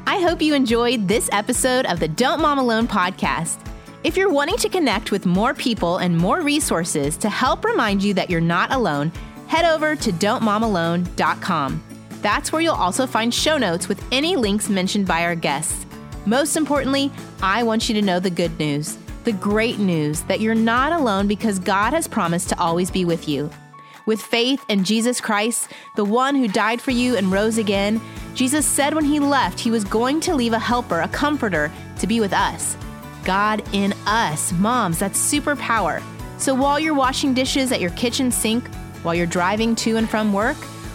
I 0.08 0.20
hope 0.20 0.42
you 0.42 0.54
enjoyed 0.54 1.06
this 1.06 1.28
episode 1.30 1.86
of 1.86 2.00
the 2.00 2.08
Don't 2.08 2.40
Mom 2.40 2.58
Alone 2.58 2.88
podcast. 2.88 3.64
If 4.02 4.16
you're 4.16 4.32
wanting 4.32 4.56
to 4.56 4.68
connect 4.68 5.12
with 5.12 5.26
more 5.26 5.54
people 5.54 5.98
and 5.98 6.18
more 6.18 6.40
resources 6.40 7.16
to 7.18 7.28
help 7.28 7.64
remind 7.64 8.02
you 8.02 8.14
that 8.14 8.30
you're 8.30 8.40
not 8.40 8.72
alone, 8.72 9.12
head 9.46 9.64
over 9.64 9.94
to 9.94 10.10
don'tmomalone.com. 10.10 11.84
That's 12.22 12.52
where 12.52 12.60
you'll 12.60 12.74
also 12.74 13.06
find 13.06 13.32
show 13.32 13.56
notes 13.56 13.88
with 13.88 14.04
any 14.12 14.36
links 14.36 14.68
mentioned 14.68 15.06
by 15.06 15.24
our 15.24 15.34
guests. 15.34 15.86
Most 16.26 16.56
importantly, 16.56 17.10
I 17.42 17.62
want 17.62 17.88
you 17.88 17.94
to 17.94 18.02
know 18.02 18.20
the 18.20 18.30
good 18.30 18.58
news, 18.58 18.98
the 19.24 19.32
great 19.32 19.78
news 19.78 20.22
that 20.22 20.40
you're 20.40 20.54
not 20.54 20.92
alone 20.92 21.26
because 21.26 21.58
God 21.58 21.92
has 21.92 22.06
promised 22.06 22.50
to 22.50 22.60
always 22.60 22.90
be 22.90 23.04
with 23.04 23.28
you. 23.28 23.50
With 24.06 24.20
faith 24.20 24.64
in 24.68 24.84
Jesus 24.84 25.20
Christ, 25.20 25.70
the 25.96 26.04
one 26.04 26.34
who 26.34 26.48
died 26.48 26.80
for 26.80 26.90
you 26.90 27.16
and 27.16 27.32
rose 27.32 27.58
again, 27.58 28.00
Jesus 28.34 28.66
said 28.66 28.94
when 28.94 29.04
he 29.04 29.20
left, 29.20 29.60
he 29.60 29.70
was 29.70 29.84
going 29.84 30.20
to 30.20 30.34
leave 30.34 30.52
a 30.52 30.58
helper, 30.58 31.00
a 31.00 31.08
comforter, 31.08 31.70
to 31.98 32.06
be 32.06 32.20
with 32.20 32.32
us. 32.32 32.76
God 33.24 33.62
in 33.72 33.92
us. 34.06 34.52
Moms, 34.52 34.98
that's 34.98 35.32
superpower. 35.32 36.02
So 36.38 36.54
while 36.54 36.80
you're 36.80 36.94
washing 36.94 37.34
dishes 37.34 37.70
at 37.72 37.80
your 37.80 37.90
kitchen 37.90 38.30
sink, 38.30 38.66
while 39.02 39.14
you're 39.14 39.26
driving 39.26 39.74
to 39.76 39.96
and 39.96 40.08
from 40.08 40.32
work, 40.32 40.56